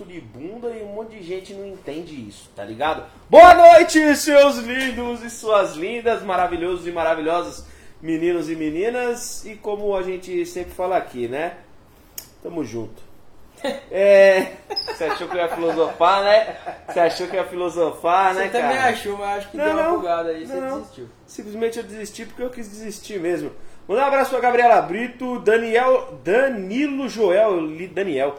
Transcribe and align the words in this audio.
gosto 0.00 0.04
de 0.04 0.20
bunda 0.20 0.70
e 0.70 0.82
um 0.82 0.94
monte 0.94 1.16
de 1.16 1.22
gente 1.22 1.52
não 1.52 1.66
entende 1.66 2.14
isso, 2.14 2.50
tá 2.56 2.64
ligado? 2.64 3.04
Boa 3.28 3.54
noite, 3.54 4.16
seus 4.16 4.56
lindos 4.56 5.22
e 5.22 5.28
suas 5.28 5.74
lindas, 5.74 6.22
maravilhosos 6.22 6.86
e 6.86 6.92
maravilhosas 6.92 7.66
meninos 8.00 8.48
e 8.48 8.56
meninas. 8.56 9.44
E 9.44 9.56
como 9.56 9.94
a 9.94 10.02
gente 10.02 10.46
sempre 10.46 10.72
fala 10.72 10.96
aqui, 10.96 11.28
né? 11.28 11.56
Tamo 12.42 12.64
junto. 12.64 13.10
É, 13.90 14.52
você 14.86 15.04
achou 15.04 15.28
que 15.28 15.36
eu 15.36 15.40
ia 15.40 15.48
filosofar, 15.48 16.24
né? 16.24 16.56
Você 16.88 17.00
achou 17.00 17.26
que 17.26 17.36
eu 17.36 17.42
ia 17.42 17.46
filosofar, 17.46 18.34
né, 18.34 18.44
Você 18.44 18.48
também 18.48 18.76
cara? 18.78 18.90
achou, 18.90 19.18
mas 19.18 19.38
acho 19.38 19.50
que 19.50 19.56
Não, 19.58 19.64
deu 19.64 19.74
uma 19.74 19.90
bugada 19.90 20.30
aí, 20.30 20.46
você 20.46 20.54
Não, 20.54 20.80
desistiu. 20.80 21.08
Simplesmente 21.26 21.78
eu 21.78 21.84
desisti 21.84 22.24
porque 22.24 22.42
eu 22.42 22.48
quis 22.48 22.70
desistir 22.70 23.20
mesmo. 23.20 23.52
Um 23.86 23.96
abraço 23.96 24.30
pra 24.30 24.40
Gabriela 24.40 24.80
Brito, 24.80 25.40
Daniel, 25.40 26.20
Danilo 26.24 27.06
Joel, 27.06 27.52
eu 27.52 27.60
li 27.66 27.86
Daniel. 27.86 28.36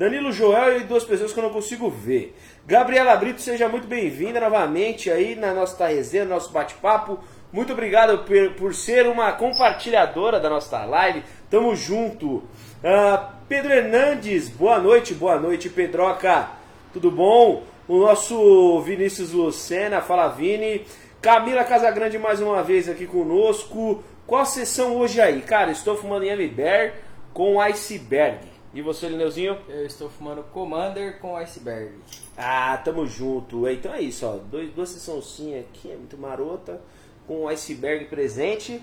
Danilo 0.00 0.32
Joel 0.32 0.78
e 0.78 0.84
duas 0.84 1.04
pessoas 1.04 1.30
que 1.30 1.38
eu 1.38 1.42
não 1.42 1.50
consigo 1.50 1.90
ver. 1.90 2.34
Gabriela 2.66 3.14
Brito, 3.16 3.42
seja 3.42 3.68
muito 3.68 3.86
bem-vinda 3.86 4.40
novamente 4.40 5.10
aí 5.10 5.34
na 5.34 5.52
nossa 5.52 5.86
resenha, 5.86 6.24
no 6.24 6.30
nosso 6.30 6.50
bate-papo. 6.50 7.18
Muito 7.52 7.74
obrigado 7.74 8.24
por, 8.24 8.54
por 8.54 8.74
ser 8.74 9.06
uma 9.06 9.30
compartilhadora 9.32 10.40
da 10.40 10.48
nossa 10.48 10.86
live. 10.86 11.22
Tamo 11.50 11.76
junto. 11.76 12.42
Ah, 12.82 13.34
Pedro 13.46 13.74
Hernandes, 13.74 14.48
boa 14.48 14.78
noite, 14.78 15.12
boa 15.12 15.38
noite, 15.38 15.68
Pedroca. 15.68 16.48
Tudo 16.94 17.10
bom? 17.10 17.64
O 17.86 17.98
nosso 17.98 18.80
Vinícius 18.80 19.32
Lucena, 19.32 20.00
fala 20.00 20.28
Vini. 20.28 20.86
Camila 21.20 21.62
Casagrande 21.62 22.18
mais 22.18 22.40
uma 22.40 22.62
vez 22.62 22.88
aqui 22.88 23.06
conosco. 23.06 24.02
Qual 24.26 24.40
a 24.40 24.46
sessão 24.46 24.96
hoje 24.96 25.20
aí? 25.20 25.42
Cara, 25.42 25.70
estou 25.70 25.94
fumando 25.94 26.24
Yummy 26.24 26.48
Bear 26.48 26.94
com 27.34 27.60
Iceberg. 27.60 28.59
E 28.72 28.80
você, 28.80 29.08
Lineuzinho? 29.08 29.58
Eu 29.68 29.84
estou 29.84 30.08
fumando 30.08 30.44
Commander 30.52 31.18
com 31.18 31.36
Iceberg. 31.36 31.92
Ah, 32.38 32.80
tamo 32.84 33.04
junto. 33.04 33.66
É, 33.66 33.72
Então 33.72 33.92
é 33.92 34.00
isso, 34.00 34.24
ó. 34.24 34.36
Dois, 34.36 34.70
duas 34.72 34.90
sessãozinhas 34.90 35.64
aqui, 35.64 35.90
é 35.90 35.96
muito 35.96 36.16
marota, 36.16 36.80
com 37.26 37.42
o 37.42 37.48
iceberg 37.48 38.04
presente. 38.04 38.80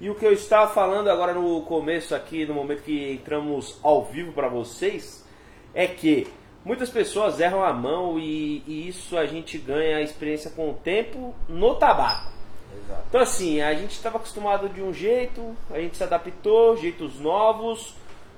E 0.00 0.08
o 0.08 0.14
que 0.14 0.24
eu 0.24 0.32
estava 0.32 0.72
falando 0.72 1.08
agora 1.08 1.34
no 1.34 1.60
começo 1.62 2.14
aqui, 2.14 2.46
no 2.46 2.54
momento 2.54 2.82
que 2.82 3.12
entramos 3.12 3.78
ao 3.82 4.04
vivo 4.06 4.32
para 4.32 4.48
vocês, 4.48 5.22
é 5.74 5.86
que 5.86 6.26
muitas 6.64 6.88
pessoas 6.88 7.38
erram 7.38 7.62
a 7.62 7.74
mão 7.74 8.18
e, 8.18 8.62
e 8.66 8.88
isso 8.88 9.18
a 9.18 9.26
gente 9.26 9.58
ganha 9.58 10.00
experiência 10.00 10.50
com 10.50 10.70
o 10.70 10.74
tempo 10.74 11.34
no 11.46 11.74
tabaco. 11.74 12.32
Exato. 12.74 13.02
Então 13.08 13.20
assim, 13.20 13.60
a 13.60 13.74
gente 13.74 13.92
estava 13.92 14.16
acostumado 14.16 14.68
de 14.70 14.82
um 14.82 14.92
jeito, 14.92 15.54
a 15.70 15.78
gente 15.78 15.96
se 15.96 16.02
adaptou, 16.02 16.76
jeitos 16.76 17.18
novos, 17.18 17.94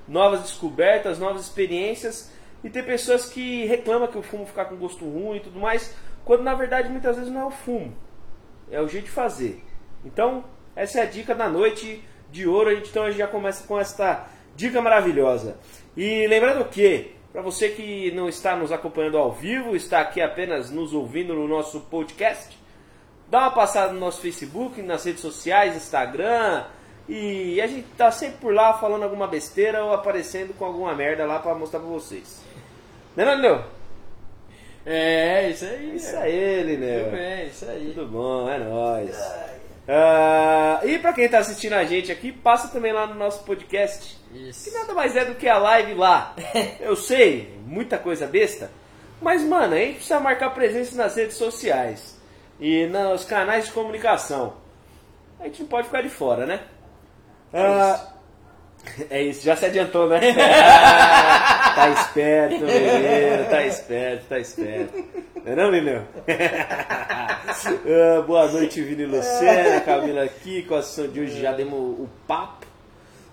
novas 0.09 0.41
descobertas, 0.41 1.19
novas 1.19 1.43
experiências. 1.43 2.31
E 2.63 2.69
tem 2.69 2.83
pessoas 2.83 3.29
que 3.29 3.65
reclamam 3.65 4.09
que 4.09 4.17
o 4.17 4.21
fumo 4.21 4.45
fica 4.45 4.65
com 4.65 4.75
gosto 4.75 5.05
ruim 5.05 5.37
e 5.37 5.39
tudo 5.39 5.59
mais, 5.59 5.95
quando 6.25 6.43
na 6.43 6.53
verdade 6.53 6.89
muitas 6.89 7.15
vezes 7.15 7.31
não 7.31 7.41
é 7.41 7.45
o 7.45 7.51
fumo, 7.51 7.95
é 8.69 8.81
o 8.81 8.87
jeito 8.87 9.05
de 9.05 9.11
fazer. 9.11 9.63
Então, 10.03 10.43
essa 10.75 10.99
é 10.99 11.03
a 11.03 11.05
dica 11.05 11.33
da 11.33 11.47
noite 11.47 12.03
de 12.31 12.47
ouro. 12.47 12.69
A 12.69 12.75
gente 12.75 12.89
então 12.89 13.09
já 13.11 13.27
começa 13.27 13.65
com 13.65 13.79
esta 13.79 14.27
dica 14.55 14.81
maravilhosa. 14.81 15.57
E 15.95 16.27
lembrando 16.27 16.65
que, 16.65 17.11
para 17.31 17.41
você 17.41 17.69
que 17.69 18.11
não 18.11 18.27
está 18.27 18.55
nos 18.55 18.71
acompanhando 18.71 19.17
ao 19.17 19.31
vivo, 19.31 19.75
está 19.75 20.01
aqui 20.01 20.21
apenas 20.21 20.69
nos 20.69 20.93
ouvindo 20.93 21.33
no 21.33 21.47
nosso 21.47 21.81
podcast, 21.81 22.57
dá 23.29 23.39
uma 23.39 23.51
passada 23.51 23.93
no 23.93 23.99
nosso 23.99 24.21
Facebook, 24.21 24.81
nas 24.81 25.05
redes 25.05 25.21
sociais, 25.21 25.75
Instagram. 25.75 26.65
E 27.09 27.59
a 27.59 27.65
gente 27.65 27.87
tá 27.97 28.11
sempre 28.11 28.37
por 28.37 28.53
lá 28.53 28.75
falando 28.75 29.01
alguma 29.01 29.27
besteira 29.27 29.83
ou 29.83 29.91
aparecendo 29.91 30.53
com 30.53 30.63
alguma 30.63 30.93
merda 30.93 31.25
lá 31.25 31.39
para 31.39 31.55
mostrar 31.55 31.79
pra 31.79 31.89
vocês. 31.89 32.39
Né, 33.15 33.25
não, 33.25 33.35
Lineu? 33.35 33.63
É, 34.85 35.49
isso 35.49 35.65
aí. 35.65 35.95
Isso 35.95 36.15
é. 36.15 36.21
aí, 36.21 36.63
Lineu. 36.63 37.05
Tudo 37.05 37.17
bem, 37.17 37.47
isso 37.47 37.65
aí. 37.65 37.91
Tudo 37.95 38.07
bom, 38.11 38.47
é 38.47 38.59
nóis. 38.59 39.17
Ah, 39.87 40.81
e 40.83 40.99
pra 40.99 41.11
quem 41.11 41.27
tá 41.27 41.39
assistindo 41.39 41.73
a 41.73 41.83
gente 41.83 42.11
aqui, 42.11 42.31
passa 42.31 42.67
também 42.67 42.93
lá 42.93 43.07
no 43.07 43.15
nosso 43.15 43.43
podcast. 43.43 44.15
Isso. 44.31 44.69
Que 44.69 44.77
nada 44.77 44.93
mais 44.93 45.15
é 45.15 45.25
do 45.25 45.33
que 45.33 45.49
a 45.49 45.57
live 45.57 45.95
lá. 45.95 46.35
Eu 46.79 46.95
sei, 46.95 47.51
muita 47.65 47.97
coisa 47.97 48.27
besta. 48.27 48.69
Mas, 49.19 49.41
mano, 49.41 49.73
a 49.73 49.79
gente 49.79 49.95
precisa 49.95 50.19
marcar 50.19 50.51
presença 50.51 50.95
nas 50.95 51.15
redes 51.15 51.37
sociais 51.37 52.21
e 52.59 52.85
nos 52.85 53.25
canais 53.25 53.65
de 53.65 53.71
comunicação. 53.71 54.53
A 55.39 55.45
gente 55.45 55.63
não 55.63 55.69
pode 55.69 55.87
ficar 55.87 56.03
de 56.03 56.09
fora, 56.09 56.45
né? 56.45 56.61
Ah, 57.53 58.13
é 59.09 59.23
isso, 59.23 59.43
já 59.43 59.55
se 59.55 59.65
adiantou, 59.65 60.07
né? 60.07 60.19
tá 61.75 61.89
esperto, 61.89 62.65
menino, 62.65 63.49
tá 63.49 63.65
esperto, 63.65 64.25
tá 64.27 64.39
esperto. 64.39 65.03
Não 65.43 65.51
é 65.51 65.55
não, 65.55 65.71
Lineu? 65.71 66.03
Ah, 67.49 68.21
boa 68.25 68.47
noite, 68.51 68.81
Vini 68.81 69.05
Lucena, 69.05 69.81
Camila 69.81 70.23
aqui, 70.23 70.63
com 70.63 70.75
a 70.75 70.83
sessão 70.83 71.07
de 71.07 71.19
hoje 71.19 71.41
já 71.41 71.51
demos 71.51 71.99
o 71.99 72.07
papo. 72.27 72.67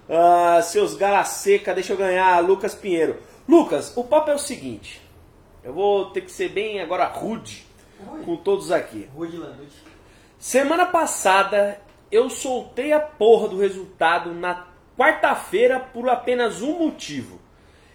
Ah, 0.09 0.60
seus 0.62 0.94
gala 0.94 1.22
seca, 1.25 1.75
deixa 1.75 1.93
eu 1.93 1.97
ganhar, 1.97 2.41
Lucas 2.41 2.75
Pinheiro. 2.75 3.16
Lucas, 3.47 3.93
o 3.94 4.03
papo 4.03 4.31
é 4.31 4.34
o 4.34 4.38
seguinte, 4.38 5.03
eu 5.62 5.72
vou 5.72 6.06
ter 6.06 6.22
que 6.22 6.32
ser 6.32 6.49
bem 6.49 6.81
agora 6.81 7.05
rude 7.06 7.66
com 8.25 8.37
todos 8.37 8.72
aqui. 8.72 9.09
Rude 9.15 9.37
Landucci. 9.37 9.84
Semana 10.38 10.87
passada 10.87 11.78
eu 12.11 12.31
soltei 12.31 12.93
a 12.93 13.00
porra 13.00 13.49
do 13.49 13.59
resultado 13.59 14.33
na 14.33 14.67
quarta-feira 14.97 15.81
por 15.81 16.09
apenas 16.09 16.62
um 16.62 16.78
motivo. 16.78 17.41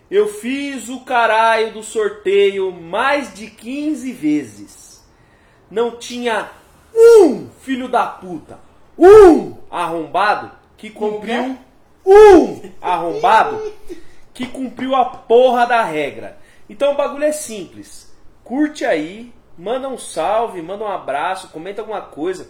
Eu 0.10 0.28
fiz 0.28 0.90
o 0.90 1.02
caralho 1.02 1.74
do 1.74 1.84
sorteio 1.84 2.72
mais 2.72 3.34
de 3.34 3.48
15 3.50 4.12
vezes. 4.12 5.06
Não 5.70 5.92
tinha 5.92 6.52
um 6.94 7.50
filho 7.62 7.88
da 7.88 8.06
puta, 8.06 8.60
um 8.98 9.56
arrombado 9.70 10.52
que 10.76 10.90
cumpriu 10.90 11.58
um 12.06 12.72
arrombado 12.82 13.72
que 14.34 14.48
cumpriu 14.48 14.96
a 14.96 15.06
porra 15.06 15.66
da 15.66 15.84
regra. 15.84 16.38
Então 16.70 16.94
o 16.94 16.98
bagulho 16.98 17.24
é 17.24 17.32
simples. 17.32 18.12
Curte 18.44 18.84
aí, 18.84 19.34
manda 19.58 19.88
um 19.88 19.98
salve, 19.98 20.62
manda 20.62 20.84
um 20.84 20.92
abraço, 20.92 21.50
comenta 21.50 21.82
alguma 21.82 22.02
coisa, 22.02 22.50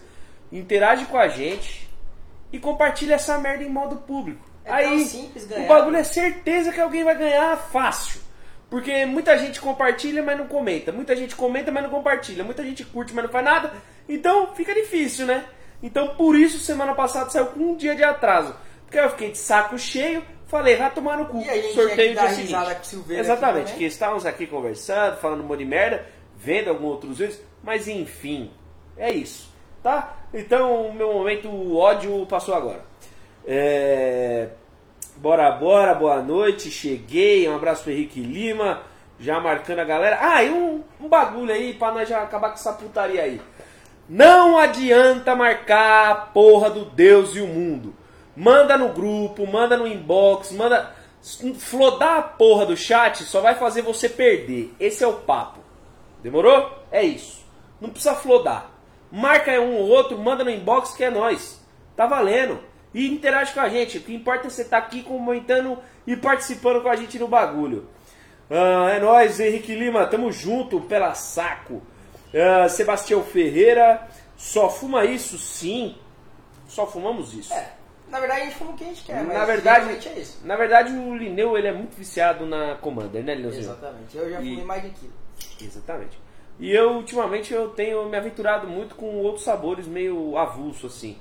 interage 0.51 1.05
com 1.05 1.17
a 1.17 1.27
gente 1.27 1.89
e 2.51 2.59
compartilha 2.59 3.15
essa 3.15 3.37
merda 3.37 3.63
em 3.63 3.69
modo 3.69 3.97
público. 3.97 4.45
É 4.63 4.71
aí 4.71 5.05
simples 5.05 5.45
ganhar, 5.45 5.65
o 5.65 5.67
bagulho 5.67 5.97
é 5.97 6.03
certeza 6.03 6.71
que 6.71 6.79
alguém 6.79 7.03
vai 7.03 7.17
ganhar 7.17 7.57
fácil. 7.57 8.21
Porque 8.69 9.05
muita 9.05 9.37
gente 9.37 9.59
compartilha, 9.59 10.23
mas 10.23 10.37
não 10.37 10.47
comenta. 10.47 10.93
Muita 10.93 11.13
gente 11.13 11.35
comenta, 11.35 11.71
mas 11.71 11.83
não 11.83 11.89
compartilha. 11.89 12.43
Muita 12.43 12.63
gente 12.63 12.85
curte, 12.85 13.13
mas 13.13 13.25
não 13.25 13.31
faz 13.31 13.43
nada. 13.43 13.73
Então 14.07 14.55
fica 14.55 14.73
difícil, 14.73 15.25
né? 15.25 15.43
Então 15.83 16.15
por 16.15 16.37
isso 16.37 16.57
semana 16.59 16.93
passada 16.93 17.29
saiu 17.29 17.47
com 17.47 17.59
um 17.59 17.75
dia 17.75 17.95
de 17.95 18.03
atraso. 18.03 18.55
Porque 18.85 18.99
eu 18.99 19.09
fiquei 19.09 19.31
de 19.31 19.37
saco 19.37 19.77
cheio, 19.77 20.23
falei, 20.47 20.75
vai 20.75 20.91
tomar 20.91 21.17
no 21.17 21.25
cu. 21.25 21.41
E 21.41 21.49
a 21.49 21.55
gente 21.55 21.73
Sorteio 21.73 22.13
dia 22.13 22.29
seguinte. 22.29 22.55
Exatamente, 23.09 23.73
que 23.73 23.85
estávamos 23.85 24.25
aqui 24.25 24.47
conversando, 24.47 25.17
falando 25.17 25.41
um 25.41 25.47
monte 25.47 25.59
de 25.59 25.65
merda, 25.65 26.05
vendo 26.37 26.69
alguns 26.69 26.91
outros 26.91 27.17
vídeos, 27.19 27.39
mas 27.63 27.87
enfim, 27.87 28.51
é 28.97 29.11
isso, 29.11 29.50
tá? 29.81 30.17
Então 30.33 30.91
meu 30.93 31.13
momento 31.13 31.47
o 31.47 31.77
ódio 31.77 32.25
passou 32.27 32.55
agora. 32.55 32.81
É... 33.45 34.49
Bora, 35.17 35.51
bora, 35.51 35.93
boa 35.93 36.21
noite, 36.21 36.71
cheguei, 36.71 37.47
um 37.47 37.55
abraço 37.55 37.83
pro 37.83 37.91
Henrique 37.91 38.21
Lima, 38.21 38.81
já 39.19 39.39
marcando 39.39 39.79
a 39.79 39.83
galera. 39.83 40.17
Ah, 40.19 40.43
e 40.43 40.49
um, 40.49 40.83
um 40.99 41.07
bagulho 41.07 41.53
aí 41.53 41.73
pra 41.73 41.91
nós 41.91 42.09
já 42.09 42.23
acabar 42.23 42.49
com 42.49 42.55
essa 42.55 42.73
putaria 42.73 43.21
aí. 43.21 43.39
Não 44.09 44.57
adianta 44.57 45.35
marcar 45.35 46.11
a 46.11 46.15
porra 46.15 46.69
do 46.69 46.85
Deus 46.85 47.35
e 47.35 47.39
o 47.39 47.47
mundo. 47.47 47.93
Manda 48.35 48.77
no 48.77 48.89
grupo, 48.89 49.45
manda 49.45 49.77
no 49.77 49.87
inbox, 49.87 50.51
manda. 50.51 50.95
Flodar 51.59 52.17
a 52.17 52.21
porra 52.23 52.65
do 52.65 52.75
chat 52.75 53.23
só 53.23 53.41
vai 53.41 53.53
fazer 53.53 53.83
você 53.83 54.09
perder. 54.09 54.73
Esse 54.79 55.03
é 55.03 55.07
o 55.07 55.13
papo. 55.13 55.59
Demorou? 56.23 56.79
É 56.91 57.03
isso. 57.03 57.45
Não 57.79 57.89
precisa 57.89 58.15
flodar. 58.15 58.71
Marca 59.11 59.51
um 59.59 59.75
ou 59.75 59.87
outro, 59.89 60.17
manda 60.17 60.43
no 60.43 60.49
inbox 60.49 60.93
que 60.93 61.03
é 61.03 61.09
nós. 61.09 61.59
Tá 61.95 62.05
valendo. 62.05 62.59
E 62.93 63.07
interage 63.07 63.53
com 63.53 63.59
a 63.59 63.69
gente. 63.69 63.97
O 63.97 64.01
que 64.01 64.13
importa 64.13 64.47
é 64.47 64.49
você 64.49 64.61
estar 64.63 64.77
aqui 64.77 65.01
comentando 65.03 65.77
e 66.07 66.15
participando 66.15 66.81
com 66.81 66.89
a 66.89 66.95
gente 66.95 67.17
no 67.19 67.27
bagulho. 67.27 67.87
Ah, 68.49 68.89
é 68.91 68.99
nóis, 68.99 69.39
Henrique 69.39 69.73
Lima, 69.75 70.05
tamo 70.07 70.31
junto, 70.31 70.81
pela 70.81 71.13
saco. 71.13 71.81
Ah, 72.33 72.67
Sebastião 72.69 73.23
Ferreira, 73.23 74.07
só 74.37 74.69
fuma 74.69 75.05
isso? 75.05 75.37
Sim, 75.37 75.95
só 76.67 76.85
fumamos 76.87 77.33
isso. 77.33 77.53
É, 77.53 77.73
na 78.09 78.19
verdade 78.19 78.41
a 78.41 78.45
gente 78.45 78.55
fuma 78.57 78.71
o 78.71 78.73
que 78.75 78.83
a 78.83 78.87
gente 78.87 79.03
quer, 79.03 79.23
mas 79.23 79.37
na 79.37 79.45
verdade, 79.45 80.07
é 80.09 80.19
isso. 80.19 80.39
na 80.45 80.55
verdade 80.57 80.91
o 80.93 81.15
Lineu 81.15 81.57
ele 81.57 81.67
é 81.67 81.73
muito 81.73 81.95
viciado 81.95 82.45
na 82.45 82.75
Commander, 82.75 83.23
né, 83.23 83.35
Lineuzinho? 83.35 83.63
Exatamente. 83.63 84.17
Eu 84.17 84.29
já 84.29 84.37
fumei 84.37 84.53
E- 84.59 84.63
mais 84.65 84.83
de 84.83 84.89
quilo. 84.89 85.13
Exatamente. 85.61 86.19
E 86.61 86.71
eu 86.71 86.91
ultimamente 86.91 87.53
eu 87.53 87.69
tenho 87.69 88.07
me 88.07 88.15
aventurado 88.15 88.67
muito 88.67 88.95
com 88.95 89.17
outros 89.17 89.43
sabores 89.43 89.85
meio 89.85 90.37
avulso 90.37 90.87
assim. 90.87 91.17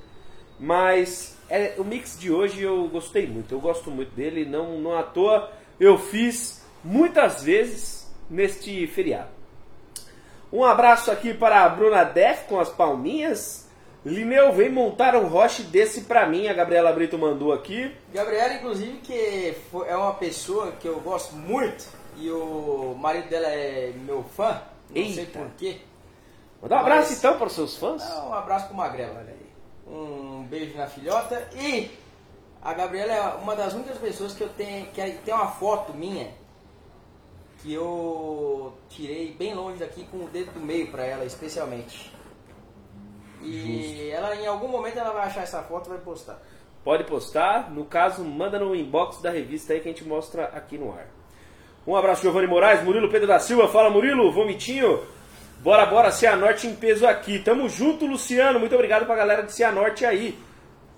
Mas 0.59 1.37
é, 1.49 1.75
o 1.79 1.83
mix 1.83 2.17
de 2.17 2.31
hoje 2.31 2.63
eu 2.63 2.87
gostei 2.89 3.27
muito. 3.27 3.53
Eu 3.53 3.61
gosto 3.61 3.91
muito 3.91 4.15
dele, 4.15 4.45
não 4.45 4.79
não 4.79 4.97
à 4.97 5.03
toa 5.03 5.51
eu 5.81 5.97
fiz 5.97 6.63
muitas 6.85 7.43
vezes 7.43 8.07
neste 8.29 8.87
feriado. 8.87 9.31
Um 10.53 10.63
abraço 10.63 11.11
aqui 11.11 11.33
para 11.33 11.65
a 11.65 11.69
Bruna 11.71 12.05
Def 12.05 12.47
com 12.47 12.61
as 12.61 12.69
palminhas. 12.69 13.67
Lineu, 14.05 14.53
vem 14.53 14.71
montar 14.71 15.15
um 15.15 15.27
roche 15.27 15.63
desse 15.63 16.03
pra 16.03 16.27
mim, 16.27 16.49
a 16.49 16.53
Gabriela 16.53 16.93
Brito 16.93 17.19
mandou 17.19 17.53
aqui. 17.53 17.95
Gabriela, 18.13 18.55
inclusive, 18.55 18.99
que 18.99 19.55
é 19.87 19.97
uma 19.97 20.15
pessoa 20.15 20.73
que 20.73 20.89
eu 20.89 21.01
gosto 21.01 21.35
muito 21.35 21.87
e 22.17 22.31
o 22.31 22.95
marido 22.99 23.29
dela 23.29 23.49
é 23.49 23.93
meu 24.05 24.23
fã, 24.23 24.61
não 24.95 25.05
sei 25.15 25.25
Eita. 25.25 25.39
porquê. 25.39 25.81
Manda 26.63 26.77
um 26.77 26.79
abraço 26.79 27.09
Mas- 27.11 27.19
então 27.19 27.39
para 27.39 27.47
os 27.47 27.53
seus 27.55 27.77
fãs. 27.77 28.03
Um 28.03 28.35
abraço 28.35 28.67
pro 28.67 28.77
Magrelo, 28.77 29.17
olha 29.17 29.31
aí. 29.33 29.51
Um 29.87 30.45
beijo 30.45 30.77
na 30.77 30.87
filhota 30.87 31.49
e 31.55 31.91
a 32.63 32.73
Gabriela 32.75 33.13
é 33.13 33.21
uma 33.37 33.57
das 33.57 33.73
únicas 33.73 33.99
pessoas 33.99 34.35
que 34.35 34.43
eu 34.43 34.49
tenho 34.51 34.87
que 34.87 35.11
tem 35.25 35.35
uma 35.35 35.49
foto 35.49 35.93
minha 35.95 36.31
que 37.63 37.73
eu 37.75 38.73
tirei 38.89 39.33
bem 39.33 39.55
longe 39.55 39.79
daqui 39.79 40.05
com 40.05 40.25
o 40.25 40.29
dedo 40.29 40.53
do 40.53 40.61
meio 40.61 40.91
pra 40.91 41.05
ela, 41.05 41.25
especialmente. 41.25 42.11
E 43.43 44.11
ela 44.11 44.35
em 44.37 44.47
algum 44.47 44.69
momento 44.69 44.99
ela 44.99 45.13
vai 45.13 45.27
achar 45.27 45.43
essa 45.43 45.63
foto 45.63 45.87
e 45.87 45.91
vai 45.91 45.99
postar. 45.99 46.41
Pode 46.85 47.05
postar, 47.05 47.71
no 47.71 47.85
caso, 47.85 48.25
manda 48.25 48.59
no 48.59 48.75
inbox 48.75 49.21
da 49.21 49.31
revista 49.31 49.73
aí 49.73 49.81
que 49.81 49.89
a 49.89 49.93
gente 49.93 50.05
mostra 50.05 50.45
aqui 50.47 50.79
no 50.79 50.91
ar. 50.93 51.07
Um 51.87 51.97
abraço, 51.97 52.23
Giovanni 52.23 52.47
Moraes, 52.47 52.83
Murilo 52.83 53.09
Pedro 53.11 53.27
da 53.27 53.39
Silva, 53.39 53.69
fala 53.69 53.91
Murilo, 53.91 54.31
vomitinho. 54.31 55.01
Bora, 55.61 55.85
bora, 55.87 56.11
Cianorte 56.11 56.67
em 56.67 56.75
peso 56.75 57.07
aqui. 57.07 57.39
Tamo 57.39 57.69
junto, 57.69 58.07
Luciano. 58.07 58.59
Muito 58.59 58.75
obrigado 58.75 59.05
pra 59.07 59.15
galera 59.17 59.43
de 59.43 59.53
Cianorte 59.53 60.07
aí. 60.07 60.39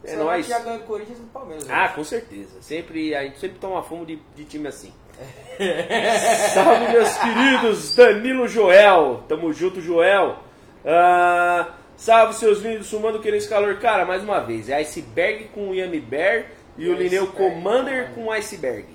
É 0.05 0.09
Você 0.11 0.17
nóis. 0.17 0.47
já 0.47 0.59
ganhou 0.61 0.79
do 0.81 0.85
Corinthians 0.85 1.19
e 1.19 1.23
Palmeiras. 1.23 1.67
né? 1.67 1.75
Ah, 1.77 1.89
com 1.89 2.05
certeza. 2.05 2.61
Sempre, 2.61 3.15
a 3.15 3.23
gente 3.23 3.39
sempre 3.39 3.59
toma 3.59 3.83
fumo 3.83 4.05
de, 4.07 4.19
de 4.37 4.45
time 4.45 4.69
assim. 4.69 4.93
Salve, 6.55 6.89
meus 6.93 7.17
queridos. 7.19 7.95
Danilo 7.95 8.49
Joel. 8.49 9.25
Tamo 9.29 9.53
junto, 9.53 9.81
Joel. 9.81 10.37
Ah, 10.85 11.69
salve, 11.97 12.35
seus 12.35 12.61
lindos 12.61 12.87
sumando 12.89 13.21
querendo 13.21 13.39
esse 13.39 13.49
calor. 13.49 13.77
Cara, 13.79 14.05
mais 14.05 14.23
uma 14.23 14.41
vez. 14.41 14.69
É 14.69 14.75
Iceberg 14.77 15.45
com 15.55 15.69
o 15.71 15.75
Yami 15.75 16.01
Bear 16.01 16.47
e 16.77 16.89
o 16.89 16.95
Lineu. 16.95 17.29
Commander 17.29 18.11
com 18.15 18.31
Iceberg. 18.33 18.87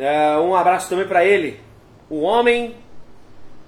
Ah, 0.00 0.40
um 0.40 0.54
abraço 0.54 0.88
também 0.88 1.06
pra 1.06 1.24
ele. 1.24 1.60
O 2.08 2.20
homem 2.20 2.76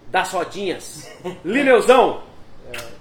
das 0.08 0.30
rodinhas. 0.32 1.10
Lineuzão. 1.44 2.22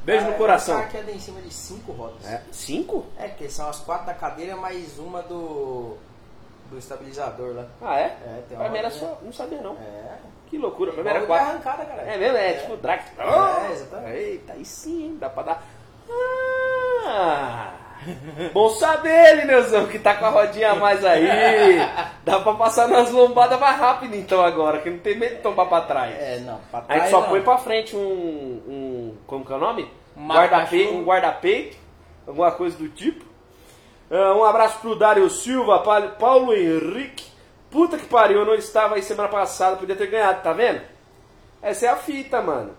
Beijo 0.03 0.25
no 0.25 0.33
coração. 0.33 0.77
aqui 0.79 0.97
é 0.97 1.11
em 1.11 1.19
cima 1.19 1.41
de 1.41 1.53
cinco 1.53 1.93
rodas. 1.93 2.25
É, 2.25 2.41
cinco? 2.51 3.05
É, 3.17 3.29
que 3.29 3.47
são 3.49 3.69
as 3.69 3.79
quatro 3.79 4.05
da 4.05 4.13
cadeira 4.13 4.55
mais 4.55 4.99
uma 4.99 5.21
do, 5.21 5.95
do 6.69 6.77
estabilizador 6.77 7.55
lá. 7.55 7.65
Ah, 7.81 7.99
é? 7.99 8.05
É, 8.05 8.43
tem 8.49 8.57
uma 8.57 8.65
pra 8.65 8.73
mim 8.73 8.79
era 8.79 8.89
só. 8.89 9.17
Não 9.21 9.31
sabia 9.31 9.61
não. 9.61 9.75
É. 9.75 10.17
Que 10.49 10.57
loucura. 10.57 10.91
Pra 10.91 11.03
mim 11.03 11.09
era 11.09 11.25
quatro. 11.25 11.47
arrancada, 11.47 11.85
cara. 11.85 12.01
É 12.01 12.17
mesmo? 12.17 12.37
É, 12.37 12.53
tipo 12.53 12.77
drag. 12.77 13.01
É, 13.17 13.71
exatamente. 13.71 14.17
Eita, 14.17 14.53
aí 14.53 14.65
sim, 14.65 15.03
hein? 15.05 15.17
Dá 15.19 15.29
pra 15.29 15.43
dar. 15.43 15.63
Ah! 16.09 17.73
Bom 18.53 18.69
saber, 18.71 19.35
Lineuzão, 19.37 19.87
que 19.87 19.99
tá 19.99 20.13
com 20.15 20.25
a 20.25 20.29
rodinha 20.29 20.71
a 20.71 20.75
mais 20.75 21.03
aí. 21.05 21.25
Dá 22.23 22.39
pra 22.39 22.53
passar 22.53 22.87
nas 22.87 23.11
lombadas 23.11 23.59
mais 23.59 23.77
rápido 23.79 24.15
então 24.15 24.43
agora, 24.43 24.79
que 24.79 24.89
não 24.89 24.99
tem 24.99 25.17
medo 25.17 25.35
de 25.35 25.41
tombar 25.41 25.67
pra 25.67 25.81
trás. 25.81 26.13
É, 26.17 26.39
não. 26.39 26.59
Pra 26.69 26.79
A 26.79 26.81
trás, 26.83 27.01
gente 27.03 27.11
só 27.11 27.21
não. 27.21 27.29
põe 27.29 27.41
pra 27.41 27.57
frente 27.57 27.95
um. 27.95 27.99
um 27.99 29.17
como 29.27 29.45
que 29.45 29.51
é 29.53 29.55
o 29.55 29.59
nome? 29.59 29.89
Um 30.15 30.27
Guarda-pe- 30.27 30.77
marca-chuva. 30.77 30.91
um 30.97 31.03
guarda-peito, 31.03 31.77
alguma 32.27 32.51
coisa 32.51 32.77
do 32.77 32.89
tipo. 32.89 33.25
Ah, 34.11 34.33
um 34.35 34.43
abraço 34.43 34.79
pro 34.79 34.95
Dário 34.95 35.29
Silva, 35.29 35.79
Pa- 35.79 36.01
Paulo 36.19 36.53
Henrique. 36.53 37.31
Puta 37.71 37.97
que 37.97 38.05
pariu, 38.05 38.39
eu 38.39 38.45
não 38.45 38.53
estava 38.53 38.95
aí 38.95 39.01
semana 39.01 39.29
passada, 39.29 39.77
podia 39.77 39.95
ter 39.95 40.05
ganhado, 40.07 40.43
tá 40.43 40.53
vendo? 40.53 40.81
Essa 41.61 41.87
é 41.87 41.89
a 41.89 41.95
fita, 41.95 42.39
mano. 42.41 42.71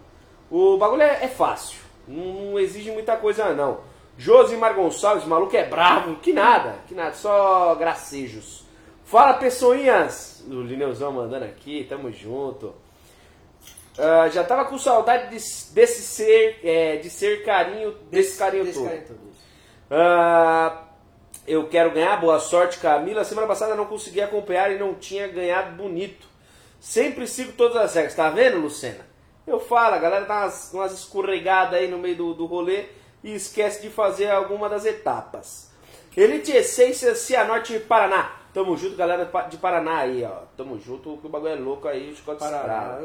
O 0.50 0.76
bagulho 0.76 1.02
é, 1.02 1.24
é 1.24 1.28
fácil, 1.28 1.78
não, 2.06 2.50
não 2.52 2.58
exige 2.60 2.92
muita 2.92 3.16
coisa 3.16 3.52
não. 3.52 3.78
Josimar 4.16 4.74
Gonçalves, 4.74 5.24
maluco 5.26 5.56
é 5.56 5.64
bravo, 5.64 6.16
que 6.16 6.32
nada, 6.32 6.76
que 6.86 6.94
nada, 6.94 7.12
só 7.14 7.74
gracejos. 7.74 8.64
Fala 9.04 9.34
pessoinhas, 9.34 10.44
o 10.48 10.62
Lineuzão 10.62 11.12
mandando 11.12 11.44
aqui, 11.44 11.84
tamo 11.88 12.10
junto. 12.12 12.74
Ah, 13.98 14.28
já 14.28 14.42
tava 14.44 14.64
com 14.66 14.78
saudade 14.78 15.24
de- 15.30 15.72
desse 15.74 16.02
ser, 16.02 16.60
é, 16.64 16.96
de 16.96 17.10
ser 17.10 17.44
carinho, 17.44 17.92
desse 18.10 18.38
carinho 18.38 18.64
Desse 18.64 18.78
todo. 18.78 18.88
carinho 18.88 19.06
todo. 19.06 19.18
Ah, 19.90 20.82
eu 21.46 21.68
quero 21.68 21.90
ganhar, 21.90 22.16
boa 22.20 22.38
sorte, 22.38 22.78
Camila. 22.78 23.24
Semana 23.24 23.46
passada 23.46 23.74
não 23.74 23.84
consegui 23.86 24.20
acompanhar 24.20 24.72
e 24.72 24.78
não 24.78 24.94
tinha 24.94 25.28
ganhado 25.28 25.76
bonito. 25.76 26.26
Sempre 26.80 27.26
sigo 27.26 27.52
todas 27.52 27.76
as 27.76 27.94
regras, 27.94 28.14
tá 28.14 28.30
vendo, 28.30 28.58
Lucena? 28.58 29.06
Eu 29.46 29.60
falo, 29.60 29.94
a 29.94 29.98
galera 29.98 30.24
dá 30.24 30.42
umas, 30.42 30.72
umas 30.72 30.92
escorregadas 30.92 31.78
aí 31.78 31.86
no 31.88 31.98
meio 31.98 32.16
do, 32.16 32.34
do 32.34 32.46
rolê 32.46 32.86
e 33.24 33.34
esquece 33.34 33.80
de 33.80 33.88
fazer 33.88 34.30
alguma 34.30 34.68
das 34.68 34.84
etapas. 34.84 35.72
Elite 36.14 36.52
Essência 36.52 37.14
Cianorte 37.16 37.76
Paraná. 37.80 38.36
Tamo 38.52 38.76
junto, 38.76 38.94
galera 38.94 39.28
de 39.50 39.56
Paraná 39.56 39.98
aí, 39.98 40.22
ó. 40.22 40.42
Tamo 40.56 40.78
junto, 40.78 41.16
que 41.16 41.26
o 41.26 41.28
bagulho 41.28 41.54
é 41.54 41.56
louco 41.56 41.88
aí, 41.88 42.12
o 42.12 42.14
Chicote 42.14 42.40
meu 42.40 42.50
Parará. 42.52 43.00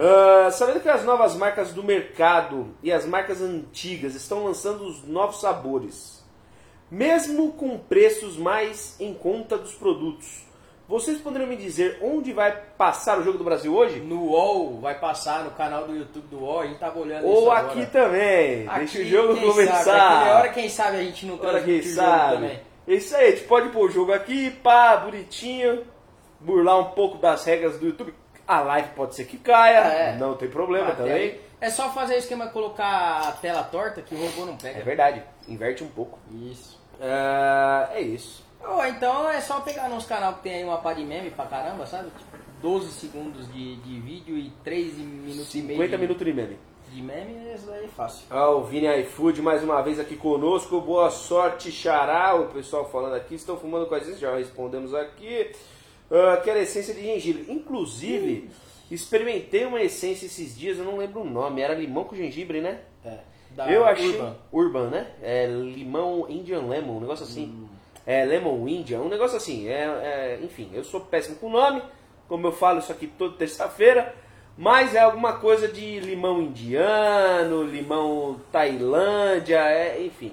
Ah, 0.00 0.50
sabendo 0.50 0.80
que 0.80 0.88
as 0.88 1.04
novas 1.04 1.36
marcas 1.36 1.72
do 1.72 1.84
mercado 1.84 2.74
e 2.82 2.90
as 2.90 3.06
marcas 3.06 3.40
antigas 3.40 4.16
estão 4.16 4.44
lançando 4.44 4.82
os 4.84 5.04
novos 5.06 5.40
sabores, 5.40 6.24
mesmo 6.90 7.52
com 7.52 7.78
preços 7.78 8.36
mais 8.36 8.96
em 8.98 9.14
conta 9.14 9.56
dos 9.56 9.74
produtos, 9.74 10.44
vocês 10.88 11.18
poderiam 11.20 11.48
me 11.48 11.56
dizer 11.56 11.98
onde 12.02 12.32
vai 12.32 12.52
passar 12.76 13.18
o 13.18 13.22
Jogo 13.22 13.38
do 13.38 13.44
Brasil 13.44 13.74
hoje? 13.74 14.00
No 14.00 14.24
UOL, 14.26 14.78
vai 14.80 14.98
passar 14.98 15.44
no 15.44 15.50
canal 15.52 15.86
do 15.86 15.96
YouTube 15.96 16.26
do 16.28 16.40
UOL, 16.40 16.60
a 16.60 16.66
gente 16.66 16.78
tava 16.78 16.98
olhando 16.98 17.26
isso 17.26 17.34
Ou 17.34 17.50
agora. 17.50 17.72
aqui 17.80 17.86
também? 17.90 18.66
Deixa 18.66 18.72
Aqui, 18.74 18.98
o 19.00 19.06
jogo 19.06 19.34
quem 19.34 19.50
começar. 19.50 19.84
Sabe, 19.84 20.30
hora 20.30 20.48
quem 20.50 20.68
sabe 20.68 20.96
a 20.98 21.02
gente 21.02 21.26
não 21.26 21.38
Ora 21.42 21.62
quem 21.62 21.82
sabe. 21.82 22.34
também. 22.34 22.60
É 22.86 22.94
Isso 22.94 23.16
aí, 23.16 23.28
a 23.28 23.30
gente 23.30 23.44
pode 23.44 23.68
pôr 23.70 23.88
o 23.88 23.90
jogo 23.90 24.12
aqui, 24.12 24.50
pá, 24.50 24.96
bonitinho, 24.96 25.84
burlar 26.40 26.78
um 26.80 26.84
pouco 26.92 27.16
das 27.18 27.44
regras 27.44 27.78
do 27.78 27.86
YouTube. 27.86 28.12
A 28.46 28.60
live 28.60 28.88
pode 28.96 29.14
ser 29.14 29.24
que 29.24 29.38
caia, 29.38 29.78
É. 29.78 30.16
não 30.16 30.34
tem 30.34 30.48
problema 30.50 30.88
Ah, 30.88 30.96
também. 30.96 31.38
É 31.60 31.70
só 31.70 31.90
fazer 31.90 32.14
o 32.16 32.18
esquema 32.18 32.48
colocar 32.48 33.28
a 33.28 33.32
tela 33.32 33.62
torta 33.62 34.02
que 34.02 34.14
o 34.14 34.18
robô 34.18 34.44
não 34.44 34.54
É 34.54 34.56
pega. 34.56 34.84
verdade, 34.84 35.22
inverte 35.48 35.84
um 35.84 35.88
pouco. 35.88 36.18
Isso. 36.32 36.78
Ah, 37.00 37.88
é 37.94 38.00
isso. 38.00 38.44
Ou 38.64 38.86
então 38.86 39.28
é 39.28 39.40
só 39.40 39.60
pegar 39.60 39.88
nos 39.88 40.06
canais 40.06 40.36
que 40.36 40.42
tem 40.42 40.54
aí 40.54 40.64
uma 40.64 40.78
pá 40.78 40.92
de 40.92 41.04
meme 41.04 41.30
pra 41.30 41.46
caramba, 41.46 41.86
sabe? 41.86 42.10
Tipo, 42.10 42.36
12 42.60 42.92
segundos 42.92 43.52
de, 43.52 43.76
de 43.76 44.00
vídeo 44.00 44.36
e 44.36 44.50
3 44.62 44.98
minutos 44.98 45.54
e 45.54 45.62
meio 45.62 45.78
50 45.78 45.88
de, 45.88 46.02
minutos 46.02 46.26
de 46.26 46.32
meme. 46.32 46.58
de 46.92 47.02
meme, 47.02 47.54
isso 47.54 47.66
daí 47.66 47.84
é 47.84 47.88
fácil. 47.88 48.24
Ah, 48.30 48.50
o 48.50 48.62
Vini 48.62 48.86
iFood 49.00 49.42
mais 49.42 49.64
uma 49.64 49.82
vez 49.82 49.98
aqui 49.98 50.16
conosco. 50.16 50.80
Boa 50.80 51.10
sorte, 51.10 51.72
Xará. 51.72 52.34
O 52.36 52.46
pessoal 52.48 52.88
falando 52.88 53.14
aqui. 53.14 53.34
Estão 53.34 53.56
fumando 53.56 53.86
com 53.86 53.96
a 53.96 53.98
gente, 53.98 54.18
já 54.18 54.36
respondemos 54.36 54.94
aqui. 54.94 55.50
Ah, 56.10 56.40
quero 56.42 56.60
essência 56.60 56.94
de 56.94 57.02
gengibre. 57.02 57.46
Inclusive, 57.48 58.48
experimentei 58.90 59.64
uma 59.64 59.82
essência 59.82 60.26
esses 60.26 60.56
dias, 60.56 60.78
eu 60.78 60.84
não 60.84 60.98
lembro 60.98 61.22
o 61.22 61.28
nome. 61.28 61.62
Era 61.62 61.74
limão 61.74 62.04
com 62.04 62.14
gengibre, 62.14 62.60
né? 62.60 62.80
É. 63.04 63.18
Da 63.56 63.70
eu 63.70 63.84
achei. 63.84 64.10
Urban. 64.10 64.36
Urban, 64.52 64.90
né? 64.90 65.10
É 65.20 65.46
limão 65.46 66.26
Indian 66.28 66.62
Lemon, 66.62 66.98
um 66.98 67.00
negócio 67.00 67.24
assim. 67.24 67.68
É 68.06 68.24
Lemon 68.24 68.66
Indian, 68.68 69.00
um 69.00 69.08
negócio 69.08 69.36
assim. 69.36 69.68
É, 69.68 69.82
é, 69.84 70.38
enfim, 70.42 70.70
eu 70.72 70.82
sou 70.84 71.00
péssimo 71.00 71.36
com 71.36 71.48
nome, 71.50 71.82
como 72.28 72.46
eu 72.46 72.52
falo 72.52 72.78
isso 72.80 72.90
aqui 72.92 73.06
toda 73.06 73.36
terça-feira. 73.36 74.14
Mas 74.58 74.94
é 74.94 75.00
alguma 75.00 75.34
coisa 75.38 75.66
de 75.68 75.98
limão 76.00 76.42
indiano, 76.42 77.62
limão 77.62 78.38
Tailândia, 78.52 79.58
é, 79.60 80.02
enfim. 80.04 80.32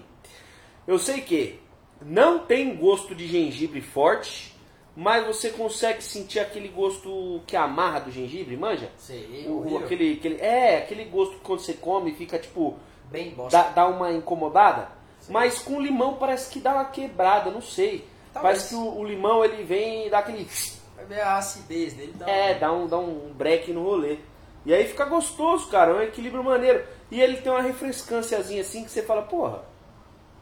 Eu 0.87 0.99
sei 0.99 1.21
que 1.21 1.59
não 2.01 2.39
tem 2.39 2.75
gosto 2.75 3.13
de 3.15 3.27
gengibre 3.27 3.79
forte, 3.81 4.53
mas 4.95 5.25
você 5.25 5.49
consegue 5.51 6.03
sentir 6.03 6.39
aquele 6.39 6.67
gosto 6.67 7.41
que 7.47 7.55
amarra 7.55 7.99
do 8.01 8.11
gengibre, 8.11 8.57
manja? 8.57 8.89
Sei, 8.97 9.45
O- 9.47 9.73
o- 9.75 9.77
aquele, 9.77 10.13
aquele, 10.13 10.41
é, 10.41 10.77
aquele 10.79 11.05
gosto 11.05 11.35
que 11.35 11.41
quando 11.41 11.59
você 11.59 11.73
come 11.73 12.11
fica 12.13 12.37
tipo 12.37 12.75
Bem 13.09 13.29
bosta. 13.31 13.57
dá, 13.57 13.69
dá 13.69 13.87
uma 13.87 14.11
incomodada, 14.11 14.89
mas 15.29 15.59
com 15.59 15.79
limão 15.79 16.15
parece 16.15 16.51
que 16.51 16.59
dá 16.59 16.73
uma 16.73 16.85
quebrada, 16.85 17.49
não 17.51 17.61
sei. 17.61 18.07
Talvez. 18.33 18.41
Parece 18.57 18.69
que 18.69 18.75
o, 18.75 18.97
o 18.99 19.03
limão 19.05 19.43
ele 19.45 19.63
vem 19.63 20.07
e 20.07 20.09
dá 20.09 20.19
aquele. 20.19 20.47
Vai 20.95 21.05
ver 21.05 21.21
a 21.21 21.37
acidez 21.37 21.93
dele. 21.93 22.13
Dá 22.17 22.29
É, 22.29 22.55
um- 22.55 22.59
dá 22.59 22.71
um, 22.73 22.87
dá 22.87 22.97
um 22.97 23.33
break 23.33 23.71
no 23.73 23.83
rolê. 23.83 24.17
E 24.65 24.73
aí 24.73 24.85
fica 24.87 25.05
gostoso, 25.05 25.69
cara, 25.69 25.91
é 25.91 25.93
um 25.95 26.01
equilíbrio 26.01 26.43
maneiro. 26.43 26.83
E 27.09 27.19
ele 27.21 27.37
tem 27.37 27.51
uma 27.51 27.61
refrescânciazinha 27.61 28.61
assim 28.61 28.83
que 28.83 28.91
você 28.91 29.01
fala, 29.01 29.21
porra, 29.23 29.63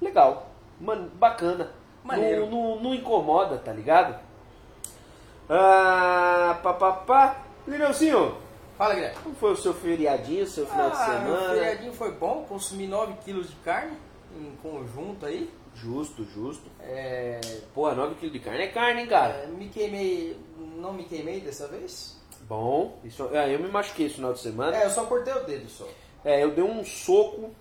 legal, 0.02 0.50
man, 0.82 1.08
bacana. 1.14 1.72
Maneiro. 2.04 2.48
Não, 2.48 2.76
não, 2.76 2.84
não 2.84 2.94
incomoda, 2.96 3.58
tá 3.58 3.72
ligado? 3.72 4.20
Ah, 5.50 6.60
papapá. 6.64 7.38
Lineuzinho, 7.68 8.36
Fala, 8.78 8.94
Guilherme. 8.96 9.18
como 9.24 9.36
foi 9.36 9.52
o 9.54 9.58
seu 9.58 9.74
feriadinho, 9.74 10.46
seu 10.48 10.66
final 10.68 10.90
de 10.90 10.96
Ah, 10.98 11.20
meu 11.20 11.36
semana? 11.36 11.54
feriadinho 11.56 11.94
foi 11.94 12.12
bom, 12.12 12.46
consumi 12.48 12.88
9 12.88 13.14
quilos 13.26 13.50
de 13.50 13.56
carne 13.58 13.98
em 14.40 14.56
conjunto 14.62 15.26
aí. 15.26 15.50
Justo, 15.76 16.24
justo. 16.24 16.70
É, 16.80 17.40
Pô, 17.74 17.92
9 17.94 18.16
kg 18.16 18.30
de 18.32 18.40
carne 18.40 18.64
é 18.64 18.68
carne, 18.68 19.02
hein, 19.02 19.08
cara? 19.08 19.34
é, 19.44 19.48
me 19.48 19.70
queimei, 19.70 20.38
não 20.76 20.94
me 20.94 21.04
queimei 21.04 21.40
dessa 21.40 21.68
vez? 21.68 22.20
Bom, 22.48 22.98
isso, 23.04 23.30
é, 23.34 23.54
eu 23.54 23.60
me 23.60 23.68
machuquei 23.68 24.06
esse 24.08 24.16
final 24.16 24.34
de 24.34 24.40
semana. 24.40 24.78
É, 24.78 24.86
eu 24.86 24.90
só 24.90 25.06
cortei 25.06 25.34
o 25.34 25.44
dedo 25.44 25.70
só. 25.70 25.86
É, 26.26 26.44
eu 26.44 26.52
dei 26.52 26.64
um 26.64 26.84
soco 26.84 27.52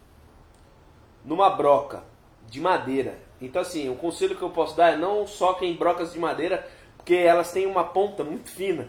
numa 1.25 1.51
broca 1.51 2.05
de 2.49 2.61
madeira. 2.61 3.19
Então, 3.41 3.61
assim, 3.61 3.89
o 3.91 3.97
conselho 3.97 4.37
que 4.37 4.43
eu 4.43 4.51
posso 4.51 4.77
dar 4.77 4.95
é 4.95 4.97
não 4.97 5.27
soquem 5.27 5.73
em 5.73 5.77
brocas 5.77 6.13
de 6.13 6.19
madeira, 6.19 6.67
porque 6.97 7.15
elas 7.15 7.53
têm 7.53 7.67
uma 7.67 7.85
ponta 7.85 8.25
muito 8.25 8.49
fina. 8.51 8.89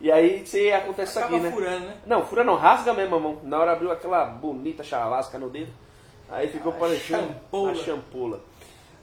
E 0.00 0.10
aí 0.10 0.44
você 0.44 0.72
acontece 0.72 1.12
isso 1.12 1.18
Acaba 1.20 1.36
aqui, 1.36 1.44
né? 1.46 1.52
furando, 1.52 1.86
né? 1.86 1.96
Não, 2.04 2.26
fura 2.26 2.42
não, 2.42 2.56
rasga 2.56 2.92
mesmo 2.92 3.14
a 3.14 3.20
mão. 3.20 3.38
Na 3.42 3.58
hora 3.58 3.72
abriu 3.72 3.92
aquela 3.92 4.24
bonita 4.24 4.82
chavasca 4.82 5.38
no 5.38 5.48
dedo. 5.48 5.72
Aí 6.34 6.48
ficou 6.48 6.72
parecendo 6.72 7.28
champola. 7.28 7.70
a 7.70 7.74
champola. 7.76 8.40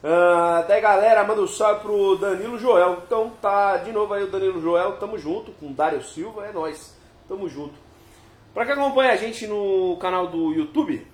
Ah, 0.04 0.64
daí 0.68 0.82
galera, 0.82 1.24
manda 1.24 1.40
um 1.40 1.48
salve 1.48 1.80
pro 1.80 2.16
Danilo 2.16 2.58
Joel. 2.58 3.02
Então 3.06 3.32
tá 3.40 3.78
de 3.78 3.90
novo 3.90 4.12
aí 4.12 4.22
o 4.22 4.30
Danilo 4.30 4.60
Joel, 4.60 4.98
tamo 4.98 5.16
junto 5.16 5.50
com 5.52 5.68
o 5.68 5.72
Dário 5.72 6.04
Silva, 6.04 6.44
é 6.44 6.52
nóis, 6.52 6.94
tamo 7.26 7.48
junto. 7.48 7.72
Pra 8.52 8.66
quem 8.66 8.74
acompanha 8.74 9.12
a 9.12 9.16
gente 9.16 9.46
no 9.46 9.96
canal 9.98 10.26
do 10.26 10.52
YouTube, 10.52 11.06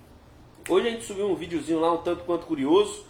hoje 0.67 0.87
a 0.89 0.91
gente 0.91 1.05
subiu 1.05 1.29
um 1.29 1.35
videozinho 1.35 1.79
lá 1.79 1.93
um 1.93 1.99
tanto 1.99 2.25
quanto 2.25 2.45
curioso. 2.45 3.05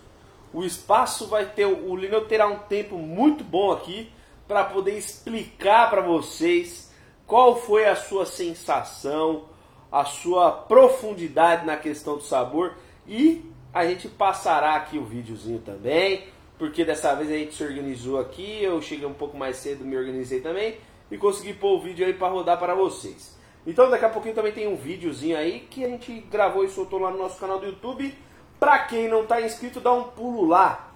O 0.53 0.63
espaço 0.63 1.25
vai 1.27 1.45
ter, 1.45 1.65
o 1.65 1.95
Lineu 1.95 2.25
terá 2.25 2.47
um 2.47 2.59
tempo 2.59 2.95
muito 2.95 3.43
bom 3.43 3.71
aqui 3.71 4.11
para 4.47 4.65
poder 4.65 4.95
explicar 4.95 5.89
para 5.89 6.01
vocês 6.01 6.91
qual 7.25 7.55
foi 7.55 7.85
a 7.85 7.95
sua 7.95 8.27
sensação, 8.27 9.45
a 9.91 10.05
sua 10.05 10.51
profundidade 10.51 11.65
na 11.65 11.75
questão 11.75 12.15
do 12.15 12.23
sabor 12.23 12.75
e 13.09 13.51
a 13.73 13.85
gente 13.85 14.07
passará 14.07 14.75
aqui 14.75 14.97
o 14.97 15.03
videozinho 15.03 15.59
também, 15.59 16.25
porque 16.57 16.85
dessa 16.85 17.15
vez 17.15 17.29
a 17.29 17.33
gente 17.33 17.55
se 17.55 17.63
organizou 17.63 18.19
aqui, 18.19 18.63
eu 18.63 18.79
cheguei 18.81 19.07
um 19.07 19.13
pouco 19.13 19.35
mais 19.35 19.57
cedo, 19.57 19.83
me 19.83 19.97
organizei 19.97 20.39
também 20.41 20.77
e 21.09 21.17
consegui 21.17 21.53
pôr 21.53 21.77
o 21.77 21.81
vídeo 21.81 22.05
aí 22.05 22.13
para 22.13 22.27
rodar 22.27 22.59
para 22.59 22.75
vocês. 22.75 23.37
Então 23.65 23.89
daqui 23.89 24.05
a 24.05 24.09
pouquinho 24.09 24.35
também 24.35 24.51
tem 24.51 24.67
um 24.67 24.75
videozinho 24.75 25.37
aí 25.37 25.61
que 25.69 25.83
a 25.83 25.87
gente 25.89 26.11
gravou 26.31 26.63
e 26.63 26.69
soltou 26.69 26.99
lá 26.99 27.09
no 27.11 27.17
nosso 27.17 27.39
canal 27.39 27.59
do 27.59 27.65
YouTube. 27.65 28.13
Pra 28.59 28.79
quem 28.79 29.07
não 29.07 29.25
tá 29.25 29.41
inscrito, 29.41 29.79
dá 29.79 29.91
um 29.91 30.03
pulo 30.03 30.45
lá. 30.45 30.91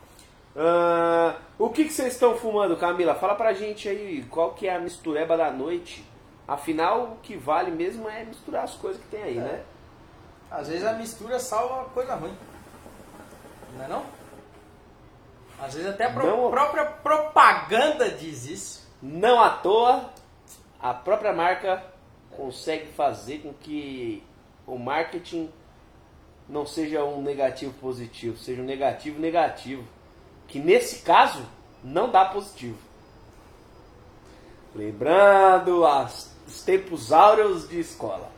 Ah, 0.55 1.37
o 1.57 1.69
que, 1.69 1.85
que 1.85 1.93
vocês 1.93 2.13
estão 2.13 2.35
fumando, 2.35 2.77
Camila? 2.77 3.15
Fala 3.15 3.35
pra 3.35 3.53
gente 3.53 3.89
aí 3.89 4.23
qual 4.29 4.53
que 4.53 4.67
é 4.67 4.75
a 4.75 4.79
mistureba 4.79 5.35
da 5.35 5.49
noite. 5.51 6.03
Afinal, 6.47 7.13
o 7.13 7.15
que 7.21 7.35
vale 7.37 7.71
mesmo 7.71 8.07
é 8.09 8.23
misturar 8.25 8.65
as 8.65 8.75
coisas 8.75 9.01
que 9.01 9.07
tem 9.07 9.23
aí, 9.23 9.37
É. 9.37 9.41
né? 9.41 9.63
Às 10.53 10.67
vezes 10.67 10.85
a 10.85 10.93
mistura 10.93 11.39
salva 11.39 11.85
coisa 11.89 12.13
ruim. 12.15 12.37
Não 13.75 13.83
é 13.85 13.87
não? 13.87 14.05
Às 15.59 15.73
vezes 15.73 15.89
até 15.89 16.05
a 16.05 16.11
pro- 16.13 16.27
Não. 16.27 16.51
própria 16.51 16.85
propaganda 16.85 18.09
diz 18.11 18.45
isso. 18.45 18.87
Não 19.01 19.41
à 19.41 19.49
toa, 19.49 20.11
a 20.79 20.93
própria 20.93 21.33
marca 21.33 21.83
consegue 22.37 22.85
fazer 22.93 23.39
com 23.39 23.51
que 23.53 24.23
o 24.67 24.77
marketing 24.77 25.51
não 26.47 26.65
seja 26.67 27.03
um 27.03 27.21
negativo 27.21 27.73
positivo, 27.81 28.37
seja 28.37 28.61
um 28.61 28.65
negativo 28.65 29.19
negativo. 29.19 29.83
Que 30.47 30.59
nesse 30.59 30.99
caso 30.99 31.43
não 31.83 32.11
dá 32.11 32.25
positivo. 32.25 32.77
Lembrando 34.75 35.85
as- 35.85 36.31
os 36.47 36.61
tempos 36.63 37.11
áureos 37.11 37.67
de 37.67 37.79
escola. 37.79 38.29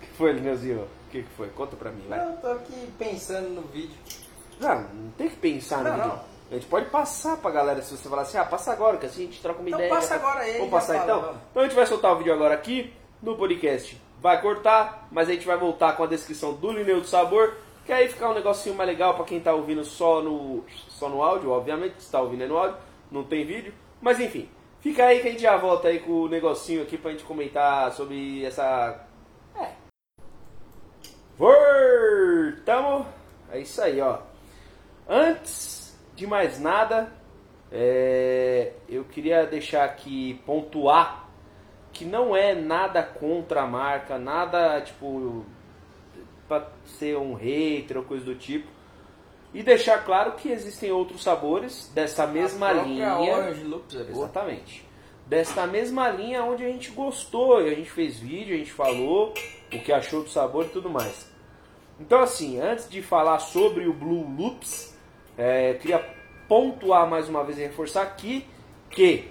Que 0.00 0.06
foi, 0.16 0.32
Lineuzinho? 0.32 0.86
O 1.03 1.03
que 1.22 1.22
que 1.28 1.34
foi? 1.36 1.48
Conta 1.50 1.76
pra 1.76 1.90
mim, 1.90 2.04
vai. 2.08 2.18
Eu 2.26 2.32
tô 2.38 2.46
aqui 2.48 2.88
pensando 2.98 3.48
no 3.50 3.62
vídeo. 3.62 3.96
Não, 4.60 4.80
não 4.82 5.10
tem 5.16 5.28
que 5.28 5.36
pensar 5.36 5.78
no 5.78 5.84
Não, 5.84 5.94
vídeo. 5.96 6.08
não. 6.08 6.34
A 6.50 6.54
gente 6.54 6.66
pode 6.66 6.86
passar 6.90 7.36
pra 7.38 7.50
galera 7.50 7.80
se 7.82 7.96
você 7.96 8.08
falar 8.08 8.22
assim, 8.22 8.36
ah, 8.38 8.44
passa 8.44 8.72
agora, 8.72 8.96
que 8.98 9.06
assim 9.06 9.22
a 9.22 9.26
gente 9.26 9.40
troca 9.40 9.60
uma 9.60 9.68
Então 9.68 9.78
ideia. 9.80 9.94
passa 9.94 10.08
já- 10.10 10.14
agora 10.16 10.40
aí, 10.40 10.52
Vamos 10.58 10.70
passar 10.70 10.92
fala, 10.94 11.04
então? 11.04 11.20
vamos. 11.22 11.36
Então 11.50 11.62
a 11.62 11.66
gente 11.66 11.74
vai 11.74 11.86
soltar 11.86 12.12
o 12.12 12.16
vídeo 12.18 12.32
agora 12.34 12.54
aqui 12.54 12.92
no 13.22 13.36
podcast. 13.36 14.00
Vai 14.20 14.40
cortar, 14.40 15.08
mas 15.10 15.28
a 15.28 15.32
gente 15.32 15.46
vai 15.46 15.56
voltar 15.56 15.96
com 15.96 16.02
a 16.04 16.06
descrição 16.06 16.52
do 16.54 16.70
Lineu 16.72 17.00
do 17.00 17.06
Sabor, 17.06 17.54
que 17.84 17.92
aí 17.92 18.08
fica 18.08 18.28
um 18.28 18.34
negocinho 18.34 18.74
mais 18.74 18.88
legal 18.88 19.14
pra 19.14 19.24
quem 19.24 19.40
tá 19.40 19.52
ouvindo 19.52 19.84
só 19.84 20.22
no, 20.22 20.64
só 20.88 21.08
no 21.08 21.22
áudio, 21.22 21.50
obviamente, 21.50 22.02
se 22.02 22.10
tá 22.10 22.20
ouvindo 22.20 22.44
é 22.44 22.46
no 22.46 22.56
áudio, 22.56 22.76
não 23.10 23.24
tem 23.24 23.44
vídeo. 23.44 23.72
Mas 24.00 24.20
enfim, 24.20 24.48
fica 24.80 25.04
aí 25.04 25.20
que 25.20 25.28
a 25.28 25.30
gente 25.30 25.42
já 25.42 25.56
volta 25.56 25.88
aí 25.88 25.98
com 26.00 26.12
o 26.12 26.28
negocinho 26.28 26.82
aqui 26.82 26.96
pra 26.98 27.10
gente 27.10 27.24
comentar 27.24 27.90
sobre 27.92 28.44
essa... 28.44 29.00
É. 31.40 32.50
Voltamos! 32.52 33.06
É 33.52 33.60
isso 33.60 33.80
aí, 33.82 34.00
ó. 34.00 34.18
Antes 35.08 35.96
de 36.14 36.26
mais 36.26 36.58
nada, 36.58 37.12
é, 37.70 38.72
eu 38.88 39.04
queria 39.04 39.46
deixar 39.46 39.84
aqui 39.84 40.40
pontuar 40.46 41.28
que 41.92 42.04
não 42.04 42.34
é 42.34 42.54
nada 42.54 43.02
contra 43.02 43.62
a 43.62 43.66
marca, 43.66 44.18
nada 44.18 44.80
tipo 44.80 45.44
para 46.48 46.68
ser 46.98 47.16
um 47.16 47.34
hater 47.34 47.96
ou 47.98 48.02
coisa 48.04 48.24
do 48.24 48.34
tipo. 48.34 48.68
E 49.52 49.62
deixar 49.62 50.04
claro 50.04 50.32
que 50.32 50.50
existem 50.50 50.90
outros 50.90 51.22
sabores 51.22 51.88
dessa 51.94 52.26
mesma 52.26 52.68
A 52.70 52.72
linha. 52.72 53.16
Orange 53.16 53.62
Loops, 53.62 53.94
eles- 53.94 54.10
Exatamente. 54.16 54.83
Desta 55.26 55.66
mesma 55.66 56.08
linha 56.10 56.44
onde 56.44 56.64
a 56.64 56.68
gente 56.68 56.90
gostou, 56.90 57.62
e 57.62 57.70
a 57.70 57.74
gente 57.74 57.90
fez 57.90 58.18
vídeo, 58.18 58.54
a 58.54 58.58
gente 58.58 58.72
falou 58.72 59.32
o 59.72 59.80
que 59.80 59.92
achou 59.92 60.22
do 60.22 60.28
sabor 60.28 60.66
e 60.66 60.68
tudo 60.68 60.90
mais. 60.90 61.30
Então 61.98 62.20
assim, 62.20 62.60
antes 62.60 62.88
de 62.88 63.00
falar 63.00 63.38
sobre 63.38 63.86
o 63.86 63.92
Blue 63.92 64.26
Loops, 64.36 64.94
é, 65.38 65.74
queria 65.74 65.98
pontuar 66.48 67.08
mais 67.08 67.28
uma 67.28 67.42
vez 67.42 67.58
e 67.58 67.62
reforçar 67.62 68.02
aqui 68.02 68.46
que 68.90 69.30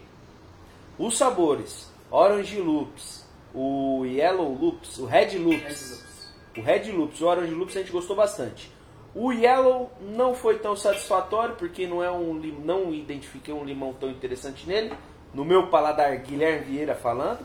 os 0.98 1.18
sabores 1.18 1.92
Orange 2.10 2.60
Loops, 2.60 3.26
o 3.54 4.04
Yellow 4.06 4.54
Loops, 4.54 4.98
o 4.98 5.06
Red 5.06 5.38
Loops, 5.38 6.34
o 6.58 6.62
Red 6.62 6.92
Loops, 6.92 7.22
o 7.22 7.26
Orange 7.26 7.54
Loops 7.54 7.76
a 7.76 7.80
gente 7.80 7.92
gostou 7.92 8.16
bastante. 8.16 8.72
O 9.16 9.32
Yellow 9.32 9.92
não 10.02 10.34
foi 10.34 10.58
tão 10.58 10.76
satisfatório 10.76 11.56
porque 11.56 11.86
não 11.86 12.04
é 12.04 12.12
um 12.12 12.34
não 12.34 12.94
identifiquei 12.94 13.54
um 13.54 13.64
limão 13.64 13.94
tão 13.94 14.10
interessante 14.10 14.68
nele. 14.68 14.92
No 15.34 15.44
meu 15.44 15.68
paladar, 15.68 16.16
Guilherme 16.18 16.66
Vieira 16.66 16.94
falando. 16.94 17.40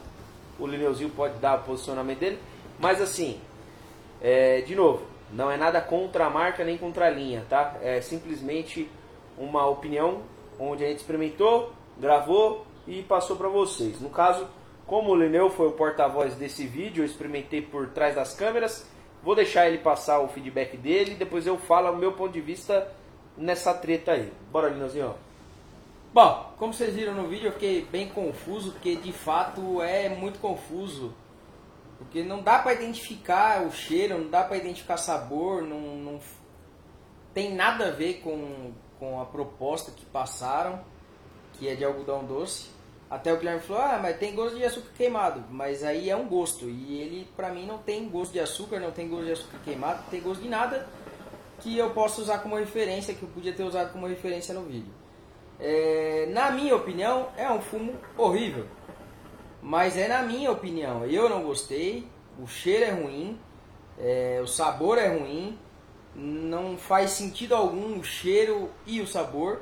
O 0.58 0.66
Lineuzinho 0.66 1.10
pode 1.10 1.38
dar 1.38 1.60
o 1.60 1.62
posicionamento 1.62 2.18
dele, 2.18 2.38
mas 2.80 3.00
assim, 3.00 3.40
é, 4.20 4.60
de 4.62 4.74
novo, 4.74 5.06
não 5.32 5.50
é 5.50 5.56
nada 5.56 5.80
contra 5.80 6.26
a 6.26 6.30
marca 6.30 6.64
nem 6.64 6.76
contra 6.76 7.06
a 7.06 7.10
linha, 7.10 7.44
tá? 7.48 7.76
É 7.80 8.00
simplesmente 8.00 8.90
uma 9.38 9.66
opinião 9.66 10.22
onde 10.58 10.84
a 10.84 10.88
gente 10.88 10.98
experimentou, 10.98 11.72
gravou 11.96 12.66
e 12.88 13.02
passou 13.02 13.36
para 13.36 13.48
vocês. 13.48 14.00
No 14.00 14.10
caso, 14.10 14.48
como 14.86 15.12
o 15.12 15.16
Lineu 15.16 15.48
foi 15.48 15.68
o 15.68 15.72
porta-voz 15.72 16.34
desse 16.34 16.66
vídeo, 16.66 17.02
eu 17.02 17.06
experimentei 17.06 17.62
por 17.62 17.90
trás 17.90 18.16
das 18.16 18.34
câmeras, 18.34 18.90
vou 19.22 19.36
deixar 19.36 19.68
ele 19.68 19.78
passar 19.78 20.18
o 20.18 20.28
feedback 20.28 20.76
dele, 20.76 21.14
depois 21.14 21.46
eu 21.46 21.56
falo 21.56 21.92
o 21.92 21.96
meu 21.96 22.12
ponto 22.12 22.32
de 22.32 22.40
vista 22.40 22.90
nessa 23.36 23.72
treta 23.72 24.12
aí. 24.12 24.32
Bora, 24.50 24.68
Lineuzinho. 24.68 25.14
Bom, 26.12 26.54
como 26.56 26.72
vocês 26.72 26.94
viram 26.94 27.12
no 27.14 27.28
vídeo, 27.28 27.48
eu 27.48 27.52
fiquei 27.52 27.84
bem 27.84 28.08
confuso, 28.08 28.72
porque 28.72 28.96
de 28.96 29.12
fato 29.12 29.82
é 29.82 30.08
muito 30.08 30.38
confuso. 30.38 31.14
Porque 31.98 32.22
não 32.22 32.40
dá 32.42 32.60
pra 32.60 32.72
identificar 32.72 33.66
o 33.66 33.70
cheiro, 33.70 34.18
não 34.18 34.30
dá 34.30 34.42
pra 34.42 34.56
identificar 34.56 34.96
sabor, 34.96 35.62
não, 35.62 35.78
não 35.78 36.20
tem 37.34 37.54
nada 37.54 37.88
a 37.88 37.90
ver 37.90 38.20
com, 38.22 38.72
com 38.98 39.20
a 39.20 39.26
proposta 39.26 39.92
que 39.92 40.06
passaram, 40.06 40.80
que 41.52 41.68
é 41.68 41.74
de 41.74 41.84
algodão 41.84 42.24
doce. 42.24 42.70
Até 43.10 43.32
o 43.32 43.36
Guilherme 43.36 43.60
falou, 43.60 43.82
ah, 43.82 43.98
mas 44.00 44.18
tem 44.18 44.34
gosto 44.34 44.56
de 44.56 44.64
açúcar 44.64 44.90
queimado. 44.96 45.44
Mas 45.50 45.82
aí 45.82 46.08
é 46.08 46.16
um 46.16 46.26
gosto. 46.26 46.70
E 46.70 47.00
ele, 47.00 47.28
pra 47.36 47.50
mim, 47.50 47.66
não 47.66 47.78
tem 47.78 48.08
gosto 48.08 48.32
de 48.32 48.40
açúcar, 48.40 48.80
não 48.80 48.92
tem 48.92 49.08
gosto 49.08 49.26
de 49.26 49.32
açúcar 49.32 49.58
queimado, 49.64 50.02
não 50.02 50.10
tem 50.10 50.20
gosto 50.20 50.42
de 50.42 50.48
nada 50.48 50.88
que 51.60 51.76
eu 51.76 51.90
possa 51.90 52.20
usar 52.22 52.38
como 52.38 52.56
referência, 52.56 53.14
que 53.14 53.22
eu 53.22 53.28
podia 53.28 53.52
ter 53.52 53.64
usado 53.64 53.92
como 53.92 54.06
referência 54.06 54.54
no 54.54 54.62
vídeo. 54.62 54.92
É, 55.60 56.28
na 56.30 56.50
minha 56.50 56.76
opinião, 56.76 57.28
é 57.36 57.50
um 57.50 57.60
fumo 57.60 57.94
horrível. 58.16 58.66
Mas 59.62 59.96
é 59.96 60.08
na 60.08 60.22
minha 60.22 60.50
opinião. 60.50 61.04
Eu 61.06 61.28
não 61.28 61.42
gostei, 61.42 62.06
o 62.40 62.46
cheiro 62.46 62.84
é 62.84 62.90
ruim, 62.90 63.38
é, 63.98 64.40
o 64.42 64.46
sabor 64.46 64.98
é 64.98 65.08
ruim, 65.08 65.58
não 66.14 66.76
faz 66.76 67.10
sentido 67.10 67.54
algum 67.54 67.98
o 67.98 68.04
cheiro 68.04 68.70
e 68.86 69.00
o 69.00 69.06
sabor. 69.06 69.60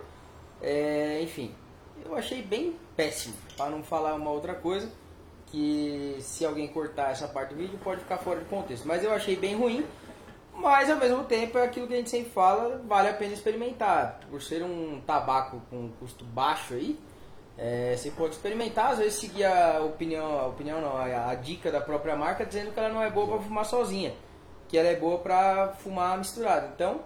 É, 0.60 1.20
enfim, 1.22 1.54
eu 2.04 2.14
achei 2.14 2.42
bem 2.42 2.76
péssimo, 2.96 3.34
para 3.56 3.70
não 3.70 3.82
falar 3.82 4.14
uma 4.14 4.30
outra 4.30 4.54
coisa, 4.54 4.90
que 5.46 6.16
se 6.20 6.44
alguém 6.44 6.68
cortar 6.68 7.10
essa 7.10 7.28
parte 7.28 7.54
do 7.54 7.56
vídeo 7.56 7.78
pode 7.82 8.00
ficar 8.00 8.18
fora 8.18 8.40
de 8.40 8.46
contexto. 8.46 8.86
Mas 8.86 9.02
eu 9.02 9.12
achei 9.12 9.36
bem 9.36 9.56
ruim, 9.56 9.84
mas 10.58 10.90
ao 10.90 10.96
mesmo 10.96 11.24
tempo 11.24 11.58
é 11.58 11.64
aquilo 11.64 11.86
que 11.86 11.94
a 11.94 11.96
gente 11.96 12.10
sempre 12.10 12.30
fala, 12.30 12.82
vale 12.86 13.08
a 13.08 13.14
pena 13.14 13.34
experimentar. 13.34 14.20
Por 14.30 14.42
ser 14.42 14.62
um 14.62 15.00
tabaco 15.06 15.60
com 15.70 15.90
custo 16.00 16.24
baixo 16.24 16.74
aí, 16.74 16.98
é, 17.58 17.94
você 17.96 18.10
pode 18.10 18.34
experimentar, 18.34 18.92
às 18.92 18.98
vezes 18.98 19.14
seguir 19.14 19.44
a 19.44 19.80
opinião, 19.80 20.38
a 20.38 20.46
opinião 20.46 20.80
não, 20.80 20.96
a, 20.96 21.30
a 21.30 21.34
dica 21.34 21.70
da 21.70 21.80
própria 21.80 22.14
marca 22.14 22.44
dizendo 22.44 22.72
que 22.72 22.78
ela 22.78 22.90
não 22.90 23.02
é 23.02 23.10
boa 23.10 23.26
para 23.28 23.38
fumar 23.38 23.64
sozinha, 23.64 24.14
que 24.68 24.76
ela 24.76 24.88
é 24.88 24.96
boa 24.96 25.18
para 25.18 25.68
fumar 25.78 26.18
misturado. 26.18 26.68
Então, 26.74 27.00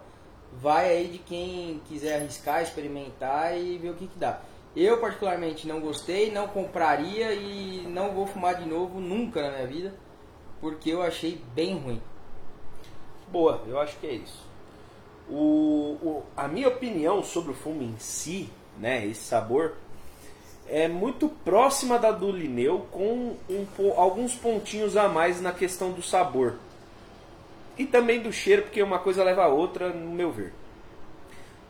vai 0.52 0.90
aí 0.90 1.08
de 1.08 1.18
quem 1.18 1.80
quiser 1.86 2.16
arriscar, 2.16 2.62
experimentar 2.62 3.56
e 3.56 3.78
ver 3.78 3.90
o 3.90 3.94
que, 3.94 4.06
que 4.06 4.18
dá. 4.18 4.40
Eu 4.74 4.98
particularmente 5.00 5.66
não 5.66 5.80
gostei, 5.80 6.30
não 6.30 6.46
compraria 6.48 7.32
e 7.32 7.86
não 7.88 8.12
vou 8.12 8.26
fumar 8.26 8.54
de 8.54 8.68
novo 8.68 9.00
nunca 9.00 9.42
na 9.42 9.50
minha 9.50 9.66
vida, 9.66 9.94
porque 10.60 10.90
eu 10.90 11.02
achei 11.02 11.42
bem 11.54 11.76
ruim. 11.76 12.00
Boa, 13.30 13.62
eu 13.66 13.78
acho 13.78 13.96
que 13.98 14.06
é 14.06 14.14
isso. 14.14 14.44
O, 15.28 15.96
o, 16.02 16.22
a 16.36 16.48
minha 16.48 16.66
opinião 16.66 17.22
sobre 17.22 17.52
o 17.52 17.54
fumo 17.54 17.82
em 17.82 17.94
si, 17.98 18.50
né, 18.76 19.06
esse 19.06 19.22
sabor, 19.22 19.74
é 20.66 20.88
muito 20.88 21.28
próxima 21.28 21.96
da 21.96 22.10
do 22.10 22.30
Lineu, 22.32 22.86
com 22.90 23.36
um, 23.48 23.66
alguns 23.96 24.34
pontinhos 24.34 24.96
a 24.96 25.08
mais 25.08 25.40
na 25.40 25.52
questão 25.52 25.92
do 25.92 26.02
sabor. 26.02 26.56
E 27.78 27.86
também 27.86 28.20
do 28.20 28.32
cheiro, 28.32 28.62
porque 28.62 28.82
uma 28.82 28.98
coisa 28.98 29.22
leva 29.22 29.44
a 29.44 29.48
outra, 29.48 29.90
no 29.90 30.10
meu 30.10 30.32
ver. 30.32 30.52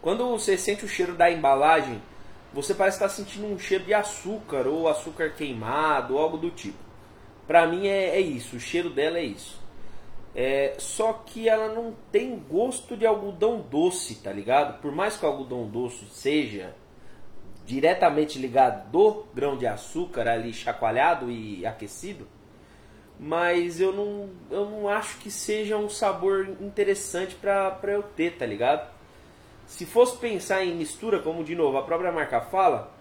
Quando 0.00 0.26
você 0.30 0.56
sente 0.56 0.86
o 0.86 0.88
cheiro 0.88 1.14
da 1.14 1.30
embalagem, 1.30 2.00
você 2.54 2.72
parece 2.72 2.96
estar 2.96 3.10
sentindo 3.10 3.46
um 3.46 3.58
cheiro 3.58 3.84
de 3.84 3.92
açúcar, 3.92 4.66
ou 4.66 4.88
açúcar 4.88 5.30
queimado, 5.30 6.14
ou 6.14 6.20
algo 6.20 6.38
do 6.38 6.50
tipo. 6.50 6.78
Pra 7.46 7.66
mim 7.66 7.86
é, 7.86 8.16
é 8.16 8.20
isso, 8.20 8.56
o 8.56 8.60
cheiro 8.60 8.88
dela 8.88 9.18
é 9.18 9.24
isso. 9.24 9.59
É, 10.34 10.74
só 10.78 11.12
que 11.12 11.48
ela 11.48 11.74
não 11.74 11.94
tem 12.12 12.38
gosto 12.38 12.96
de 12.96 13.04
algodão 13.04 13.60
doce, 13.60 14.16
tá 14.16 14.32
ligado? 14.32 14.80
Por 14.80 14.92
mais 14.92 15.16
que 15.16 15.24
o 15.24 15.28
algodão 15.28 15.66
doce 15.66 16.06
seja 16.06 16.74
diretamente 17.66 18.38
ligado 18.38 18.90
do 18.90 19.24
grão 19.34 19.56
de 19.56 19.66
açúcar 19.66 20.28
ali 20.28 20.52
chacoalhado 20.52 21.30
e 21.30 21.66
aquecido, 21.66 22.26
mas 23.18 23.80
eu 23.80 23.92
não, 23.92 24.30
eu 24.50 24.68
não 24.70 24.88
acho 24.88 25.18
que 25.18 25.30
seja 25.30 25.76
um 25.76 25.88
sabor 25.88 26.48
interessante 26.60 27.34
para 27.34 27.78
eu 27.84 28.02
ter, 28.02 28.38
tá 28.38 28.46
ligado? 28.46 28.90
Se 29.66 29.84
fosse 29.84 30.16
pensar 30.16 30.64
em 30.64 30.74
mistura, 30.74 31.20
como 31.20 31.44
de 31.44 31.54
novo 31.54 31.76
a 31.76 31.82
própria 31.82 32.10
marca 32.10 32.40
fala, 32.40 32.92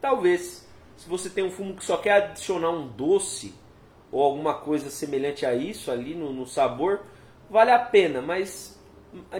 talvez. 0.00 0.66
Se 0.96 1.08
você 1.08 1.30
tem 1.30 1.44
um 1.44 1.50
fumo 1.50 1.74
que 1.74 1.84
só 1.84 1.96
quer 1.96 2.12
adicionar 2.14 2.70
um 2.70 2.88
doce 2.88 3.54
ou 4.10 4.22
alguma 4.22 4.54
coisa 4.54 4.90
semelhante 4.90 5.44
a 5.44 5.54
isso 5.54 5.90
ali 5.90 6.14
no, 6.14 6.32
no 6.32 6.46
sabor, 6.46 7.02
vale 7.50 7.70
a 7.70 7.78
pena, 7.78 8.22
mas 8.22 8.78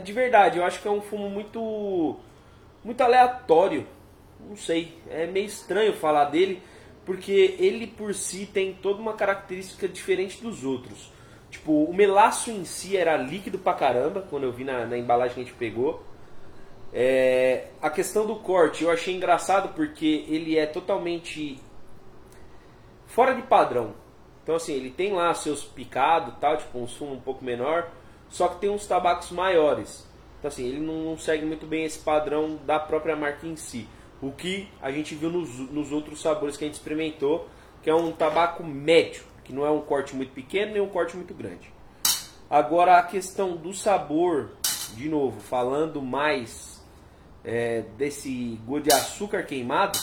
de 0.02 0.12
verdade, 0.12 0.58
eu 0.58 0.64
acho 0.64 0.80
que 0.80 0.88
é 0.88 0.90
um 0.90 1.00
fumo 1.00 1.28
muito 1.28 2.16
muito 2.84 3.00
aleatório 3.02 3.86
não 4.40 4.56
sei, 4.56 4.96
é 5.08 5.26
meio 5.26 5.46
estranho 5.46 5.92
falar 5.92 6.26
dele, 6.26 6.62
porque 7.04 7.56
ele 7.58 7.86
por 7.86 8.14
si 8.14 8.46
tem 8.46 8.74
toda 8.74 9.00
uma 9.00 9.14
característica 9.14 9.88
diferente 9.88 10.42
dos 10.42 10.64
outros. 10.64 11.12
Tipo, 11.50 11.84
o 11.84 11.94
melaço 11.94 12.50
em 12.50 12.64
si 12.64 12.96
era 12.96 13.16
líquido 13.16 13.58
pra 13.58 13.72
caramba, 13.72 14.24
quando 14.28 14.44
eu 14.44 14.52
vi 14.52 14.64
na, 14.64 14.84
na 14.84 14.98
embalagem 14.98 15.34
que 15.34 15.40
a 15.40 15.44
gente 15.44 15.56
pegou. 15.56 16.04
É, 16.92 17.68
a 17.82 17.90
questão 17.90 18.26
do 18.26 18.36
corte 18.36 18.84
eu 18.84 18.90
achei 18.90 19.14
engraçado 19.14 19.74
porque 19.74 20.24
ele 20.28 20.56
é 20.58 20.66
totalmente 20.66 21.58
fora 23.06 23.34
de 23.34 23.42
padrão. 23.42 23.94
Então 24.48 24.56
assim, 24.56 24.72
ele 24.72 24.88
tem 24.88 25.12
lá 25.12 25.34
seus 25.34 25.62
picados 25.62 26.32
tal, 26.40 26.56
tipo 26.56 26.78
um 26.78 26.88
sumo 26.88 27.12
um 27.12 27.20
pouco 27.20 27.44
menor, 27.44 27.90
só 28.30 28.48
que 28.48 28.58
tem 28.58 28.70
uns 28.70 28.86
tabacos 28.86 29.30
maiores. 29.30 30.08
Então 30.38 30.48
assim, 30.48 30.66
ele 30.66 30.80
não, 30.80 31.02
não 31.04 31.18
segue 31.18 31.44
muito 31.44 31.66
bem 31.66 31.84
esse 31.84 31.98
padrão 31.98 32.58
da 32.64 32.78
própria 32.78 33.14
marca 33.14 33.46
em 33.46 33.56
si. 33.56 33.86
O 34.22 34.32
que 34.32 34.66
a 34.80 34.90
gente 34.90 35.14
viu 35.14 35.28
nos, 35.28 35.50
nos 35.70 35.92
outros 35.92 36.22
sabores 36.22 36.56
que 36.56 36.64
a 36.64 36.66
gente 36.66 36.78
experimentou, 36.78 37.46
que 37.82 37.90
é 37.90 37.94
um 37.94 38.10
tabaco 38.10 38.64
médio, 38.64 39.22
que 39.44 39.52
não 39.52 39.66
é 39.66 39.70
um 39.70 39.82
corte 39.82 40.16
muito 40.16 40.32
pequeno 40.32 40.72
nem 40.72 40.80
um 40.80 40.88
corte 40.88 41.14
muito 41.14 41.34
grande. 41.34 41.70
Agora 42.48 42.96
a 42.96 43.02
questão 43.02 43.54
do 43.54 43.74
sabor, 43.74 44.52
de 44.94 45.10
novo, 45.10 45.38
falando 45.42 46.00
mais 46.00 46.82
é, 47.44 47.82
desse 47.98 48.58
gosto 48.64 48.84
de 48.84 48.94
açúcar 48.94 49.42
queimado, 49.42 49.98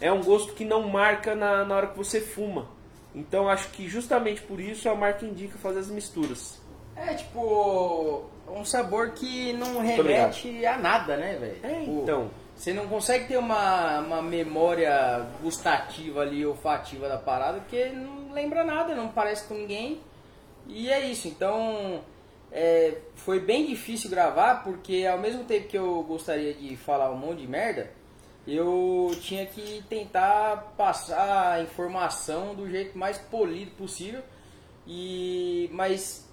é 0.00 0.10
um 0.10 0.24
gosto 0.24 0.54
que 0.54 0.64
não 0.64 0.88
marca 0.88 1.36
na, 1.36 1.64
na 1.64 1.76
hora 1.76 1.86
que 1.86 1.96
você 1.96 2.20
fuma. 2.20 2.74
Então 3.16 3.48
acho 3.48 3.70
que 3.70 3.88
justamente 3.88 4.42
por 4.42 4.60
isso 4.60 4.88
a 4.90 4.94
marca 4.94 5.24
indica 5.24 5.56
fazer 5.56 5.80
as 5.80 5.88
misturas. 5.88 6.60
É 6.94 7.14
tipo 7.14 8.24
um 8.46 8.64
sabor 8.64 9.12
que 9.12 9.54
não 9.54 9.80
remete 9.80 10.64
a 10.66 10.78
nada, 10.78 11.16
né, 11.16 11.36
velho? 11.36 11.56
É, 11.62 11.80
tipo, 11.80 12.02
então. 12.02 12.30
Você 12.54 12.72
não 12.72 12.86
consegue 12.88 13.26
ter 13.28 13.36
uma, 13.36 14.00
uma 14.00 14.22
memória 14.22 15.26
gustativa 15.42 16.22
ali, 16.22 16.44
olfativa 16.46 17.06
da 17.06 17.18
parada, 17.18 17.60
porque 17.60 17.90
não 17.90 18.32
lembra 18.32 18.64
nada, 18.64 18.94
não 18.94 19.08
parece 19.08 19.46
com 19.46 19.54
ninguém. 19.54 20.00
E 20.66 20.90
é 20.90 21.00
isso. 21.06 21.28
Então, 21.28 22.00
é, 22.50 22.96
foi 23.14 23.40
bem 23.40 23.66
difícil 23.66 24.08
gravar, 24.08 24.62
porque 24.64 25.06
ao 25.06 25.18
mesmo 25.18 25.44
tempo 25.44 25.68
que 25.68 25.76
eu 25.76 26.02
gostaria 26.04 26.54
de 26.54 26.78
falar 26.78 27.10
um 27.10 27.16
monte 27.16 27.40
de 27.40 27.46
merda, 27.46 27.90
eu 28.46 29.10
tinha 29.20 29.44
que 29.46 29.82
tentar 29.88 30.74
passar 30.76 31.54
a 31.54 31.62
informação 31.62 32.54
do 32.54 32.68
jeito 32.70 32.96
mais 32.96 33.18
polido 33.18 33.72
possível. 33.72 34.22
E 34.86 35.68
mas 35.72 36.26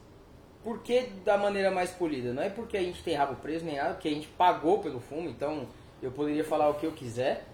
por 0.64 0.82
que 0.82 1.02
da 1.26 1.38
maneira 1.38 1.72
mais 1.72 1.90
polida? 1.92 2.34
Não 2.34 2.44
é 2.44 2.50
porque 2.50 2.78
a 2.78 2.82
gente 2.82 3.04
tem 3.04 3.16
rabo 3.16 3.36
preso 3.36 3.66
nem 3.66 3.78
nada, 3.78 3.96
porque 3.96 4.08
a 4.08 4.12
gente 4.12 4.28
pagou 4.28 4.80
pelo 4.80 5.00
fumo, 5.00 5.28
então 5.30 5.68
eu 6.02 6.12
poderia 6.12 6.44
falar 6.44 6.70
o 6.70 6.76
que 6.76 6.86
eu 6.86 6.92
quiser, 6.92 7.46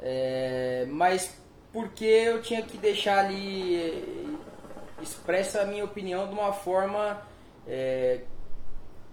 é, 0.00 0.86
mas 0.88 1.40
porque 1.72 2.04
eu 2.04 2.42
tinha 2.42 2.62
que 2.62 2.76
deixar 2.76 3.24
ali 3.24 3.76
eh, 3.76 5.02
expressa 5.02 5.62
a 5.62 5.64
minha 5.64 5.84
opinião 5.84 6.28
de 6.28 6.34
uma 6.34 6.52
forma 6.52 7.22
é, 7.66 8.20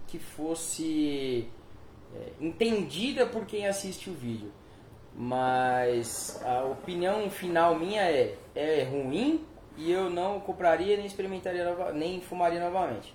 que 0.06 0.18
fosse 0.18 1.48
é, 2.14 2.32
entendida 2.38 3.26
por 3.26 3.46
quem 3.46 3.66
assiste 3.66 4.10
o 4.10 4.14
vídeo. 4.14 4.52
Mas 5.22 6.40
a 6.42 6.64
opinião 6.64 7.28
final 7.28 7.78
minha 7.78 8.00
é, 8.00 8.38
é 8.54 8.84
ruim 8.84 9.44
e 9.76 9.92
eu 9.92 10.08
não 10.08 10.40
compraria 10.40 10.96
nem 10.96 11.04
experimentaria 11.04 11.92
nem 11.92 12.22
fumaria 12.22 12.58
novamente. 12.58 13.14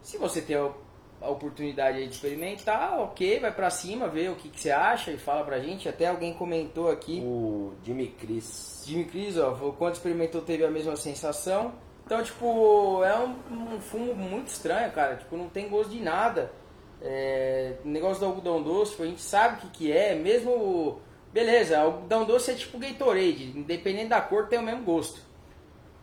Se 0.00 0.16
você 0.16 0.40
tem 0.40 0.56
a 0.56 1.28
oportunidade 1.28 1.98
de 2.06 2.10
experimentar, 2.10 2.98
ok, 2.98 3.38
vai 3.38 3.52
para 3.52 3.68
cima, 3.68 4.08
vê 4.08 4.30
o 4.30 4.34
que, 4.34 4.48
que, 4.48 4.58
você 4.58 4.70
acha 4.70 5.10
e 5.10 5.18
fala 5.18 5.44
pra 5.44 5.60
gente. 5.60 5.86
Até 5.90 6.06
alguém 6.06 6.32
comentou 6.32 6.90
aqui. 6.90 7.20
O 7.22 7.74
Jimmy 7.84 8.08
Chris. 8.18 8.82
Jimmy 8.86 9.04
Chris, 9.04 9.36
ó, 9.36 9.52
quando 9.76 9.96
experimentou 9.96 10.40
teve 10.40 10.64
a 10.64 10.70
mesma 10.70 10.96
sensação. 10.96 11.74
Então, 12.06 12.22
tipo, 12.22 13.04
é 13.04 13.14
um, 13.18 13.74
um 13.74 13.78
fumo 13.78 14.14
muito 14.14 14.48
estranho, 14.48 14.90
cara. 14.92 15.16
Tipo, 15.16 15.36
não 15.36 15.50
tem 15.50 15.68
gosto 15.68 15.90
de 15.90 16.00
nada. 16.00 16.50
É, 17.02 17.74
negócio 17.84 18.20
do 18.20 18.26
algodão 18.26 18.62
doce, 18.62 19.00
a 19.02 19.04
gente 19.04 19.20
sabe 19.20 19.56
o 19.56 19.60
que, 19.60 19.68
que 19.68 19.92
é, 19.92 20.14
mesmo. 20.14 20.98
Beleza, 21.32 21.78
algodão 21.78 22.24
doce 22.24 22.50
é 22.50 22.54
tipo 22.54 22.78
Gatorade, 22.78 23.56
independente 23.56 24.08
da 24.08 24.20
cor 24.20 24.48
tem 24.48 24.58
o 24.58 24.62
mesmo 24.62 24.82
gosto. 24.82 25.20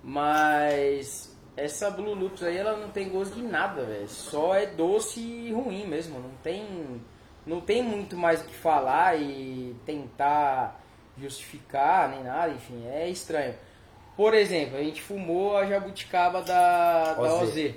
Mas 0.01 1.35
essa 1.57 1.89
Blue 1.89 2.13
Loops 2.13 2.43
aí, 2.43 2.55
ela 2.55 2.77
não 2.77 2.89
tem 2.89 3.09
gosto 3.09 3.33
de 3.33 3.41
nada, 3.41 3.83
velho. 3.83 4.07
Só 4.07 4.55
é 4.55 4.67
doce 4.67 5.19
e 5.19 5.51
ruim 5.51 5.85
mesmo. 5.87 6.19
Não 6.19 6.29
tem, 6.43 7.01
não 7.45 7.59
tem 7.59 7.81
muito 7.81 8.15
mais 8.15 8.41
o 8.41 8.45
que 8.45 8.53
falar 8.53 9.19
e 9.19 9.75
tentar 9.85 10.79
justificar 11.17 12.09
nem 12.09 12.23
nada. 12.23 12.53
Enfim, 12.53 12.85
é 12.87 13.09
estranho. 13.09 13.55
Por 14.15 14.33
exemplo, 14.33 14.77
a 14.77 14.83
gente 14.83 15.01
fumou 15.01 15.57
a 15.57 15.65
jabuticaba 15.65 16.41
da, 16.41 17.15
da 17.15 17.33
OZ. 17.41 17.73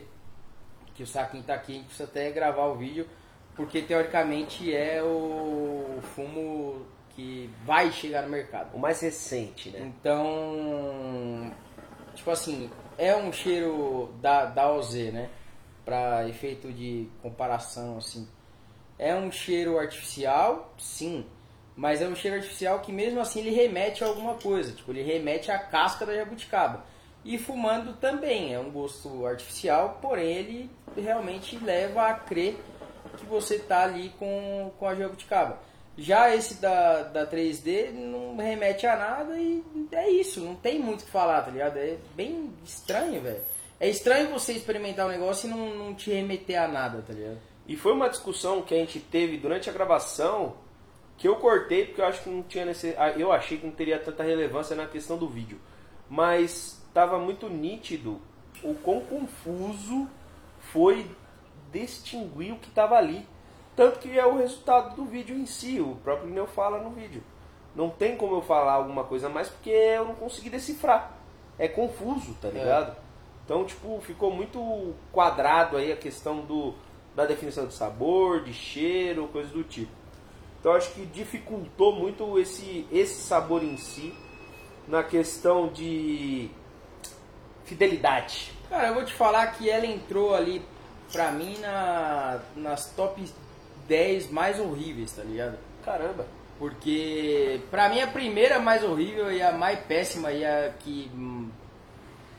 Que 0.94 1.02
o 1.02 1.06
saquinho 1.06 1.42
tá 1.42 1.54
aqui, 1.54 1.72
a 1.72 1.74
gente 1.76 1.86
precisa 1.86 2.04
até 2.08 2.30
gravar 2.30 2.66
o 2.66 2.76
vídeo. 2.76 3.08
Porque 3.56 3.82
teoricamente 3.82 4.74
é 4.74 5.02
o 5.02 6.00
fumo 6.14 6.86
que 7.20 7.50
vai 7.64 7.92
chegar 7.92 8.22
no 8.22 8.30
mercado. 8.30 8.74
O 8.74 8.78
mais 8.78 9.00
recente, 9.00 9.70
né? 9.70 9.80
Então, 9.80 11.52
tipo 12.14 12.30
assim, 12.30 12.70
é 12.96 13.14
um 13.14 13.30
cheiro 13.30 14.14
da, 14.22 14.46
da 14.46 14.72
OZ, 14.72 14.94
né? 15.12 15.28
Para 15.84 16.26
efeito 16.28 16.72
de 16.72 17.08
comparação, 17.22 17.98
assim. 17.98 18.26
É 18.98 19.14
um 19.14 19.30
cheiro 19.30 19.78
artificial, 19.78 20.72
sim. 20.78 21.26
Mas 21.76 22.00
é 22.00 22.08
um 22.08 22.14
cheiro 22.14 22.38
artificial 22.38 22.80
que 22.80 22.92
mesmo 22.92 23.20
assim 23.20 23.40
ele 23.40 23.50
remete 23.50 24.02
a 24.02 24.06
alguma 24.06 24.34
coisa. 24.34 24.72
Tipo, 24.72 24.92
ele 24.92 25.02
remete 25.02 25.50
à 25.50 25.58
casca 25.58 26.06
da 26.06 26.14
jabuticaba. 26.14 26.84
E 27.22 27.36
fumando 27.36 27.94
também, 27.94 28.54
é 28.54 28.58
um 28.58 28.70
gosto 28.70 29.26
artificial, 29.26 29.98
porém 30.00 30.36
ele 30.36 30.70
realmente 30.96 31.58
leva 31.58 32.08
a 32.08 32.14
crer 32.14 32.56
que 33.18 33.26
você 33.26 33.58
tá 33.58 33.82
ali 33.82 34.08
com, 34.18 34.72
com 34.78 34.86
a 34.86 34.94
jabuticaba. 34.94 35.58
Já 36.00 36.34
esse 36.34 36.54
da, 36.54 37.02
da 37.02 37.26
3D 37.26 37.90
não 37.92 38.34
remete 38.34 38.86
a 38.86 38.96
nada 38.96 39.38
e 39.38 39.62
é 39.92 40.10
isso, 40.10 40.40
não 40.40 40.54
tem 40.54 40.78
muito 40.78 41.02
o 41.02 41.04
que 41.04 41.10
falar, 41.10 41.42
tá 41.42 41.50
ligado? 41.50 41.76
É 41.76 41.98
bem 42.14 42.50
estranho, 42.64 43.20
velho. 43.20 43.42
É 43.78 43.86
estranho 43.86 44.30
você 44.30 44.54
experimentar 44.54 45.04
um 45.06 45.10
negócio 45.10 45.46
e 45.46 45.50
não, 45.50 45.74
não 45.74 45.94
te 45.94 46.10
remeter 46.10 46.58
a 46.58 46.66
nada, 46.66 47.04
tá 47.06 47.12
ligado? 47.12 47.38
E 47.68 47.76
foi 47.76 47.92
uma 47.92 48.08
discussão 48.08 48.62
que 48.62 48.72
a 48.72 48.78
gente 48.78 48.98
teve 48.98 49.36
durante 49.36 49.68
a 49.68 49.72
gravação 49.74 50.56
que 51.18 51.28
eu 51.28 51.36
cortei 51.36 51.84
porque 51.84 52.00
eu 52.00 52.06
acho 52.06 52.22
que 52.22 52.30
não 52.30 52.42
tinha 52.44 52.64
necessidade, 52.64 53.20
eu 53.20 53.30
achei 53.30 53.58
que 53.58 53.66
não 53.66 53.72
teria 53.74 53.98
tanta 53.98 54.22
relevância 54.22 54.74
na 54.74 54.86
questão 54.86 55.18
do 55.18 55.28
vídeo. 55.28 55.60
Mas 56.08 56.82
estava 56.88 57.18
muito 57.18 57.46
nítido 57.46 58.22
o 58.62 58.72
quão 58.72 59.02
confuso 59.02 60.08
foi 60.72 61.06
distinguir 61.70 62.54
o 62.54 62.58
que 62.58 62.68
estava 62.68 62.96
ali. 62.96 63.26
Tanto 63.76 63.98
que 63.98 64.18
é 64.18 64.26
o 64.26 64.36
resultado 64.36 64.96
do 64.96 65.04
vídeo 65.04 65.36
em 65.36 65.46
si, 65.46 65.80
o 65.80 65.96
próprio 66.02 66.28
Neo 66.28 66.46
fala 66.46 66.78
no 66.78 66.90
vídeo. 66.90 67.22
Não 67.74 67.88
tem 67.88 68.16
como 68.16 68.34
eu 68.34 68.42
falar 68.42 68.72
alguma 68.72 69.04
coisa 69.04 69.28
a 69.28 69.30
mais 69.30 69.48
porque 69.48 69.70
eu 69.70 70.04
não 70.04 70.14
consegui 70.14 70.50
decifrar. 70.50 71.12
É 71.58 71.68
confuso, 71.68 72.34
tá 72.40 72.48
ligado? 72.48 72.96
Então, 73.44 73.64
tipo, 73.64 74.00
ficou 74.00 74.32
muito 74.32 74.94
quadrado 75.12 75.76
aí 75.76 75.92
a 75.92 75.96
questão 75.96 76.40
do, 76.40 76.74
da 77.14 77.26
definição 77.26 77.66
de 77.66 77.74
sabor, 77.74 78.42
de 78.42 78.52
cheiro, 78.52 79.28
coisas 79.28 79.52
do 79.52 79.62
tipo. 79.62 79.92
Então, 80.58 80.72
acho 80.72 80.92
que 80.92 81.06
dificultou 81.06 81.94
muito 81.94 82.38
esse, 82.38 82.86
esse 82.92 83.22
sabor 83.22 83.62
em 83.62 83.76
si 83.76 84.14
na 84.86 85.02
questão 85.02 85.68
de 85.68 86.50
fidelidade. 87.64 88.52
Cara, 88.68 88.88
eu 88.88 88.94
vou 88.94 89.04
te 89.04 89.14
falar 89.14 89.46
que 89.48 89.70
ela 89.70 89.86
entrou 89.86 90.34
ali 90.34 90.64
pra 91.12 91.30
mim 91.32 91.56
na, 91.58 92.40
nas 92.56 92.90
top 92.90 93.24
10 93.90 94.30
mais 94.30 94.60
horríveis, 94.60 95.10
tá 95.12 95.22
ligado? 95.24 95.58
Caramba. 95.84 96.24
Porque 96.58 97.60
pra 97.70 97.88
mim 97.88 98.00
a 98.00 98.06
primeira 98.06 98.58
mais 98.60 98.84
horrível 98.84 99.32
e 99.32 99.42
a 99.42 99.50
mais 99.50 99.80
péssima 99.80 100.30
e 100.30 100.44
a 100.44 100.70
que. 100.78 101.10
hum, 101.14 101.48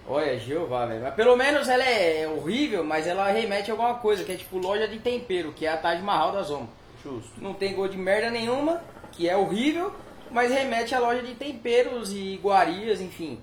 Olha, 0.08 0.40
Jeová, 0.40 0.86
velho. 0.86 1.02
Mas 1.02 1.14
pelo 1.14 1.36
menos 1.36 1.68
ela 1.68 1.84
é 1.84 2.28
horrível, 2.28 2.84
mas 2.84 3.06
ela 3.06 3.28
remete 3.32 3.70
a 3.70 3.74
alguma 3.74 3.96
coisa, 3.96 4.24
que 4.24 4.32
é 4.32 4.36
tipo 4.36 4.58
loja 4.58 4.88
de 4.88 5.00
tempero, 5.00 5.52
que 5.52 5.66
é 5.66 5.70
a 5.70 5.78
Taj 5.78 6.02
Mahal 6.02 6.32
da 6.32 6.42
Zoma. 6.44 6.70
Justo. 7.04 7.32
Não 7.38 7.54
tem 7.54 7.74
gosto 7.76 7.92
de 7.94 7.98
merda 7.98 8.30
nenhuma, 8.30 8.82
que 9.12 9.28
é 9.28 9.36
horrível, 9.36 9.94
mas 10.32 10.52
remete 10.52 10.96
à 10.96 11.00
loja 11.00 11.22
de 11.22 11.36
temperos 11.36 12.12
e 12.14 12.34
iguarias, 12.34 13.02
enfim. 13.02 13.40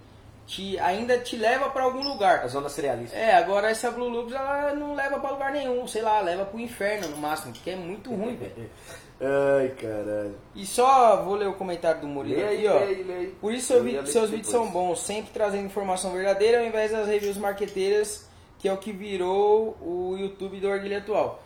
Te, 0.48 0.78
ainda 0.80 1.18
te 1.18 1.36
leva 1.36 1.68
pra 1.68 1.82
algum 1.84 2.02
lugar. 2.02 2.40
A 2.42 2.48
zona 2.48 2.68
cerealista. 2.70 3.14
É, 3.14 3.34
agora 3.34 3.70
essa 3.70 3.90
Blue 3.90 4.08
Loops 4.08 4.34
ela 4.34 4.74
não 4.74 4.94
leva 4.94 5.20
pra 5.20 5.30
lugar 5.30 5.52
nenhum, 5.52 5.86
sei 5.86 6.00
lá, 6.02 6.20
leva 6.20 6.44
pro 6.46 6.58
inferno 6.58 7.06
no 7.08 7.18
máximo, 7.18 7.52
porque 7.52 7.68
é 7.70 7.76
muito 7.76 8.10
ruim, 8.10 8.34
velho. 8.34 8.70
Ai, 9.20 9.68
caralho. 9.70 10.36
E 10.54 10.64
só 10.64 11.22
vou 11.22 11.34
ler 11.34 11.48
o 11.48 11.52
comentário 11.52 12.00
do 12.00 12.06
Murilo 12.06 12.40
aí, 12.40 12.66
aqui, 12.66 12.68
ó. 12.68 12.78
lê 12.78 13.14
aí. 13.14 13.36
Por 13.40 13.52
isso 13.52 13.72
Eu 13.74 13.82
vi- 13.82 13.90
seus 13.96 14.06
depois. 14.06 14.30
vídeos 14.30 14.48
são 14.50 14.70
bons, 14.70 15.00
sempre 15.00 15.30
trazendo 15.34 15.66
informação 15.66 16.12
verdadeira 16.12 16.60
ao 16.60 16.64
invés 16.64 16.92
das 16.92 17.06
reviews 17.08 17.36
marqueteiras, 17.36 18.26
que 18.58 18.68
é 18.68 18.72
o 18.72 18.76
que 18.78 18.90
virou 18.92 19.76
o 19.82 20.16
YouTube 20.18 20.60
do 20.60 20.68
Orgulho 20.68 20.96
atual. 20.96 21.42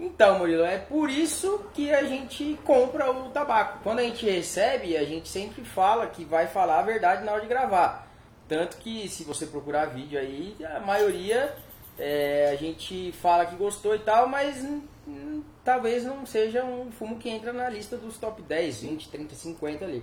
Então, 0.00 0.38
Murilo, 0.38 0.64
é 0.64 0.78
por 0.78 1.10
isso 1.10 1.66
que 1.74 1.92
a 1.92 2.02
gente 2.04 2.58
compra 2.64 3.10
o 3.10 3.28
tabaco. 3.28 3.80
Quando 3.82 3.98
a 3.98 4.02
gente 4.02 4.24
recebe, 4.24 4.96
a 4.96 5.04
gente 5.04 5.28
sempre 5.28 5.62
fala 5.62 6.06
que 6.06 6.24
vai 6.24 6.46
falar 6.46 6.78
a 6.78 6.82
verdade 6.82 7.22
na 7.22 7.32
hora 7.32 7.42
de 7.42 7.46
gravar. 7.46 8.08
Tanto 8.48 8.78
que 8.78 9.08
se 9.08 9.24
você 9.24 9.46
procurar 9.46 9.86
vídeo 9.86 10.18
aí, 10.18 10.56
a 10.74 10.80
maioria 10.80 11.54
é, 11.98 12.50
a 12.50 12.56
gente 12.56 13.12
fala 13.12 13.44
que 13.44 13.54
gostou 13.56 13.94
e 13.94 13.98
tal, 13.98 14.26
mas 14.26 14.64
hum, 15.06 15.42
talvez 15.62 16.02
não 16.02 16.24
seja 16.24 16.64
um 16.64 16.90
fumo 16.90 17.18
que 17.18 17.28
entra 17.28 17.52
na 17.52 17.68
lista 17.68 17.98
dos 17.98 18.16
top 18.16 18.40
10, 18.40 18.80
20, 18.80 19.08
30, 19.10 19.34
50 19.34 19.84
ali. 19.84 20.02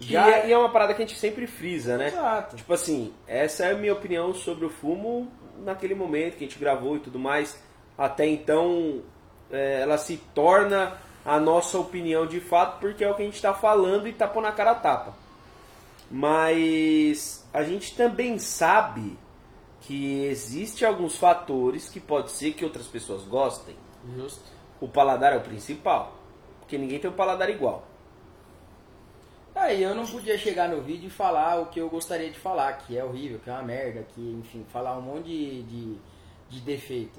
E 0.00 0.16
é, 0.16 0.48
e 0.48 0.52
é 0.52 0.58
uma 0.58 0.70
parada 0.70 0.94
que 0.94 1.02
a 1.02 1.06
gente 1.06 1.18
sempre 1.18 1.46
frisa, 1.46 1.98
né? 1.98 2.08
Exato. 2.08 2.56
Tipo 2.56 2.72
assim, 2.72 3.12
essa 3.26 3.66
é 3.66 3.72
a 3.72 3.76
minha 3.76 3.92
opinião 3.92 4.32
sobre 4.32 4.64
o 4.64 4.70
fumo 4.70 5.30
naquele 5.58 5.94
momento 5.94 6.36
que 6.36 6.44
a 6.44 6.48
gente 6.48 6.58
gravou 6.58 6.96
e 6.96 7.00
tudo 7.00 7.18
mais. 7.18 7.62
Até 7.96 8.26
então, 8.26 9.02
é, 9.50 9.82
ela 9.82 9.98
se 9.98 10.16
torna 10.34 10.98
a 11.24 11.38
nossa 11.38 11.78
opinião 11.78 12.26
de 12.26 12.40
fato, 12.40 12.80
porque 12.80 13.04
é 13.04 13.10
o 13.10 13.14
que 13.14 13.22
a 13.22 13.24
gente 13.24 13.34
está 13.34 13.52
falando 13.52 14.06
e 14.08 14.12
tá 14.12 14.26
pondo 14.26 14.44
na 14.44 14.52
cara 14.52 14.72
a 14.72 14.74
tapa. 14.74 15.14
Mas 16.10 17.46
a 17.52 17.62
gente 17.62 17.94
também 17.94 18.38
sabe 18.38 19.18
que 19.82 20.24
existe 20.24 20.84
alguns 20.84 21.16
fatores 21.16 21.88
que 21.88 22.00
pode 22.00 22.30
ser 22.30 22.52
que 22.52 22.64
outras 22.64 22.86
pessoas 22.86 23.24
gostem. 23.24 23.76
Justo. 24.16 24.44
O 24.80 24.88
paladar 24.88 25.32
é 25.32 25.36
o 25.36 25.40
principal, 25.40 26.14
porque 26.60 26.78
ninguém 26.78 26.98
tem 26.98 27.10
um 27.10 27.14
paladar 27.14 27.50
igual. 27.50 27.86
Aí 29.54 29.82
eu 29.82 29.94
não 29.94 30.06
podia 30.06 30.38
chegar 30.38 30.68
no 30.68 30.80
vídeo 30.80 31.08
e 31.08 31.10
falar 31.10 31.60
o 31.60 31.66
que 31.66 31.80
eu 31.80 31.90
gostaria 31.90 32.30
de 32.30 32.38
falar, 32.38 32.74
que 32.74 32.96
é 32.96 33.04
horrível, 33.04 33.40
que 33.40 33.50
é 33.50 33.52
uma 33.52 33.62
merda, 33.62 34.06
que, 34.14 34.20
enfim, 34.20 34.64
falar 34.72 34.96
um 34.96 35.02
monte 35.02 35.24
de, 35.24 35.62
de, 35.64 35.98
de 36.48 36.60
defeito. 36.60 37.18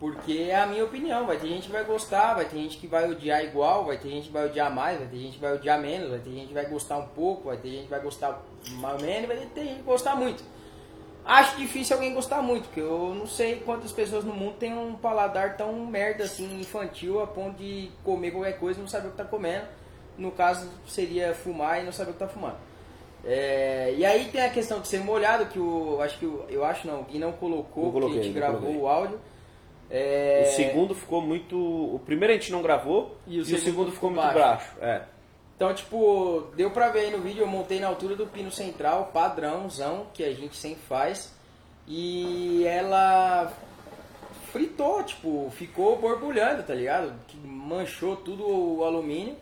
Porque 0.00 0.46
é 0.50 0.60
a 0.60 0.66
minha 0.66 0.84
opinião, 0.84 1.26
vai 1.26 1.38
ter 1.38 1.48
gente 1.48 1.66
que 1.66 1.72
vai 1.72 1.82
gostar, 1.82 2.34
vai 2.34 2.44
ter 2.44 2.56
gente 2.56 2.78
que 2.78 2.86
vai 2.86 3.10
odiar 3.10 3.42
igual, 3.42 3.84
vai 3.84 3.98
ter 3.98 4.08
gente 4.08 4.28
que 4.28 4.32
vai 4.32 4.46
odiar 4.46 4.72
mais, 4.72 4.96
vai 4.96 5.08
ter 5.08 5.16
gente 5.16 5.34
que 5.34 5.40
vai 5.40 5.54
odiar 5.54 5.80
menos, 5.80 6.10
vai 6.10 6.20
ter 6.20 6.30
gente 6.30 6.48
que 6.48 6.54
vai 6.54 6.66
gostar 6.66 6.98
um 6.98 7.06
pouco, 7.08 7.48
vai 7.48 7.56
ter 7.56 7.68
gente 7.68 7.84
que 7.84 7.90
vai 7.90 8.00
gostar 8.00 8.40
mais 8.74 8.94
ou 8.94 9.06
menos, 9.06 9.26
vai 9.26 9.36
ter 9.38 9.64
gente 9.64 9.78
que 9.78 9.82
gostar 9.82 10.14
muito. 10.14 10.44
Acho 11.24 11.56
difícil 11.56 11.96
alguém 11.96 12.14
gostar 12.14 12.40
muito, 12.40 12.64
porque 12.64 12.80
eu 12.80 13.12
não 13.14 13.26
sei 13.26 13.56
quantas 13.56 13.90
pessoas 13.90 14.24
no 14.24 14.32
mundo 14.32 14.54
têm 14.54 14.72
um 14.72 14.94
paladar 14.94 15.56
tão 15.56 15.74
merda 15.84 16.24
assim, 16.24 16.60
infantil, 16.60 17.20
a 17.20 17.26
ponto 17.26 17.58
de 17.58 17.90
comer 18.04 18.30
qualquer 18.30 18.58
coisa 18.58 18.78
e 18.78 18.82
não 18.82 18.88
saber 18.88 19.08
o 19.08 19.10
que 19.10 19.16
tá 19.16 19.24
comendo. 19.24 19.66
No 20.16 20.30
caso, 20.30 20.70
seria 20.86 21.34
fumar 21.34 21.80
e 21.80 21.84
não 21.84 21.92
saber 21.92 22.10
o 22.10 22.12
que 22.14 22.20
tá 22.20 22.28
fumando. 22.28 22.56
É, 23.24 23.94
e 23.96 24.06
aí 24.06 24.26
tem 24.26 24.42
a 24.42 24.48
questão 24.48 24.80
de 24.80 24.88
ser 24.88 25.00
molhado, 25.00 25.46
que 25.46 25.58
o. 25.58 26.00
Acho 26.00 26.18
que 26.18 26.24
o, 26.24 26.46
eu 26.48 26.64
acho 26.64 26.86
não, 26.86 27.00
o 27.00 27.04
Gui 27.04 27.18
não 27.18 27.32
colocou, 27.32 27.92
coloquei, 27.92 28.14
que 28.14 28.20
a 28.20 28.22
gente 28.22 28.34
gravou 28.34 28.60
coloquei. 28.60 28.80
o 28.80 28.86
áudio. 28.86 29.20
É, 29.90 30.44
O 30.46 30.56
segundo 30.56 30.94
ficou 30.94 31.20
muito. 31.20 31.56
O 31.56 32.00
primeiro 32.04 32.32
a 32.32 32.36
gente 32.36 32.52
não 32.52 32.62
gravou 32.62 33.16
E 33.26 33.36
o 33.36 33.38
e 33.38 33.40
o 33.40 33.44
segundo, 33.44 33.64
segundo 33.64 33.92
ficou 33.92 34.10
ficou 34.10 34.22
muito 34.22 34.38
baixo. 34.38 34.76
É. 34.80 35.02
Então, 35.56 35.74
tipo, 35.74 36.46
deu 36.54 36.70
pra 36.70 36.88
ver 36.90 37.00
aí 37.00 37.10
no 37.10 37.18
vídeo, 37.18 37.42
eu 37.42 37.46
montei 37.48 37.80
na 37.80 37.88
altura 37.88 38.14
do 38.14 38.26
pino 38.26 38.50
central, 38.50 39.10
padrãozão, 39.12 40.06
que 40.14 40.22
a 40.22 40.32
gente 40.32 40.56
sempre 40.56 40.82
faz. 40.88 41.34
E 41.86 42.64
ela 42.64 43.52
fritou, 44.52 45.02
tipo, 45.02 45.50
ficou 45.50 45.98
borbulhando, 45.98 46.62
tá 46.62 46.74
ligado? 46.74 47.12
Que 47.26 47.36
manchou 47.38 48.14
tudo 48.16 48.44
o 48.46 48.84
alumínio. 48.84 49.36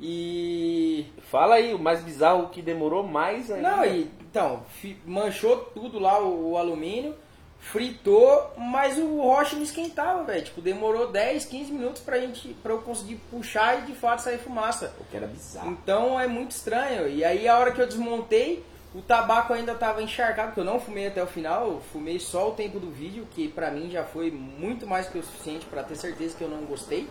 E. 0.00 1.06
Fala 1.30 1.56
aí, 1.56 1.74
o 1.74 1.78
mais 1.78 2.02
bizarro 2.02 2.48
que 2.48 2.62
demorou 2.62 3.02
mais 3.02 3.50
ainda. 3.50 3.76
Não, 3.76 3.84
e, 3.84 4.10
então, 4.22 4.62
manchou 5.04 5.58
tudo 5.74 5.98
lá 5.98 6.18
o, 6.20 6.52
o 6.52 6.56
alumínio, 6.56 7.14
fritou, 7.60 8.52
mas 8.56 8.98
o 8.98 9.20
rocha 9.20 9.54
não 9.54 9.62
esquentava, 9.62 10.24
velho. 10.24 10.44
Tipo, 10.44 10.60
demorou 10.60 11.10
10, 11.10 11.44
15 11.44 11.72
minutos 11.72 12.02
pra, 12.02 12.18
gente, 12.18 12.48
pra 12.62 12.72
eu 12.72 12.78
conseguir 12.78 13.16
puxar 13.30 13.80
e 13.80 13.86
de 13.86 13.94
fato 13.94 14.22
sair 14.22 14.38
fumaça. 14.38 14.94
O 14.98 15.04
que 15.04 15.16
era 15.16 15.26
bizarro. 15.26 15.70
Então 15.70 16.18
é 16.18 16.26
muito 16.26 16.52
estranho. 16.52 17.08
E 17.08 17.24
aí 17.24 17.46
a 17.46 17.58
hora 17.58 17.70
que 17.70 17.80
eu 17.80 17.86
desmontei, 17.86 18.64
o 18.94 19.02
tabaco 19.02 19.52
ainda 19.52 19.72
estava 19.72 20.02
encharcado, 20.02 20.48
porque 20.48 20.60
eu 20.60 20.64
não 20.64 20.80
fumei 20.80 21.06
até 21.06 21.22
o 21.22 21.26
final, 21.26 21.68
eu 21.68 21.80
fumei 21.92 22.18
só 22.18 22.48
o 22.48 22.52
tempo 22.52 22.80
do 22.80 22.90
vídeo, 22.90 23.26
que 23.30 23.46
pra 23.46 23.70
mim 23.70 23.90
já 23.90 24.04
foi 24.04 24.30
muito 24.30 24.86
mais 24.86 25.08
que 25.08 25.18
o 25.18 25.22
suficiente 25.22 25.66
pra 25.66 25.82
ter 25.82 25.96
certeza 25.96 26.36
que 26.36 26.42
eu 26.42 26.48
não 26.48 26.62
gostei. 26.62 27.08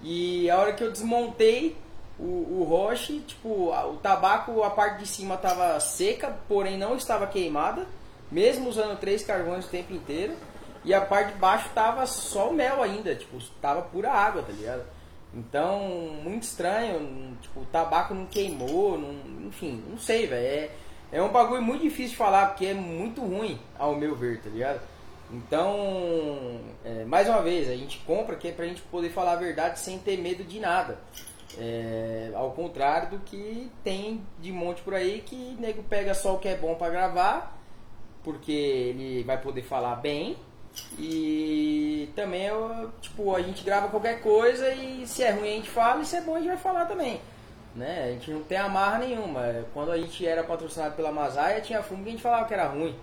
E 0.00 0.48
a 0.48 0.58
hora 0.58 0.72
que 0.72 0.82
eu 0.82 0.90
desmontei 0.90 1.76
o, 2.18 2.60
o 2.60 2.66
roche, 2.68 3.20
tipo, 3.20 3.70
o 3.70 3.96
tabaco, 3.96 4.62
a 4.62 4.70
parte 4.70 5.00
de 5.00 5.08
cima 5.08 5.34
estava 5.34 5.78
seca, 5.80 6.34
porém 6.48 6.78
não 6.78 6.96
estava 6.96 7.26
queimada, 7.26 7.86
mesmo 8.30 8.68
usando 8.68 8.98
três 8.98 9.22
carvões 9.24 9.64
o 9.64 9.68
tempo 9.68 9.92
inteiro. 9.92 10.34
E 10.84 10.92
a 10.92 11.00
parte 11.00 11.32
de 11.32 11.38
baixo 11.38 11.70
tava 11.74 12.04
só 12.06 12.50
o 12.50 12.52
mel 12.52 12.82
ainda, 12.82 13.14
tipo, 13.14 13.38
tava 13.60 13.80
pura 13.82 14.12
água, 14.12 14.42
tá 14.42 14.52
ligado? 14.52 14.84
Então, 15.32 15.78
muito 16.22 16.42
estranho, 16.42 17.36
tipo, 17.40 17.60
o 17.60 17.64
tabaco 17.64 18.14
não 18.14 18.26
queimou, 18.26 18.98
não- 18.98 19.46
enfim, 19.48 19.82
não 19.88 19.98
sei, 19.98 20.26
velho. 20.26 20.46
É, 20.46 20.70
é 21.10 21.22
um 21.22 21.30
bagulho 21.30 21.62
muito 21.62 21.82
difícil 21.82 22.10
de 22.10 22.16
falar, 22.16 22.48
porque 22.48 22.66
é 22.66 22.74
muito 22.74 23.22
ruim, 23.22 23.58
ao 23.78 23.94
meu 23.96 24.14
ver, 24.14 24.40
tá 24.42 24.50
ligado? 24.50 24.80
Então, 25.32 26.60
é, 26.84 27.04
mais 27.04 27.28
uma 27.28 27.40
vez, 27.42 27.68
a 27.68 27.74
gente 27.76 27.98
compra 28.06 28.36
que 28.36 28.48
é 28.48 28.52
pra 28.52 28.66
gente 28.66 28.82
poder 28.82 29.10
falar 29.10 29.32
a 29.32 29.36
verdade 29.36 29.78
sem 29.80 29.98
ter 29.98 30.18
medo 30.18 30.44
de 30.44 30.60
nada. 30.60 30.98
É, 31.58 32.30
ao 32.34 32.50
contrário 32.50 33.10
do 33.10 33.18
que 33.20 33.70
tem 33.82 34.20
de 34.40 34.52
monte 34.52 34.82
por 34.82 34.92
aí 34.94 35.22
que 35.24 35.56
nego 35.58 35.82
pega 35.84 36.12
só 36.12 36.34
o 36.34 36.38
que 36.38 36.48
é 36.48 36.56
bom 36.56 36.74
pra 36.74 36.90
gravar, 36.90 37.56
porque 38.24 38.50
ele 38.50 39.22
vai 39.22 39.40
poder 39.40 39.62
falar 39.62 39.96
bem. 39.96 40.36
E 40.98 42.08
também 42.16 42.46
eu, 42.46 42.90
tipo, 43.00 43.36
a 43.36 43.40
gente 43.40 43.62
grava 43.62 43.88
qualquer 43.88 44.20
coisa 44.20 44.68
e 44.74 45.06
se 45.06 45.22
é 45.22 45.30
ruim 45.30 45.48
a 45.48 45.56
gente 45.56 45.70
fala 45.70 46.02
e 46.02 46.04
se 46.04 46.16
é 46.16 46.20
bom 46.20 46.34
a 46.34 46.38
gente 46.38 46.48
vai 46.48 46.56
falar 46.56 46.86
também. 46.86 47.20
Né? 47.76 48.04
A 48.04 48.12
gente 48.12 48.30
não 48.30 48.42
tem 48.42 48.58
amarra 48.58 48.98
nenhuma. 48.98 49.64
Quando 49.72 49.92
a 49.92 49.98
gente 49.98 50.26
era 50.26 50.42
patrocinado 50.42 50.96
pela 50.96 51.12
Masaia, 51.12 51.60
tinha 51.60 51.82
fumo 51.82 52.02
que 52.02 52.08
a 52.08 52.12
gente 52.12 52.22
falava 52.22 52.46
que 52.46 52.54
era 52.54 52.66
ruim. 52.66 52.94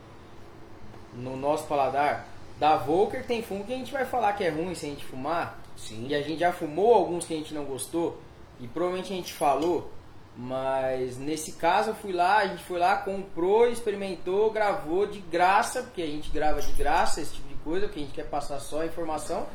No 1.13 1.37
nosso 1.37 1.65
paladar. 1.65 2.27
Da 2.59 2.77
Volker 2.77 3.25
tem 3.25 3.41
fumo 3.41 3.63
que 3.63 3.73
a 3.73 3.77
gente 3.77 3.91
vai 3.91 4.05
falar 4.05 4.33
que 4.33 4.43
é 4.43 4.49
ruim 4.49 4.75
se 4.75 4.85
a 4.85 4.89
gente 4.89 5.05
fumar. 5.05 5.59
Sim. 5.75 6.07
E 6.07 6.15
a 6.15 6.21
gente 6.21 6.39
já 6.39 6.53
fumou 6.53 6.93
alguns 6.93 7.25
que 7.25 7.33
a 7.33 7.37
gente 7.37 7.53
não 7.53 7.65
gostou. 7.65 8.17
E 8.59 8.67
provavelmente 8.67 9.11
a 9.13 9.15
gente 9.15 9.33
falou. 9.33 9.91
Mas 10.35 11.17
nesse 11.17 11.53
caso 11.53 11.89
eu 11.89 11.95
fui 11.95 12.13
lá, 12.13 12.37
a 12.37 12.47
gente 12.47 12.63
foi 12.63 12.79
lá, 12.79 12.97
comprou, 12.97 13.67
experimentou, 13.67 14.49
gravou 14.51 15.05
de 15.05 15.19
graça, 15.19 15.83
porque 15.83 16.01
a 16.01 16.07
gente 16.07 16.31
grava 16.31 16.61
de 16.61 16.71
graça 16.71 17.21
esse 17.21 17.33
tipo 17.33 17.49
de 17.49 17.55
coisa, 17.55 17.85
porque 17.87 17.99
a 17.99 18.03
gente 18.03 18.13
quer 18.13 18.25
passar 18.25 18.59
só 18.59 18.81
a 18.81 18.85
informação. 18.85 19.45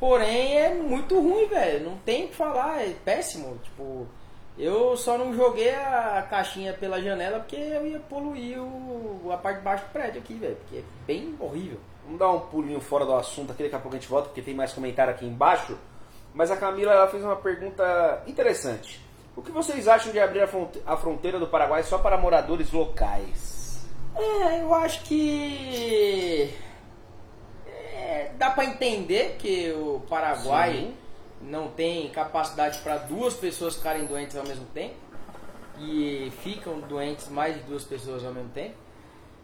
Porém 0.00 0.56
é 0.56 0.74
muito 0.74 1.20
ruim, 1.20 1.46
velho. 1.46 1.90
Não 1.90 1.98
tem 1.98 2.24
o 2.24 2.28
que 2.28 2.36
falar, 2.36 2.82
é 2.82 2.94
péssimo. 3.04 3.58
Tipo, 3.62 4.06
Eu 4.56 4.96
só 4.96 5.16
não 5.18 5.34
joguei 5.34 5.74
a 5.74 6.26
caixinha 6.28 6.72
pela 6.72 7.00
janela 7.00 7.38
porque 7.40 7.56
eu 7.56 7.86
ia 7.86 8.00
poluir 8.00 8.60
o, 8.60 9.30
a 9.32 9.36
parte 9.36 9.58
de 9.58 9.64
baixo 9.64 9.84
do 9.84 9.92
prédio 9.92 10.20
aqui, 10.20 10.34
velho. 10.34 10.56
Porque 10.56 10.78
é 10.78 10.82
bem 11.06 11.36
horrível. 11.38 11.78
Vamos 12.04 12.18
dar 12.18 12.30
um 12.30 12.40
pulinho 12.40 12.80
fora 12.80 13.04
do 13.04 13.14
assunto 13.14 13.52
aqui, 13.52 13.64
daqui 13.64 13.76
a 13.76 13.78
pouco 13.78 13.96
a 13.96 14.00
gente 14.00 14.08
volta, 14.08 14.28
porque 14.28 14.40
tem 14.42 14.54
mais 14.54 14.72
comentário 14.72 15.12
aqui 15.12 15.26
embaixo. 15.26 15.76
Mas 16.32 16.50
a 16.50 16.56
Camila 16.56 16.92
ela 16.92 17.08
fez 17.08 17.22
uma 17.22 17.36
pergunta 17.36 18.22
interessante. 18.26 19.07
O 19.38 19.42
que 19.42 19.52
vocês 19.52 19.86
acham 19.86 20.10
de 20.10 20.18
abrir 20.18 20.42
a 20.84 20.96
fronteira 20.96 21.38
do 21.38 21.46
Paraguai 21.46 21.84
só 21.84 21.96
para 21.96 22.18
moradores 22.18 22.72
locais? 22.72 23.86
É, 24.16 24.62
eu 24.62 24.74
acho 24.74 25.04
que 25.04 26.52
é, 27.64 28.32
dá 28.36 28.50
para 28.50 28.64
entender 28.64 29.36
que 29.38 29.70
o 29.74 30.02
Paraguai 30.10 30.72
Sim. 30.72 30.94
não 31.40 31.68
tem 31.68 32.08
capacidade 32.08 32.80
para 32.80 32.98
duas 32.98 33.34
pessoas 33.34 33.76
ficarem 33.76 34.06
doentes 34.06 34.36
ao 34.36 34.44
mesmo 34.44 34.66
tempo 34.74 34.96
e 35.78 36.32
ficam 36.42 36.80
doentes 36.80 37.28
mais 37.28 37.54
de 37.54 37.62
duas 37.62 37.84
pessoas 37.84 38.24
ao 38.24 38.34
mesmo 38.34 38.50
tempo. 38.50 38.74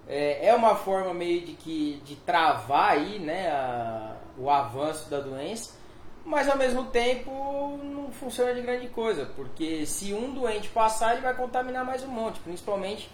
É, 0.09 0.49
é 0.49 0.55
uma 0.57 0.75
forma 0.75 1.15
meio 1.15 1.47
de 1.47 1.53
que 1.53 2.03
de 2.05 2.17
travar 2.17 2.95
aí, 2.95 3.21
né, 3.21 3.49
a, 3.49 4.17
o 4.37 4.51
avanço 4.51 5.09
da 5.09 5.21
doença 5.21 5.84
mas 6.25 6.49
ao 6.49 6.57
mesmo 6.57 6.85
tempo 6.87 7.79
não 7.83 8.11
funciona 8.13 8.55
de 8.55 8.63
grande 8.63 8.89
coisa, 8.89 9.27
porque 9.37 9.85
se 9.85 10.13
um 10.13 10.33
doente 10.33 10.69
passar, 10.69 11.13
ele 11.13 11.23
vai 11.23 11.35
contaminar 11.35 11.85
mais 11.85 12.03
um 12.03 12.09
monte, 12.09 12.41
principalmente 12.41 13.11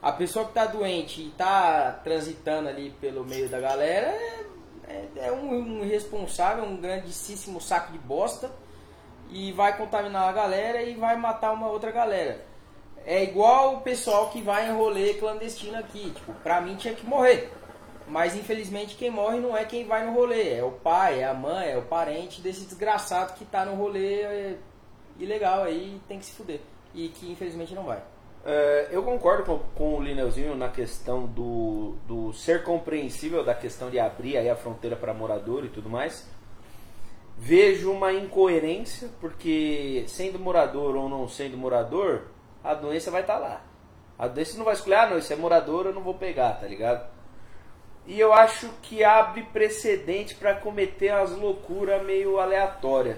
a 0.00 0.12
pessoa 0.12 0.44
que 0.44 0.50
está 0.50 0.66
doente 0.66 1.20
e 1.20 1.28
está 1.28 2.00
transitando 2.04 2.68
ali 2.68 2.90
pelo 3.00 3.24
meio 3.24 3.48
da 3.48 3.60
galera 3.60 4.08
é, 4.08 4.44
é, 4.88 5.08
é 5.16 5.32
um, 5.32 5.52
um 5.52 5.84
irresponsável, 5.84 6.64
um 6.64 6.76
grandíssimo 6.76 7.60
saco 7.60 7.92
de 7.92 7.98
bosta 7.98 8.50
e 9.30 9.52
vai 9.52 9.76
contaminar 9.76 10.28
a 10.28 10.32
galera 10.32 10.82
e 10.82 10.94
vai 10.94 11.16
matar 11.16 11.52
uma 11.52 11.68
outra 11.68 11.90
galera. 11.90 12.44
É 13.04 13.22
igual 13.22 13.76
o 13.76 13.80
pessoal 13.80 14.30
que 14.30 14.40
vai 14.40 14.68
em 14.68 14.72
rolê 14.72 15.14
clandestino 15.14 15.76
aqui, 15.76 16.10
tipo, 16.10 16.32
pra 16.34 16.60
mim 16.60 16.76
tinha 16.76 16.94
que 16.94 17.04
morrer. 17.04 17.50
Mas 18.06 18.36
infelizmente 18.36 18.96
quem 18.96 19.10
morre 19.10 19.38
não 19.38 19.56
é 19.56 19.64
quem 19.64 19.84
vai 19.86 20.04
no 20.04 20.12
rolê, 20.12 20.54
é 20.54 20.64
o 20.64 20.72
pai, 20.72 21.20
é 21.20 21.24
a 21.24 21.34
mãe, 21.34 21.70
é 21.70 21.76
o 21.76 21.82
parente 21.82 22.40
desse 22.40 22.64
desgraçado 22.64 23.34
que 23.34 23.44
tá 23.44 23.64
no 23.64 23.74
rolê 23.74 24.22
é, 24.22 24.56
ilegal 25.18 25.64
aí 25.64 26.00
tem 26.08 26.18
que 26.18 26.26
se 26.26 26.32
fuder. 26.32 26.60
E 26.94 27.08
que 27.08 27.30
infelizmente 27.30 27.74
não 27.74 27.84
vai. 27.84 28.02
É, 28.44 28.88
eu 28.90 29.02
concordo 29.02 29.44
com, 29.44 29.58
com 29.74 29.98
o 29.98 30.02
Lineuzinho 30.02 30.56
na 30.56 30.68
questão 30.68 31.26
do, 31.26 31.94
do 32.06 32.32
ser 32.32 32.64
compreensível 32.64 33.44
da 33.44 33.54
questão 33.54 33.88
de 33.88 33.98
abrir 33.98 34.36
aí 34.36 34.50
a 34.50 34.56
fronteira 34.56 34.96
para 34.96 35.14
morador 35.14 35.64
e 35.64 35.68
tudo 35.68 35.88
mais. 35.88 36.28
Vejo 37.38 37.90
uma 37.90 38.12
incoerência, 38.12 39.08
porque 39.20 40.04
sendo 40.06 40.38
morador 40.38 40.96
ou 40.96 41.08
não 41.08 41.28
sendo 41.28 41.56
morador, 41.56 42.24
a 42.62 42.74
doença 42.74 43.10
vai 43.10 43.22
estar 43.22 43.34
tá 43.34 43.40
lá. 43.40 43.64
A 44.18 44.28
doença 44.28 44.56
não 44.58 44.64
vai 44.64 44.74
escolher, 44.74 44.96
ah 44.96 45.10
não, 45.10 45.18
isso 45.18 45.32
é 45.32 45.36
morador, 45.36 45.86
eu 45.86 45.94
não 45.94 46.02
vou 46.02 46.14
pegar, 46.14 46.52
tá 46.52 46.66
ligado? 46.66 47.08
E 48.06 48.18
eu 48.18 48.32
acho 48.32 48.68
que 48.82 49.04
abre 49.04 49.42
precedente 49.44 50.34
para 50.34 50.54
cometer 50.54 51.10
as 51.10 51.30
loucuras 51.30 52.02
meio 52.02 52.38
aleatórias. 52.38 53.16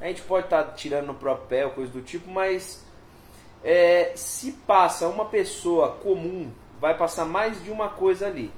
A 0.00 0.06
gente 0.06 0.22
pode 0.22 0.46
estar 0.46 0.64
tá 0.64 0.72
tirando 0.72 1.06
no 1.06 1.36
pé, 1.36 1.68
coisa 1.68 1.92
do 1.92 2.02
tipo, 2.02 2.30
mas 2.30 2.84
é, 3.64 4.12
se 4.14 4.52
passa 4.52 5.08
uma 5.08 5.26
pessoa 5.26 5.92
comum, 5.96 6.50
vai 6.80 6.96
passar 6.96 7.24
mais 7.24 7.62
de 7.62 7.70
uma 7.70 7.88
coisa 7.88 8.26
ali. 8.26 8.52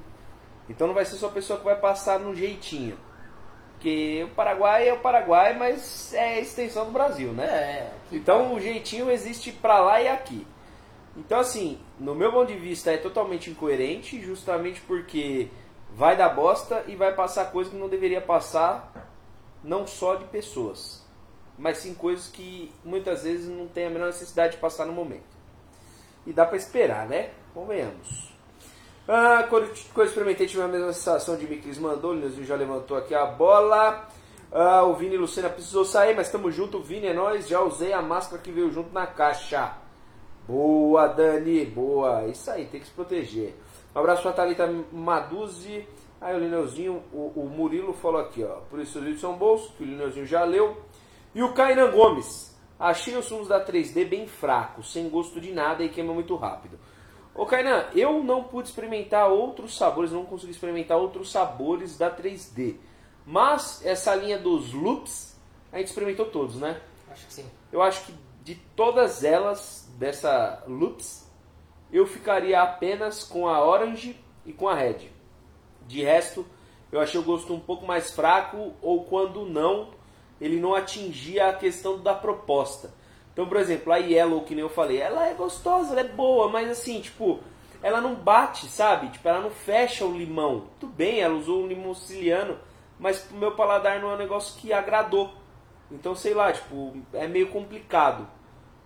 Então 0.68 0.86
não 0.86 0.94
vai 0.94 1.04
ser 1.04 1.16
só 1.16 1.26
a 1.26 1.32
pessoa 1.32 1.58
que 1.58 1.64
vai 1.64 1.76
passar 1.76 2.18
no 2.18 2.34
jeitinho. 2.34 2.96
Porque 3.72 4.26
o 4.30 4.34
Paraguai 4.34 4.88
é 4.88 4.92
o 4.92 5.00
Paraguai, 5.00 5.56
mas 5.56 6.12
é 6.12 6.34
a 6.34 6.40
extensão 6.40 6.84
do 6.84 6.92
Brasil, 6.92 7.32
né? 7.32 7.46
É, 7.46 7.92
então 8.12 8.54
o 8.54 8.60
jeitinho 8.60 9.10
existe 9.10 9.50
para 9.50 9.80
lá 9.80 10.00
e 10.00 10.08
aqui. 10.08 10.46
Então, 11.16 11.40
assim, 11.40 11.78
no 11.98 12.14
meu 12.14 12.32
ponto 12.32 12.52
de 12.52 12.58
vista 12.58 12.92
é 12.92 12.96
totalmente 12.96 13.50
incoerente, 13.50 14.20
justamente 14.20 14.80
porque 14.82 15.48
vai 15.94 16.16
dar 16.16 16.28
bosta 16.30 16.84
e 16.86 16.94
vai 16.94 17.14
passar 17.14 17.50
coisa 17.50 17.70
que 17.70 17.76
não 17.76 17.88
deveria 17.88 18.20
passar, 18.20 19.10
não 19.62 19.86
só 19.86 20.14
de 20.14 20.24
pessoas, 20.26 21.04
mas 21.58 21.78
sim 21.78 21.94
coisas 21.94 22.28
que 22.28 22.72
muitas 22.84 23.24
vezes 23.24 23.48
não 23.48 23.66
tem 23.66 23.86
a 23.86 23.90
menor 23.90 24.06
necessidade 24.06 24.54
de 24.54 24.58
passar 24.58 24.86
no 24.86 24.92
momento. 24.92 25.40
E 26.26 26.32
dá 26.32 26.46
para 26.46 26.56
esperar, 26.56 27.08
né? 27.08 27.30
Convenhamos. 27.52 28.30
Ah, 29.08 29.44
quando, 29.48 29.68
quando 29.92 30.06
experimentei, 30.06 30.46
tive 30.46 30.62
a 30.62 30.68
mesma 30.68 30.92
sensação 30.92 31.36
de 31.36 31.46
Miklis 31.46 31.78
mandou, 31.78 32.12
o 32.12 32.44
já 32.44 32.54
levantou 32.54 32.96
aqui 32.96 33.14
a 33.14 33.26
bola. 33.26 34.08
Ah, 34.52 34.84
o 34.84 34.94
Vini 34.94 35.14
e 35.14 35.18
Lucena 35.18 35.48
precisou 35.48 35.84
sair, 35.84 36.14
mas 36.14 36.26
estamos 36.26 36.54
junto. 36.54 36.80
Vini 36.80 37.08
é 37.08 37.14
nós. 37.14 37.48
Já 37.48 37.60
usei 37.60 37.92
a 37.92 38.02
máscara 38.02 38.40
que 38.40 38.52
veio 38.52 38.70
junto 38.70 38.92
na 38.92 39.06
caixa. 39.06 39.74
Boa, 40.50 41.06
Dani, 41.06 41.64
boa. 41.64 42.26
Isso 42.26 42.50
aí, 42.50 42.66
tem 42.66 42.80
que 42.80 42.86
se 42.88 42.92
proteger. 42.92 43.54
Um 43.94 44.00
abraço 44.00 44.22
para 44.22 44.32
a 44.32 44.34
Thalita 44.34 44.66
Maduzzi. 44.90 45.86
Aí 46.20 46.34
o 46.34 46.40
Lineuzinho, 46.40 47.04
o, 47.12 47.32
o, 47.36 47.48
Murilo 47.48 47.92
falou 47.92 48.20
aqui, 48.20 48.42
ó. 48.42 48.56
Por 48.68 48.80
isso 48.80 48.98
os 48.98 49.04
vídeos 49.04 49.20
são 49.20 49.38
bons, 49.38 49.68
que 49.78 49.84
o 49.84 49.86
Lineuzinho 49.86 50.26
já 50.26 50.42
leu. 50.42 50.76
E 51.32 51.40
o 51.40 51.54
Kainan 51.54 51.92
Gomes. 51.92 52.58
Achei 52.80 53.16
os 53.16 53.26
sumos 53.26 53.46
da 53.46 53.64
3D 53.64 54.08
bem 54.08 54.26
fracos, 54.26 54.92
sem 54.92 55.08
gosto 55.08 55.40
de 55.40 55.52
nada 55.52 55.84
e 55.84 55.88
queima 55.88 56.12
muito 56.12 56.34
rápido. 56.34 56.80
Ô 57.32 57.46
Kainan, 57.46 57.84
eu 57.94 58.24
não 58.24 58.42
pude 58.42 58.70
experimentar 58.70 59.30
outros 59.30 59.76
sabores, 59.76 60.10
não 60.10 60.26
consegui 60.26 60.50
experimentar 60.50 60.98
outros 60.98 61.30
sabores 61.30 61.96
da 61.96 62.10
3D. 62.10 62.74
Mas 63.24 63.86
essa 63.86 64.16
linha 64.16 64.38
dos 64.38 64.72
loops, 64.72 65.38
a 65.70 65.78
gente 65.78 65.88
experimentou 65.88 66.26
todos, 66.26 66.56
né? 66.56 66.80
Acho 67.08 67.26
que 67.26 67.32
sim. 67.34 67.46
Eu 67.70 67.80
acho 67.82 68.04
que 68.04 68.14
de 68.42 68.56
todas 68.74 69.22
elas, 69.22 69.79
dessa 70.00 70.64
Loops, 70.66 71.30
eu 71.92 72.06
ficaria 72.06 72.62
apenas 72.62 73.22
com 73.22 73.46
a 73.46 73.62
Orange 73.62 74.18
e 74.46 74.52
com 74.52 74.66
a 74.66 74.74
Red. 74.74 75.10
De 75.86 76.02
resto, 76.02 76.46
eu 76.90 76.98
achei 76.98 77.20
o 77.20 77.22
gosto 77.22 77.52
um 77.52 77.60
pouco 77.60 77.86
mais 77.86 78.10
fraco, 78.10 78.72
ou 78.80 79.04
quando 79.04 79.44
não, 79.44 79.90
ele 80.40 80.58
não 80.58 80.74
atingia 80.74 81.50
a 81.50 81.52
questão 81.52 81.98
da 81.98 82.14
proposta. 82.14 82.94
Então, 83.34 83.46
por 83.46 83.58
exemplo, 83.58 83.92
a 83.92 83.98
Yellow, 83.98 84.42
que 84.42 84.54
nem 84.54 84.64
eu 84.64 84.70
falei, 84.70 84.98
ela 84.98 85.28
é 85.28 85.34
gostosa, 85.34 85.92
ela 85.92 86.00
é 86.00 86.08
boa, 86.08 86.48
mas 86.48 86.70
assim, 86.70 87.02
tipo, 87.02 87.40
ela 87.82 88.00
não 88.00 88.14
bate, 88.14 88.68
sabe? 88.68 89.10
Tipo, 89.10 89.28
ela 89.28 89.42
não 89.42 89.50
fecha 89.50 90.06
o 90.06 90.16
limão. 90.16 90.68
Tudo 90.80 90.94
bem, 90.94 91.20
ela 91.20 91.34
usou 91.34 91.62
um 91.62 91.66
limão 91.66 91.94
siciliano, 91.94 92.58
mas 92.98 93.18
pro 93.18 93.36
meu 93.36 93.52
paladar 93.52 94.00
não 94.00 94.12
é 94.12 94.14
um 94.14 94.18
negócio 94.18 94.58
que 94.58 94.72
agradou. 94.72 95.30
Então, 95.90 96.14
sei 96.14 96.32
lá, 96.32 96.50
tipo, 96.50 96.96
é 97.12 97.28
meio 97.28 97.50
complicado. 97.50 98.26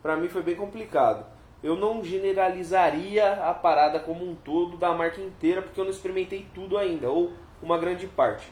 Para 0.04 0.18
mim 0.18 0.28
foi 0.28 0.42
bem 0.42 0.54
complicado. 0.54 1.24
Eu 1.62 1.76
não 1.76 2.04
generalizaria 2.04 3.32
a 3.42 3.54
parada 3.54 3.98
como 3.98 4.22
um 4.22 4.34
todo 4.34 4.76
da 4.76 4.92
marca 4.92 5.18
inteira, 5.18 5.62
porque 5.62 5.80
eu 5.80 5.84
não 5.84 5.90
experimentei 5.90 6.46
tudo 6.54 6.76
ainda, 6.76 7.08
ou 7.08 7.32
uma 7.62 7.78
grande 7.78 8.06
parte. 8.06 8.46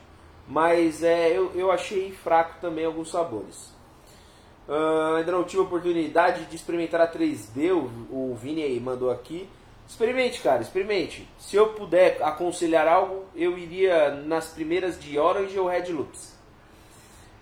Mas 0.48 1.02
é, 1.02 1.28
eu, 1.28 1.52
eu 1.54 1.70
achei 1.70 2.10
fraco 2.10 2.54
também 2.58 2.86
alguns 2.86 3.10
sabores. 3.10 3.70
Uh, 4.66 5.16
ainda 5.18 5.30
não 5.30 5.44
tive 5.44 5.60
a 5.60 5.66
oportunidade 5.66 6.46
de 6.46 6.56
experimentar 6.56 7.02
a 7.02 7.12
3D, 7.12 7.70
o, 7.70 8.30
o 8.30 8.34
Vini 8.34 8.62
aí 8.62 8.80
mandou 8.80 9.10
aqui. 9.10 9.46
Experimente, 9.86 10.40
cara, 10.40 10.62
experimente. 10.62 11.28
Se 11.38 11.54
eu 11.54 11.74
puder 11.74 12.22
aconselhar 12.22 12.88
algo, 12.88 13.26
eu 13.36 13.58
iria 13.58 14.14
nas 14.14 14.48
primeiras 14.48 14.98
de 14.98 15.18
Orange 15.18 15.58
ou 15.58 15.68
Red 15.68 15.92
Loops. 15.92 16.34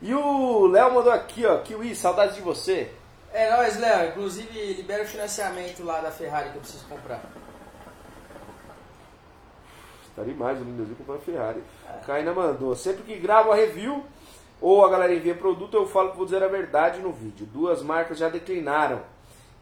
E 0.02 0.12
o 0.12 0.66
Léo 0.66 0.94
mandou 0.94 1.12
aqui, 1.12 1.46
ó, 1.46 1.58
Kiwi, 1.58 1.94
saudades 1.94 2.34
de 2.34 2.42
você. 2.42 2.90
É 3.32 3.50
nóis, 3.50 3.78
Léo. 3.78 4.08
Inclusive, 4.10 4.74
libera 4.74 5.04
o 5.04 5.06
financiamento 5.06 5.84
lá 5.84 6.00
da 6.00 6.10
Ferrari 6.10 6.50
que 6.50 6.56
eu 6.56 6.60
preciso 6.60 6.84
comprar. 6.86 7.20
Tá 10.16 10.24
demais 10.24 10.60
o 10.60 10.64
Lindozinho 10.64 10.96
comprar 10.96 11.18
Ferrari. 11.18 11.62
É. 11.88 12.04
Caína 12.04 12.34
mandou. 12.34 12.74
Sempre 12.74 13.04
que 13.04 13.16
gravo 13.18 13.52
a 13.52 13.54
review 13.54 14.04
ou 14.60 14.84
a 14.84 14.90
galera 14.90 15.14
envia 15.14 15.34
produto, 15.34 15.74
eu 15.74 15.86
falo 15.86 16.10
que 16.10 16.16
vou 16.16 16.26
dizer 16.26 16.42
a 16.42 16.48
verdade 16.48 17.00
no 17.00 17.12
vídeo. 17.12 17.46
Duas 17.46 17.82
marcas 17.82 18.18
já 18.18 18.28
declinaram. 18.28 19.00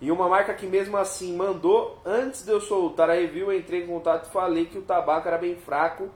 E 0.00 0.11
uma 0.11 0.28
marca 0.28 0.54
que 0.54 0.66
mesmo 0.66 0.96
assim 0.96 1.37
mandou, 1.37 2.00
antes 2.04 2.44
de 2.44 2.50
eu 2.50 2.61
soltar 2.61 3.11
a 3.11 3.14
review, 3.14 3.52
eu 3.52 3.59
entrei 3.59 3.83
em 3.83 3.87
contato 3.87 4.28
e 4.28 4.33
falei 4.33 4.66
que 4.66 4.78
o 4.78 4.83
tabaco 4.83 5.26
era 5.26 5.37
bem 5.37 5.57
fraco 5.57 6.09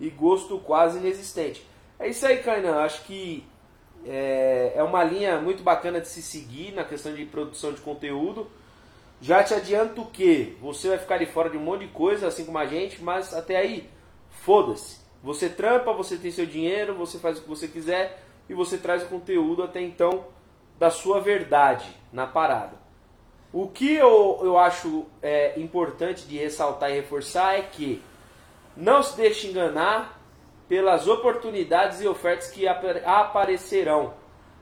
e 0.00 0.08
gosto 0.08 0.58
quase 0.58 0.98
inexistente. 0.98 1.66
É 1.98 2.08
isso 2.08 2.26
aí, 2.26 2.38
Kainan. 2.38 2.78
Acho 2.80 3.04
que 3.04 3.46
é, 4.06 4.72
é 4.76 4.82
uma 4.82 5.02
linha 5.02 5.40
muito 5.40 5.62
bacana 5.62 6.00
de 6.00 6.08
se 6.08 6.22
seguir 6.22 6.72
na 6.72 6.84
questão 6.84 7.12
de 7.12 7.24
produção 7.24 7.72
de 7.72 7.80
conteúdo. 7.80 8.48
Já 9.20 9.42
te 9.42 9.54
adianto 9.54 10.04
que 10.06 10.56
você 10.60 10.88
vai 10.88 10.98
ficar 10.98 11.18
de 11.18 11.26
fora 11.26 11.50
de 11.50 11.56
um 11.56 11.60
monte 11.60 11.86
de 11.86 11.92
coisa, 11.92 12.28
assim 12.28 12.44
como 12.44 12.58
a 12.58 12.66
gente, 12.66 13.02
mas 13.02 13.34
até 13.34 13.56
aí, 13.56 13.88
foda-se. 14.30 15.00
Você 15.22 15.48
trampa, 15.48 15.92
você 15.92 16.16
tem 16.16 16.30
seu 16.30 16.46
dinheiro, 16.46 16.94
você 16.94 17.18
faz 17.18 17.38
o 17.38 17.42
que 17.42 17.48
você 17.48 17.66
quiser 17.66 18.22
e 18.48 18.54
você 18.54 18.78
traz 18.78 19.02
o 19.02 19.06
conteúdo 19.06 19.62
até 19.62 19.80
então 19.80 20.26
da 20.78 20.90
sua 20.90 21.20
verdade 21.20 21.88
na 22.12 22.26
parada. 22.26 22.74
O 23.52 23.68
que 23.68 23.94
eu, 23.94 24.40
eu 24.42 24.58
acho 24.58 25.06
é, 25.22 25.58
importante 25.58 26.26
de 26.26 26.36
ressaltar 26.36 26.90
e 26.90 26.94
reforçar 26.94 27.58
é 27.58 27.62
que 27.62 28.02
não 28.76 29.02
se 29.02 29.16
deixe 29.16 29.48
enganar 29.48 30.15
pelas 30.68 31.06
oportunidades 31.06 32.00
e 32.00 32.08
ofertas 32.08 32.50
que 32.50 32.66
aparecerão. 32.66 34.14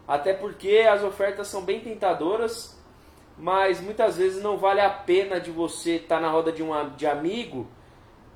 Até 0.06 0.34
porque 0.34 0.86
as 0.90 1.02
ofertas 1.02 1.48
são 1.48 1.62
bem 1.62 1.80
tentadoras 1.80 2.74
mas 3.36 3.80
muitas 3.80 4.16
vezes 4.16 4.42
não 4.42 4.56
vale 4.56 4.80
a 4.80 4.90
pena 4.90 5.40
de 5.40 5.50
você 5.50 5.96
estar 5.96 6.16
tá 6.16 6.20
na 6.20 6.30
roda 6.30 6.52
de 6.52 6.62
um 6.62 6.70
de 6.90 7.06
amigo 7.06 7.66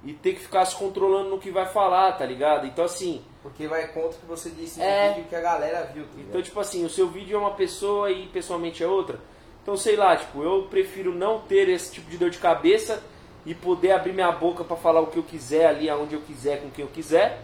e 0.04 0.12
ter 0.12 0.34
que 0.34 0.40
ficar 0.40 0.64
se 0.64 0.76
controlando 0.76 1.30
no 1.30 1.38
que 1.38 1.50
vai 1.50 1.66
falar, 1.66 2.12
tá 2.12 2.24
ligado? 2.24 2.66
Então 2.66 2.84
assim. 2.84 3.22
Porque 3.42 3.66
vai 3.66 3.86
contra 3.88 4.10
o 4.10 4.20
que 4.20 4.26
você 4.26 4.50
disse 4.50 4.78
no 4.78 4.84
é... 4.84 5.10
vídeo 5.10 5.28
que 5.28 5.36
a 5.36 5.40
galera 5.40 5.84
viu. 5.92 6.04
Tá 6.04 6.10
então, 6.18 6.42
tipo 6.42 6.58
assim, 6.60 6.84
o 6.84 6.90
seu 6.90 7.08
vídeo 7.08 7.36
é 7.36 7.38
uma 7.38 7.54
pessoa 7.54 8.10
e 8.10 8.26
pessoalmente 8.26 8.82
é 8.82 8.86
outra. 8.86 9.18
Então, 9.62 9.76
sei 9.76 9.96
lá, 9.96 10.16
tipo, 10.16 10.42
eu 10.42 10.66
prefiro 10.70 11.14
não 11.14 11.40
ter 11.40 11.68
esse 11.68 11.92
tipo 11.92 12.10
de 12.10 12.16
dor 12.16 12.30
de 12.30 12.38
cabeça 12.38 13.02
e 13.44 13.54
poder 13.54 13.92
abrir 13.92 14.12
minha 14.12 14.32
boca 14.32 14.64
para 14.64 14.76
falar 14.76 15.00
o 15.00 15.08
que 15.08 15.18
eu 15.18 15.22
quiser 15.22 15.66
ali, 15.66 15.90
aonde 15.90 16.14
eu 16.14 16.20
quiser, 16.22 16.62
com 16.62 16.70
quem 16.70 16.84
eu 16.84 16.90
quiser. 16.90 17.42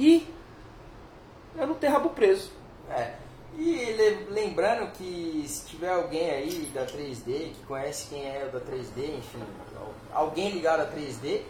E 0.00 0.26
eu 1.58 1.66
não 1.66 1.74
ter 1.74 1.88
rabo 1.88 2.08
preso. 2.08 2.50
É. 2.88 3.12
E 3.58 4.24
lembrando 4.30 4.90
que 4.92 5.44
se 5.46 5.66
tiver 5.66 5.90
alguém 5.92 6.30
aí 6.30 6.70
da 6.72 6.86
3D 6.86 7.52
que 7.52 7.66
conhece 7.66 8.08
quem 8.08 8.26
é 8.26 8.46
o 8.46 8.50
da 8.50 8.60
3D, 8.60 9.18
enfim, 9.18 9.42
alguém 10.10 10.52
ligado 10.52 10.80
a 10.80 10.86
3D, 10.86 11.42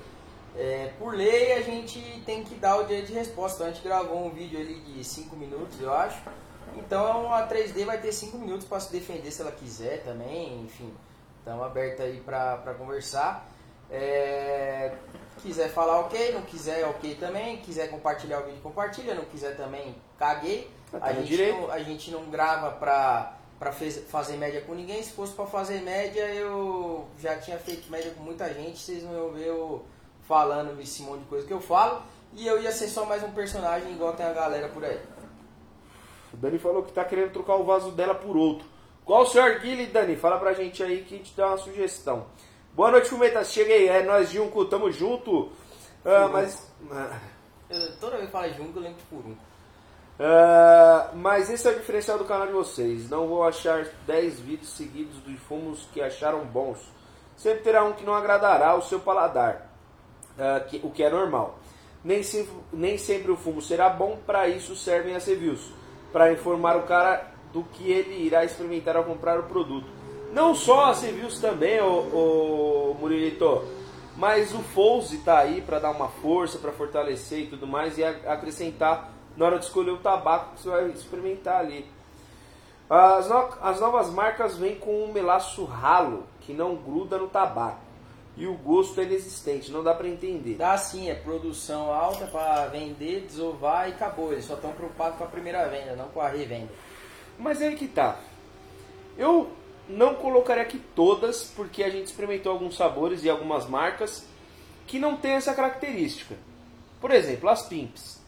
é, 0.57 0.91
por 0.99 1.15
lei 1.15 1.53
a 1.53 1.63
gente 1.63 2.01
tem 2.27 2.43
que 2.43 2.57
dar 2.57 2.79
o 2.79 2.83
direito 2.83 3.07
de 3.07 3.13
resposta. 3.13 3.59
Então, 3.59 3.67
a 3.69 3.71
gente 3.71 3.85
gravou 3.85 4.27
um 4.27 4.31
vídeo 4.31 4.59
ali 4.59 4.81
de 4.81 5.05
5 5.05 5.37
minutos, 5.37 5.81
eu 5.81 5.95
acho. 5.95 6.21
Então 6.77 7.33
a 7.33 7.47
3D 7.47 7.85
vai 7.85 8.01
ter 8.01 8.11
5 8.11 8.37
minutos 8.37 8.67
para 8.67 8.81
se 8.81 8.91
defender 8.91 9.31
se 9.31 9.43
ela 9.43 9.53
quiser 9.53 10.03
também, 10.03 10.61
enfim. 10.63 10.93
Estamos 11.39 11.65
abertos 11.65 12.05
aí 12.05 12.21
para 12.21 12.75
conversar. 12.77 13.49
É, 13.89 14.93
quiser 15.43 15.69
falar 15.71 16.01
ok, 16.01 16.33
não 16.33 16.43
quiser 16.43 16.85
ok 16.87 17.17
também. 17.17 17.59
Quiser 17.59 17.89
compartilhar 17.89 18.41
o 18.41 18.45
vídeo, 18.45 18.61
compartilha. 18.63 19.15
Não 19.15 19.25
quiser 19.25 19.57
também, 19.57 19.95
caguei. 20.19 20.71
Tá 20.91 20.99
a 21.01 21.13
gente, 21.13 21.53
não, 21.53 21.71
a 21.71 21.79
gente 21.81 22.11
não 22.11 22.25
grava 22.25 22.73
pra, 22.73 23.37
pra 23.59 23.73
fez, 23.73 23.99
fazer 24.09 24.37
média 24.37 24.61
com 24.63 24.75
ninguém. 24.75 25.03
Se 25.03 25.13
fosse 25.13 25.33
pra 25.33 25.47
fazer 25.47 25.81
média, 25.83 26.23
eu 26.35 27.09
já 27.19 27.37
tinha 27.39 27.59
feito 27.59 27.91
média 27.91 28.13
com 28.17 28.23
muita 28.23 28.53
gente. 28.53 28.79
Vocês 28.79 29.03
não 29.03 29.13
iam 29.13 29.33
ver 29.33 29.47
eu 29.47 29.85
falando 30.23 30.81
esse 30.81 31.03
monte 31.03 31.21
de 31.21 31.27
coisa 31.27 31.47
que 31.47 31.53
eu 31.53 31.61
falo. 31.61 32.03
E 32.33 32.47
eu 32.47 32.63
ia 32.63 32.71
ser 32.71 32.89
só 32.89 33.05
mais 33.05 33.23
um 33.23 33.33
personagem 33.33 33.93
igual 33.93 34.13
tem 34.13 34.27
a 34.27 34.33
galera 34.33 34.69
por 34.69 34.85
aí. 34.85 35.01
O 36.33 36.37
Dani 36.37 36.59
falou 36.59 36.83
que 36.83 36.93
tá 36.93 37.05
querendo 37.05 37.33
trocar 37.33 37.57
o 37.57 37.65
vaso 37.65 37.91
dela 37.91 38.15
por 38.15 38.37
outro. 38.37 38.67
Qual 39.05 39.23
o 39.23 39.27
seu 39.27 39.43
arguile, 39.43 39.87
Dani? 39.87 40.15
Fala 40.15 40.39
pra 40.39 40.53
gente 40.53 40.83
aí 40.83 41.03
que 41.03 41.15
a 41.15 41.19
gente 41.19 41.35
dá 41.37 41.49
uma 41.49 41.59
sugestão. 41.59 42.27
Boa 42.75 42.91
noite, 42.91 43.09
Fumetas. 43.09 43.53
Cheguei, 43.53 43.89
é 43.89 44.03
nós 44.03 44.31
Junco, 44.31 44.65
tamo 44.65 44.91
junto. 44.91 45.51
Ah, 46.05 46.29
mas. 46.33 46.71
Eu, 47.69 47.97
toda 47.99 48.17
vez 48.17 48.27
que 48.27 48.33
fala 48.33 48.49
Junco, 48.51 48.79
eu 48.79 48.83
lembro 48.83 48.99
de 48.99 49.05
Furunco. 49.05 49.51
Uh, 50.21 51.17
mas 51.17 51.49
esse 51.49 51.67
é 51.67 51.71
o 51.71 51.79
diferencial 51.79 52.19
do 52.19 52.25
canal 52.25 52.47
de 52.47 52.53
vocês. 52.53 53.09
Não 53.09 53.27
vou 53.27 53.43
achar 53.43 53.87
10 54.07 54.41
vídeos 54.41 54.77
seguidos 54.77 55.23
de 55.25 55.37
fumos 55.37 55.89
que 55.93 56.01
acharam 56.01 56.45
bons. 56.45 56.79
Sempre 57.37 57.61
terá 57.61 57.83
um 57.85 57.95
que 57.95 58.05
não 58.05 58.15
agradará 58.15 58.75
o 58.75 58.83
seu 58.83 59.01
paladar, 59.01 59.67
uh, 60.37 60.69
que, 60.69 60.81
o 60.85 60.91
que 60.91 61.03
é 61.03 61.11
normal. 61.11 61.59
Nem, 62.05 62.23
se, 62.23 62.49
nem 62.73 62.99
sempre 62.99 63.33
o 63.33 63.37
fumo 63.37 63.63
será 63.63 63.89
bom, 63.89 64.19
para 64.27 64.47
isso 64.49 64.77
servem 64.77 65.17
as 65.17 65.27
reviews 65.27 65.73
para 66.13 66.33
informar 66.33 66.77
o 66.77 66.83
cara 66.83 67.31
do 67.53 67.63
que 67.65 67.91
ele 67.91 68.27
irá 68.27 68.45
experimentar 68.45 68.97
ao 68.97 69.05
comprar 69.05 69.39
o 69.39 69.45
produto. 69.45 70.00
Não 70.33 70.55
só 70.55 70.87
as 70.87 71.03
reviews 71.03 71.41
também, 71.41 71.81
o, 71.81 72.93
o 72.93 72.97
Murilito, 73.01 73.65
mas 74.17 74.55
o 74.55 74.59
Fouse 74.59 75.17
está 75.17 75.39
aí 75.39 75.61
para 75.61 75.79
dar 75.79 75.91
uma 75.91 76.09
força, 76.09 76.59
para 76.59 76.73
fortalecer 76.73 77.41
e 77.41 77.47
tudo 77.49 77.67
mais 77.67 77.99
e 77.99 78.05
acrescentar 78.05 79.11
na 79.37 79.47
hora 79.47 79.59
de 79.59 79.65
escolher 79.65 79.91
o 79.91 79.99
tabaco 79.99 80.55
que 80.55 80.63
você 80.63 80.69
vai 80.69 80.89
experimentar 80.91 81.61
ali. 81.61 81.85
As, 82.89 83.29
no, 83.29 83.49
as 83.63 83.81
novas 83.81 84.11
marcas 84.11 84.57
vêm 84.57 84.77
com 84.77 85.05
um 85.05 85.13
melaço 85.13 85.65
ralo, 85.65 86.25
que 86.41 86.53
não 86.53 86.77
gruda 86.77 87.19
no 87.19 87.29
tabaco. 87.29 87.81
E 88.37 88.47
o 88.47 88.55
gosto 88.55 89.01
é 89.01 89.05
inexistente, 89.05 89.71
não 89.71 89.83
dá 89.83 89.95
para 89.95 90.09
entender. 90.09 90.55
Dá 90.55 90.77
sim, 90.77 91.11
é 91.11 91.15
produção 91.15 91.93
alta 91.93 92.27
para 92.27 92.67
vender, 92.67 93.27
desovar 93.27 93.89
e 93.89 93.93
acabou. 93.93 94.33
Eles 94.33 94.45
só 94.45 94.55
estão 94.55 94.73
preocupados 94.73 95.19
com 95.19 95.25
a 95.25 95.29
primeira 95.29 95.69
venda, 95.69 95.95
não 95.95 96.09
com 96.09 96.21
a 96.21 96.29
revenda. 96.29 96.69
Mas 97.39 97.61
é 97.61 97.69
aí 97.69 97.77
que 97.77 97.89
tá. 97.89 98.17
Eu 99.17 99.51
não 99.89 100.15
colocaria 100.15 100.63
aqui 100.63 100.81
todas, 100.95 101.45
porque 101.45 101.83
a 101.83 101.91
gente 101.91 102.07
experimentou 102.07 102.53
alguns 102.53 102.77
sabores 102.77 103.25
e 103.25 103.31
algumas 103.31 103.67
marcas 103.67 104.27
que 104.87 104.99
não 104.99 105.17
tem 105.17 105.33
essa 105.33 105.55
característica. 105.55 106.37
Por 107.01 107.11
exemplo, 107.11 107.49
as 107.49 107.63
Pimps 107.63 108.21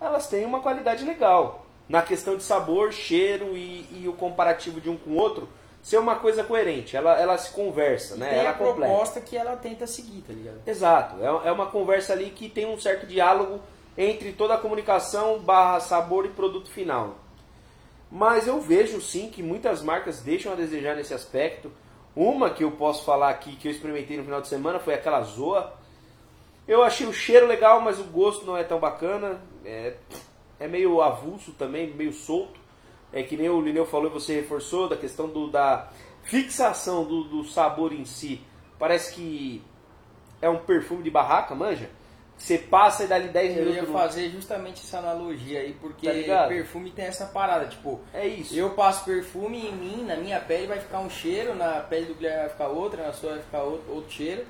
elas 0.00 0.26
têm 0.26 0.44
uma 0.44 0.60
qualidade 0.60 1.04
legal. 1.04 1.66
Na 1.88 2.02
questão 2.02 2.36
de 2.36 2.42
sabor, 2.42 2.92
cheiro 2.92 3.56
e, 3.56 3.86
e 3.92 4.08
o 4.08 4.12
comparativo 4.12 4.80
de 4.80 4.88
um 4.88 4.96
com 4.96 5.10
o 5.10 5.16
outro, 5.16 5.48
ser 5.82 5.98
uma 5.98 6.16
coisa 6.16 6.42
coerente. 6.42 6.96
Ela, 6.96 7.20
ela 7.20 7.36
se 7.36 7.52
conversa, 7.52 8.14
e 8.14 8.18
né? 8.18 8.30
Tem 8.30 8.38
ela 8.38 8.50
a 8.50 8.54
completa. 8.54 8.92
proposta 8.92 9.20
que 9.20 9.36
ela 9.36 9.56
tenta 9.56 9.86
seguir, 9.86 10.22
tá 10.22 10.32
ligado? 10.32 10.60
Exato. 10.66 11.16
É, 11.22 11.48
é 11.48 11.52
uma 11.52 11.66
conversa 11.66 12.12
ali 12.12 12.30
que 12.30 12.48
tem 12.48 12.66
um 12.66 12.78
certo 12.78 13.06
diálogo 13.06 13.60
entre 13.96 14.32
toda 14.32 14.54
a 14.54 14.58
comunicação 14.58 15.38
barra 15.38 15.80
sabor 15.80 16.24
e 16.24 16.28
produto 16.28 16.70
final. 16.70 17.16
Mas 18.14 18.46
eu 18.46 18.60
vejo 18.60 19.00
sim 19.00 19.28
que 19.28 19.42
muitas 19.42 19.82
marcas 19.82 20.20
deixam 20.20 20.52
a 20.52 20.54
desejar 20.54 20.94
nesse 20.94 21.12
aspecto. 21.12 21.72
Uma 22.14 22.48
que 22.48 22.62
eu 22.62 22.70
posso 22.70 23.04
falar 23.04 23.28
aqui 23.28 23.56
que 23.56 23.66
eu 23.66 23.72
experimentei 23.72 24.16
no 24.16 24.22
final 24.22 24.40
de 24.40 24.46
semana 24.46 24.78
foi 24.78 24.94
aquela 24.94 25.20
Zoa. 25.22 25.74
Eu 26.68 26.84
achei 26.84 27.08
o 27.08 27.12
cheiro 27.12 27.44
legal, 27.44 27.80
mas 27.80 27.98
o 27.98 28.04
gosto 28.04 28.46
não 28.46 28.56
é 28.56 28.62
tão 28.62 28.78
bacana. 28.78 29.40
É, 29.64 29.96
é 30.60 30.68
meio 30.68 31.02
avulso 31.02 31.50
também, 31.58 31.92
meio 31.92 32.12
solto. 32.12 32.60
É 33.12 33.20
que 33.24 33.36
nem 33.36 33.48
o 33.48 33.60
Lineu 33.60 33.84
falou 33.84 34.06
e 34.06 34.14
você 34.14 34.36
reforçou 34.36 34.88
da 34.88 34.96
questão 34.96 35.26
do, 35.28 35.50
da 35.50 35.90
fixação 36.22 37.04
do, 37.04 37.24
do 37.24 37.42
sabor 37.42 37.92
em 37.92 38.04
si. 38.04 38.40
Parece 38.78 39.12
que 39.12 39.60
é 40.40 40.48
um 40.48 40.58
perfume 40.58 41.02
de 41.02 41.10
barraca, 41.10 41.52
manja? 41.52 41.90
Você 42.36 42.58
passa 42.58 43.04
e 43.04 43.06
dá 43.06 43.14
ali 43.14 43.28
10 43.28 43.56
minutos. 43.56 43.76
Eu 43.76 43.84
ia 43.84 43.92
fazer 43.92 44.28
justamente 44.30 44.82
essa 44.82 44.98
analogia 44.98 45.60
aí, 45.60 45.72
porque 45.80 46.24
tá 46.24 46.46
perfume 46.48 46.90
tem 46.90 47.06
essa 47.06 47.26
parada, 47.26 47.66
tipo, 47.66 48.00
é 48.12 48.26
isso. 48.26 48.54
Eu 48.54 48.70
passo 48.70 49.04
perfume 49.04 49.68
em 49.68 49.72
mim, 49.72 50.04
na 50.04 50.16
minha 50.16 50.40
pele 50.40 50.66
vai 50.66 50.80
ficar 50.80 51.00
um 51.00 51.08
cheiro, 51.08 51.54
na 51.54 51.80
pele 51.80 52.06
do 52.06 52.14
Guilherme 52.14 52.40
vai 52.40 52.48
ficar 52.50 52.68
outra, 52.68 53.06
na 53.06 53.12
sua 53.12 53.30
vai 53.30 53.42
ficar 53.42 53.62
outro, 53.62 53.94
outro 53.94 54.10
cheiro. 54.10 54.44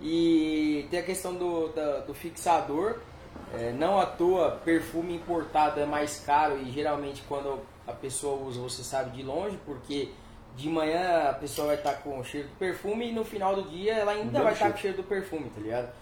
E 0.00 0.86
tem 0.90 1.00
a 1.00 1.02
questão 1.02 1.34
do, 1.34 1.68
da, 1.68 2.00
do 2.00 2.14
fixador. 2.14 3.00
É, 3.54 3.72
não 3.72 3.98
à 3.98 4.06
toa, 4.06 4.60
perfume 4.64 5.14
importado 5.14 5.80
é 5.80 5.86
mais 5.86 6.20
caro 6.20 6.58
e 6.58 6.70
geralmente 6.70 7.22
quando 7.28 7.60
a 7.86 7.92
pessoa 7.92 8.40
usa, 8.42 8.60
você 8.60 8.82
sabe 8.82 9.10
de 9.10 9.22
longe, 9.22 9.58
porque 9.64 10.10
de 10.56 10.68
manhã 10.68 11.30
a 11.30 11.34
pessoa 11.34 11.68
vai 11.68 11.76
estar 11.76 11.94
com 11.94 12.18
o 12.18 12.24
cheiro 12.24 12.48
do 12.48 12.56
perfume 12.56 13.08
e 13.08 13.12
no 13.12 13.24
final 13.24 13.54
do 13.54 13.68
dia 13.70 13.94
ela 13.94 14.12
ainda 14.12 14.42
vai 14.42 14.52
estar 14.52 14.70
com 14.70 14.78
o 14.78 14.80
cheiro 14.80 14.98
do 14.98 15.02
perfume, 15.02 15.50
tá 15.50 15.60
ligado? 15.60 15.92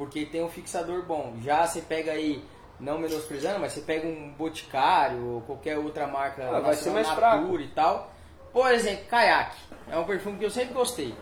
Porque 0.00 0.24
tem 0.24 0.42
um 0.42 0.48
fixador 0.48 1.02
bom. 1.02 1.34
Já 1.42 1.66
você 1.66 1.82
pega 1.82 2.12
aí, 2.12 2.42
não 2.80 2.98
menosprezando, 2.98 3.60
mas 3.60 3.74
você 3.74 3.82
pega 3.82 4.08
um 4.08 4.30
Boticário 4.30 5.22
ou 5.26 5.40
qualquer 5.42 5.76
outra 5.76 6.06
marca 6.06 6.42
ah, 6.56 6.58
vai 6.58 6.74
ser 6.74 6.88
mais 6.88 7.06
fraco. 7.10 7.60
e 7.60 7.68
tal. 7.68 8.10
Por 8.50 8.72
exemplo, 8.72 9.04
Kayak. 9.10 9.54
É 9.90 9.98
um 9.98 10.04
perfume 10.04 10.38
que 10.38 10.46
eu 10.46 10.50
sempre 10.50 10.72
gostei. 10.72 11.14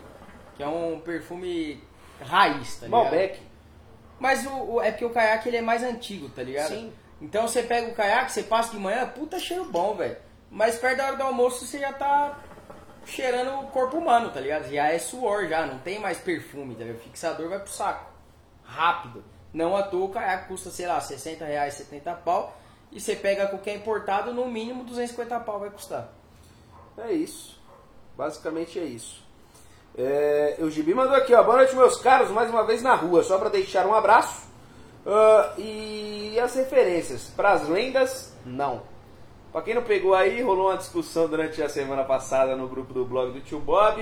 Que 0.55 0.63
é 0.63 0.67
um 0.67 0.97
perfume 1.01 1.83
raiz, 2.21 2.77
tá 2.79 2.85
ligado? 2.85 3.03
Malbec. 3.03 3.41
Mas 4.17 4.45
o, 4.45 4.75
o, 4.75 4.81
é 4.81 4.91
porque 4.91 5.03
o 5.03 5.09
caiaque 5.09 5.49
ele 5.49 5.57
é 5.57 5.61
mais 5.61 5.83
antigo, 5.83 6.29
tá 6.29 6.41
ligado? 6.41 6.69
Sim. 6.69 6.93
Então 7.21 7.49
você 7.49 7.61
pega 7.61 7.91
o 7.91 7.93
caiaque, 7.93 8.31
você 8.31 8.43
passa 8.43 8.71
de 8.71 8.79
manhã, 8.79 9.05
puta 9.09 9.37
cheiro 9.39 9.65
bom, 9.65 9.93
velho. 9.93 10.15
Mas 10.49 10.79
perto 10.79 10.95
da 10.99 11.07
hora 11.07 11.17
do 11.17 11.23
almoço 11.23 11.65
você 11.65 11.79
já 11.79 11.91
tá 11.91 12.39
cheirando 13.05 13.59
o 13.59 13.67
corpo 13.67 13.97
humano, 13.97 14.29
tá 14.29 14.39
ligado? 14.39 14.71
Já 14.71 14.87
é 14.87 14.97
suor, 14.97 15.49
já, 15.49 15.65
não 15.65 15.79
tem 15.79 15.99
mais 15.99 16.17
perfume, 16.17 16.75
tá 16.75 16.85
ligado? 16.85 16.99
O 16.99 17.03
fixador 17.03 17.49
vai 17.49 17.59
pro 17.59 17.69
saco. 17.69 18.08
Rápido. 18.69 19.23
Não 19.51 19.75
à 19.75 19.83
toa 19.83 20.05
o 20.05 20.09
caiaque 20.09 20.47
custa, 20.47 20.69
sei 20.69 20.85
lá, 20.85 21.01
60 21.01 21.43
reais, 21.43 21.73
70 21.73 22.13
pau. 22.23 22.55
E 22.91 22.99
você 22.99 23.15
pega 23.15 23.47
qualquer 23.47 23.75
importado, 23.75 24.33
no 24.33 24.47
mínimo 24.47 24.83
250 24.83 25.39
pau 25.41 25.59
vai 25.59 25.69
custar. 25.69 26.09
É 26.97 27.11
isso. 27.11 27.59
Basicamente 28.15 28.79
é 28.79 28.83
isso. 28.83 29.23
É, 29.97 30.57
o 30.59 30.69
Gibi 30.69 30.93
mandou 30.93 31.15
aqui, 31.15 31.33
ó. 31.33 31.43
Boa 31.43 31.57
noite, 31.57 31.75
meus 31.75 31.97
caros, 31.97 32.29
mais 32.29 32.49
uma 32.49 32.65
vez 32.65 32.81
na 32.81 32.95
rua, 32.95 33.23
só 33.23 33.37
para 33.37 33.49
deixar 33.49 33.85
um 33.85 33.93
abraço. 33.93 34.47
Uh, 35.05 35.59
e 35.59 36.39
as 36.39 36.53
referências? 36.55 37.31
Para 37.35 37.53
as 37.53 37.67
lendas, 37.67 38.35
não. 38.45 38.83
Para 39.51 39.61
quem 39.61 39.73
não 39.73 39.83
pegou 39.83 40.13
aí, 40.13 40.41
rolou 40.41 40.67
uma 40.67 40.77
discussão 40.77 41.27
durante 41.27 41.61
a 41.63 41.69
semana 41.69 42.03
passada 42.03 42.55
no 42.55 42.67
grupo 42.67 42.93
do 42.93 43.05
blog 43.05 43.31
do 43.31 43.41
tio 43.41 43.59
Bob, 43.59 43.99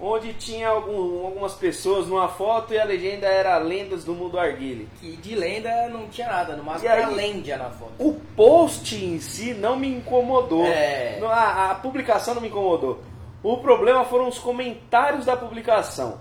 onde 0.00 0.34
tinha 0.34 0.68
algum, 0.68 1.26
algumas 1.26 1.54
pessoas 1.54 2.06
numa 2.06 2.28
foto 2.28 2.74
e 2.74 2.78
a 2.78 2.84
legenda 2.84 3.26
era 3.26 3.56
Lendas 3.58 4.04
do 4.04 4.14
Mundo 4.14 4.38
Arguile. 4.38 4.88
Que 5.00 5.16
de 5.16 5.34
lenda 5.34 5.88
não 5.88 6.06
tinha 6.08 6.28
nada, 6.28 6.54
no 6.54 6.62
máximo 6.62 6.90
era 6.90 7.08
lenda 7.08 7.56
na 7.56 7.70
foto. 7.70 7.92
O 7.98 8.14
post 8.36 8.94
em 8.94 9.18
si 9.20 9.54
não 9.54 9.76
me 9.76 9.88
incomodou. 9.88 10.66
É. 10.66 11.18
A, 11.24 11.70
a 11.70 11.74
publicação 11.76 12.34
não 12.34 12.42
me 12.42 12.48
incomodou. 12.48 13.00
O 13.42 13.58
problema 13.58 14.04
foram 14.04 14.28
os 14.28 14.38
comentários 14.38 15.24
da 15.24 15.36
publicação, 15.36 16.20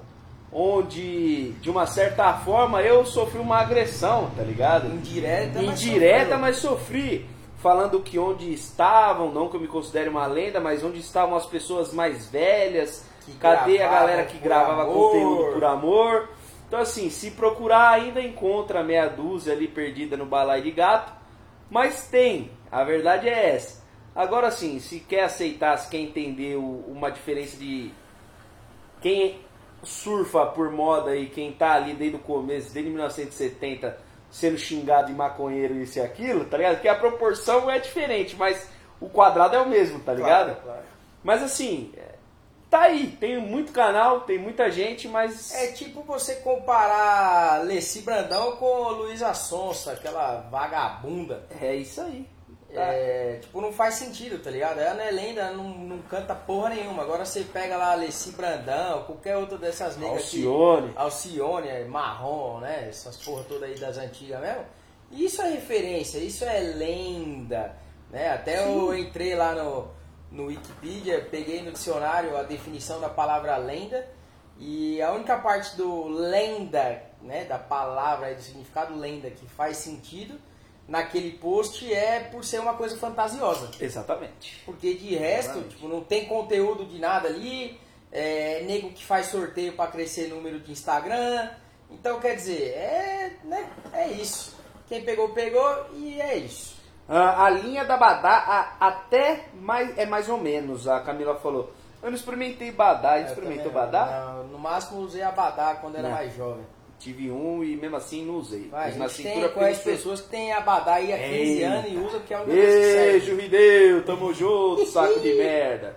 onde 0.51 1.51
de 1.53 1.69
uma 1.69 1.88
certa 1.88 2.34
forma 2.34 2.82
eu 2.82 3.05
sofri 3.05 3.39
uma 3.39 3.57
agressão, 3.57 4.30
tá 4.36 4.43
ligado? 4.43 4.88
Indireta, 4.93 5.61
Indireta, 5.61 6.38
mas, 6.38 6.41
mas 6.41 6.57
sofri. 6.57 7.28
falando 7.57 7.99
que 7.99 8.19
onde 8.19 8.53
estavam, 8.53 9.32
não 9.32 9.49
que 9.49 9.55
eu 9.55 9.59
me 9.59 9.67
considere 9.67 10.07
uma 10.07 10.28
lenda, 10.28 10.59
mas 10.59 10.84
onde 10.84 10.99
estavam 10.99 11.36
as 11.36 11.47
pessoas 11.47 11.91
mais 11.91 12.28
velhas, 12.28 13.03
Que 13.26 13.34
cadê 13.34 13.82
a 13.82 13.89
galera 13.89 14.26
que 14.26 14.38
gravava 14.38 14.84
amor. 14.84 15.11
conteúdo 15.11 15.53
por 15.53 15.63
amor. 15.63 16.30
Então 16.67 16.80
assim, 16.80 17.09
se 17.09 17.32
procurar 17.32 17.91
ainda 17.91 18.21
encontra 18.21 18.84
meia 18.84 19.07
dúzia 19.07 19.53
ali 19.53 19.67
perdida 19.67 20.15
no 20.17 20.26
balai 20.26 20.61
de 20.61 20.71
gato, 20.71 21.13
mas 21.69 22.07
tem, 22.07 22.51
a 22.71 22.84
verdade 22.84 23.28
é 23.28 23.55
essa. 23.55 23.84
Agora 24.15 24.49
sim, 24.49 24.80
se 24.80 24.99
quer 24.99 25.26
aceitar, 25.26 25.78
se 25.78 25.89
quer 25.89 25.97
entender 25.97 26.55
uma 26.55 27.11
diferença 27.11 27.57
de 27.57 27.91
quem 29.01 29.39
surfa 29.84 30.45
por 30.47 30.71
moda 30.71 31.15
e 31.15 31.28
quem 31.28 31.51
tá 31.51 31.73
ali 31.73 31.93
desde 31.93 32.17
o 32.17 32.19
começo, 32.19 32.73
desde 32.73 32.89
1970, 32.89 33.97
sendo 34.32 34.57
xingado 34.57 35.07
de 35.07 35.13
maconheiro 35.13 35.76
isso 35.76 35.99
e 35.99 36.01
aquilo, 36.01 36.45
tá 36.45 36.57
ligado? 36.57 36.82
Que 36.82 36.88
a 36.88 36.95
proporção 36.95 37.69
é 37.69 37.78
diferente, 37.80 38.36
mas 38.36 38.69
o 38.99 39.09
quadrado 39.09 39.55
é 39.55 39.61
o 39.61 39.69
mesmo, 39.69 39.99
tá 39.99 40.13
ligado? 40.13 40.47
Claro, 40.47 40.61
claro. 40.63 40.86
Mas 41.23 41.43
assim, 41.43 41.93
tá 42.76 42.82
aí, 42.82 43.07
tem 43.19 43.38
muito 43.38 43.71
canal, 43.71 44.21
tem 44.21 44.38
muita 44.38 44.69
gente, 44.69 45.07
mas. 45.07 45.53
É 45.53 45.71
tipo 45.71 46.03
você 46.03 46.36
comparar 46.36 47.63
Leci 47.63 48.01
Brandão 48.01 48.57
com 48.57 48.89
Luísa 48.89 49.34
Sonsa, 49.34 49.93
aquela 49.93 50.41
vagabunda. 50.51 51.47
É 51.61 51.73
isso 51.73 52.01
aí. 52.01 52.28
É, 52.78 53.39
tipo, 53.41 53.61
não 53.61 53.71
faz 53.71 53.95
sentido, 53.95 54.38
tá 54.43 54.49
ligado? 54.51 54.80
Ela 54.80 54.95
não 54.95 55.03
é 55.05 55.11
lenda, 55.11 55.41
ela 55.41 55.55
não, 55.55 55.69
não 55.69 55.99
canta 55.99 56.36
porra 56.36 56.71
nenhuma. 56.71 57.03
Agora 57.03 57.23
você 57.23 57.41
pega 57.43 57.78
lá 57.78 57.93
Alessi 57.93 58.32
Brandão, 58.32 59.03
qualquer 59.03 59.38
outra 59.38 59.57
dessas 59.57 59.95
negras 59.95 60.23
Alcione. 60.23 60.88
aqui. 60.89 60.97
Alcione, 60.97 61.67
é, 61.69 61.86
Marrom, 61.86 62.59
né? 62.59 62.88
Essas 62.89 63.15
porra 63.15 63.45
todas 63.47 63.69
aí 63.69 63.80
das 63.80 63.97
antigas 63.97 64.41
mesmo. 64.41 64.65
Isso 65.09 65.41
é 65.41 65.51
referência, 65.51 66.17
isso 66.17 66.43
é 66.43 66.59
lenda, 66.59 67.78
né? 68.11 68.32
Até 68.32 68.65
eu 68.65 68.93
entrei 68.93 69.36
lá 69.36 69.55
no, 69.55 69.88
no 70.36 70.47
Wikipedia, 70.47 71.27
peguei 71.31 71.63
no 71.63 71.71
dicionário 71.71 72.38
a 72.38 72.43
definição 72.43 72.99
da 72.99 73.07
palavra 73.07 73.55
lenda 73.55 74.05
e 74.59 75.01
a 75.01 75.11
única 75.13 75.38
parte 75.38 75.75
do 75.77 76.07
lenda, 76.07 77.01
né, 77.21 77.45
da 77.45 77.57
palavra, 77.57 78.36
do 78.36 78.41
significado 78.41 78.97
lenda 78.97 79.29
que 79.29 79.47
faz 79.47 79.77
sentido 79.77 80.38
naquele 80.88 81.31
post 81.31 81.91
é 81.91 82.19
por 82.19 82.43
ser 82.43 82.59
uma 82.59 82.75
coisa 82.75 82.97
fantasiosa. 82.97 83.71
Exatamente. 83.79 84.61
Porque 84.65 84.93
de 84.93 85.15
resto, 85.15 85.51
Exatamente. 85.51 85.75
tipo, 85.75 85.88
não 85.88 86.03
tem 86.03 86.25
conteúdo 86.25 86.86
de 86.86 86.99
nada 86.99 87.29
ali, 87.29 87.79
é 88.11 88.61
nego 88.63 88.91
que 88.91 89.03
faz 89.03 89.27
sorteio 89.27 89.73
para 89.73 89.89
crescer 89.89 90.27
número 90.27 90.59
de 90.59 90.71
Instagram. 90.71 91.49
Então, 91.89 92.19
quer 92.19 92.36
dizer, 92.36 92.73
é, 92.73 93.38
né, 93.43 93.69
é 93.93 94.09
isso. 94.09 94.55
Quem 94.88 95.03
pegou, 95.03 95.29
pegou 95.29 95.88
e 95.93 96.19
é 96.21 96.38
isso. 96.38 96.74
Ah, 97.07 97.45
a 97.45 97.49
linha 97.51 97.85
da 97.85 97.97
Badá 97.97 98.31
a- 98.79 98.87
até 98.87 99.45
mais, 99.61 99.95
é 99.97 100.05
mais 100.05 100.27
ou 100.27 100.37
menos, 100.39 100.87
a 100.87 100.99
Camila 101.01 101.35
falou. 101.35 101.71
Eu 102.01 102.09
não 102.09 102.15
experimentei 102.17 102.71
Badá, 102.71 103.19
Eu 103.19 103.25
experimentou 103.27 103.71
também. 103.71 103.81
Badá? 103.91 104.33
Não, 104.35 104.43
no 104.49 104.59
máximo 104.59 105.01
usei 105.01 105.21
abadá 105.23 105.75
quando 105.75 105.95
era 105.97 106.07
Não. 106.09 106.15
mais 106.15 106.35
jovem. 106.35 106.63
Tive 106.99 107.29
um 107.29 107.63
e 107.63 107.75
mesmo 107.75 107.97
assim 107.97 108.25
não 108.25 108.35
usei. 108.35 108.67
Vai, 108.69 108.85
a 108.85 108.89
Pus 108.89 108.97
na 108.97 109.09
cintura 109.09 109.49
tem, 109.49 109.73
porque- 109.73 109.89
pessoas 109.91 110.21
que 110.21 110.29
têm 110.29 110.53
abadá 110.53 110.93
aí 110.95 111.11
há 111.13 111.17
15 111.17 111.51
Eita. 111.61 111.67
anos 111.67 111.91
e 111.91 111.97
usa 111.97 112.17
porque 112.19 112.33
é 112.33 112.37
que 112.37 112.45
serve. 112.51 113.11
Beijo, 113.11 113.35
Rideu, 113.35 114.03
tamo 114.05 114.33
junto, 114.33 114.85
saco 114.85 115.19
de 115.19 115.33
merda. 115.35 115.95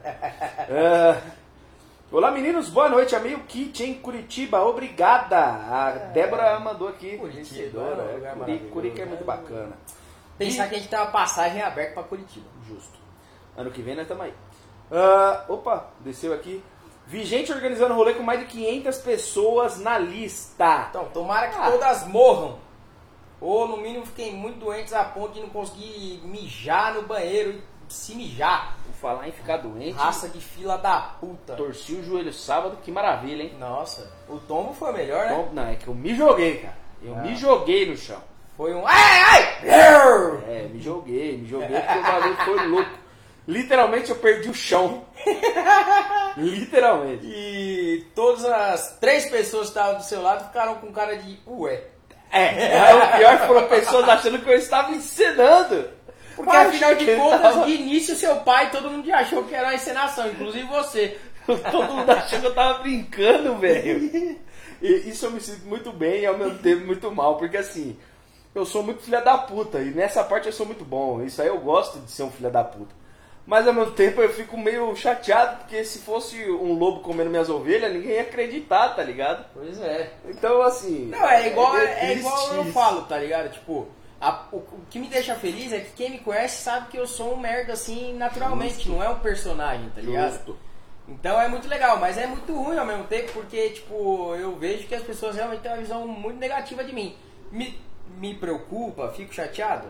Ah, 0.70 1.20
olá 2.10 2.30
meninos, 2.30 2.68
boa 2.68 2.88
noite, 2.88 3.14
é 3.14 3.18
meio 3.20 3.38
kit 3.40 3.82
em 3.84 3.94
Curitiba, 3.94 4.60
obrigada. 4.62 5.38
A 5.38 5.90
Débora 6.12 6.58
mandou 6.58 6.88
aqui, 6.88 7.16
Curitiba, 7.16 7.80
é 7.80 7.84
um 8.12 8.14
lugar 8.16 8.34
Curi- 8.36 8.68
Curica 8.72 9.02
é 9.02 9.06
muito 9.06 9.20
né? 9.20 9.26
bacana. 9.26 9.72
Pensar 10.38 10.68
que 10.68 10.76
a 10.76 10.78
gente 10.78 10.88
tem 10.88 10.98
uma 10.98 11.10
passagem 11.10 11.60
aberta 11.60 11.94
para 11.94 12.02
Curitiba. 12.04 12.46
Justo. 12.68 12.98
Ano 13.56 13.70
que 13.70 13.82
vem 13.82 13.94
nós 13.94 14.02
estamos 14.04 14.24
aí. 14.24 14.34
Ah, 14.90 15.44
opa, 15.48 15.88
desceu 16.00 16.32
aqui. 16.32 16.62
Vi 17.06 17.24
gente 17.24 17.50
organizando 17.52 17.94
rolê 17.94 18.14
com 18.14 18.22
mais 18.22 18.38
de 18.40 18.46
500 18.46 18.98
pessoas 18.98 19.78
na 19.80 19.98
lista. 19.98 20.86
Então, 20.90 21.06
tomara 21.06 21.48
que 21.48 21.56
Ah. 21.58 21.70
todas 21.70 22.06
morram. 22.06 22.58
Ou 23.40 23.66
no 23.68 23.76
mínimo 23.78 24.04
fiquem 24.04 24.34
muito 24.34 24.58
doentes 24.58 24.92
a 24.92 25.04
ponto 25.04 25.32
de 25.32 25.40
não 25.40 25.48
conseguir 25.48 26.20
mijar 26.24 26.94
no 26.94 27.02
banheiro 27.02 27.50
e 27.88 27.92
se 27.92 28.14
mijar. 28.14 28.76
Por 28.84 28.92
falar 28.94 29.28
em 29.28 29.32
ficar 29.32 29.58
doente, 29.58 29.96
Raça 29.96 30.28
de 30.28 30.40
fila 30.40 30.76
da 30.76 31.00
puta. 31.00 31.54
torci 31.54 31.94
o 31.94 32.04
joelho 32.04 32.32
sábado, 32.32 32.76
que 32.82 32.90
maravilha, 32.92 33.44
hein? 33.44 33.54
Nossa, 33.58 34.12
o 34.28 34.38
tombo 34.38 34.74
foi 34.74 34.92
melhor, 34.92 35.26
né? 35.26 35.48
Não, 35.52 35.66
é 35.68 35.76
que 35.76 35.86
eu 35.88 35.94
me 35.94 36.14
joguei, 36.14 36.58
cara. 36.58 36.76
Eu 37.00 37.14
Ah. 37.16 37.20
me 37.22 37.34
joguei 37.36 37.86
no 37.88 37.96
chão. 37.96 38.20
Foi 38.58 38.74
um. 38.74 38.86
Ai, 38.86 39.22
ai! 39.22 39.58
É, 39.66 40.68
me 40.70 40.80
joguei, 40.82 41.38
me 41.38 41.48
joguei 41.48 41.68
porque 41.80 41.98
o 41.98 42.02
bagulho 42.02 42.36
foi 42.44 42.66
louco. 42.68 42.90
Literalmente 43.46 44.10
eu 44.10 44.16
perdi 44.16 44.50
o 44.50 44.54
chão. 44.54 45.04
Literalmente. 46.36 47.24
E 47.26 48.06
todas 48.14 48.44
as 48.44 48.98
três 49.00 49.26
pessoas 49.30 49.70
que 49.70 49.78
estavam 49.78 49.96
do 49.98 50.04
seu 50.04 50.20
lado 50.22 50.46
ficaram 50.46 50.74
com 50.76 50.92
cara 50.92 51.16
de 51.16 51.38
ué. 51.46 51.82
É, 52.30 52.78
aí 52.78 52.94
o 52.96 53.16
pior 53.16 53.46
foram 53.46 53.68
pessoas 53.68 54.06
achando 54.08 54.38
que 54.40 54.50
eu 54.50 54.56
estava 54.56 54.92
encenando. 54.92 55.88
Porque 56.36 56.52
Mas 56.52 56.68
afinal 56.68 56.94
de 56.94 57.16
contas, 57.16 57.40
tava- 57.40 57.64
de 57.64 57.72
início 57.72 58.14
seu 58.14 58.36
pai, 58.40 58.70
todo 58.70 58.90
mundo 58.90 59.10
achou 59.12 59.44
que 59.44 59.54
era 59.54 59.68
uma 59.68 59.74
encenação, 59.74 60.28
inclusive 60.28 60.66
você. 60.68 61.16
Todo 61.72 61.94
mundo 61.94 62.10
achou 62.10 62.38
que 62.40 62.46
eu 62.46 62.54
tava 62.54 62.80
brincando, 62.80 63.56
velho. 63.56 64.36
E 64.82 64.92
isso 65.08 65.24
eu 65.26 65.30
me 65.30 65.40
sinto 65.40 65.64
muito 65.66 65.90
bem 65.90 66.20
e 66.20 66.26
ao 66.26 66.36
mesmo 66.36 66.58
tempo 66.58 66.84
muito 66.84 67.10
mal, 67.10 67.36
porque 67.38 67.56
assim, 67.56 67.98
eu 68.58 68.66
sou 68.66 68.82
muito 68.82 69.02
filha 69.02 69.20
da 69.20 69.38
puta 69.38 69.78
e 69.80 69.90
nessa 69.90 70.22
parte 70.24 70.46
eu 70.46 70.52
sou 70.52 70.66
muito 70.66 70.84
bom. 70.84 71.22
Isso 71.22 71.40
aí 71.40 71.48
eu 71.48 71.58
gosto 71.58 71.98
de 72.00 72.10
ser 72.10 72.22
um 72.24 72.30
filha 72.30 72.50
da 72.50 72.62
puta. 72.64 72.94
Mas 73.46 73.66
ao 73.66 73.72
mesmo 73.72 73.92
tempo 73.92 74.20
eu 74.20 74.28
fico 74.30 74.58
meio 74.58 74.94
chateado, 74.94 75.58
porque 75.60 75.82
se 75.82 76.00
fosse 76.00 76.44
um 76.50 76.74
lobo 76.74 77.00
comendo 77.00 77.30
minhas 77.30 77.48
ovelhas, 77.48 77.90
ninguém 77.92 78.12
ia 78.12 78.20
acreditar, 78.22 78.90
tá 78.90 79.02
ligado? 79.02 79.46
Pois 79.54 79.80
é. 79.80 80.12
Então 80.26 80.60
assim. 80.60 81.06
Não, 81.06 81.26
é 81.26 81.48
igual, 81.48 81.76
é, 81.78 81.86
triste 81.86 82.18
igual 82.18 82.54
eu 82.56 82.64
falo, 82.66 83.02
tá 83.02 83.16
ligado? 83.16 83.50
Tipo, 83.50 83.88
a- 84.20 84.44
o, 84.52 84.56
o 84.58 84.80
que 84.90 84.98
me 84.98 85.08
deixa 85.08 85.34
feliz 85.34 85.72
é 85.72 85.80
que 85.80 85.92
quem 85.92 86.10
me 86.10 86.18
conhece 86.18 86.62
sabe 86.62 86.88
que 86.88 86.98
eu 86.98 87.06
sou 87.06 87.32
um 87.34 87.38
merda 87.38 87.72
assim 87.72 88.12
naturalmente, 88.14 88.74
Justo. 88.74 88.90
não 88.90 89.02
é 89.02 89.08
um 89.08 89.18
personagem, 89.20 89.88
tá 89.94 90.00
ligado? 90.02 90.32
Justo. 90.32 90.58
Então 91.08 91.40
é 91.40 91.48
muito 91.48 91.66
legal, 91.66 91.98
mas 91.98 92.18
é 92.18 92.26
muito 92.26 92.52
ruim 92.52 92.76
ao 92.76 92.84
mesmo 92.84 93.04
tempo, 93.04 93.32
porque, 93.32 93.70
tipo, 93.70 94.34
eu 94.34 94.54
vejo 94.56 94.86
que 94.86 94.94
as 94.94 95.02
pessoas 95.02 95.36
realmente 95.36 95.60
têm 95.60 95.70
uma 95.72 95.78
visão 95.80 96.06
muito 96.06 96.36
negativa 96.38 96.84
de 96.84 96.92
mim. 96.92 97.16
Me, 97.50 97.80
me 98.16 98.34
preocupa, 98.34 99.10
fico 99.10 99.34
chateado? 99.34 99.88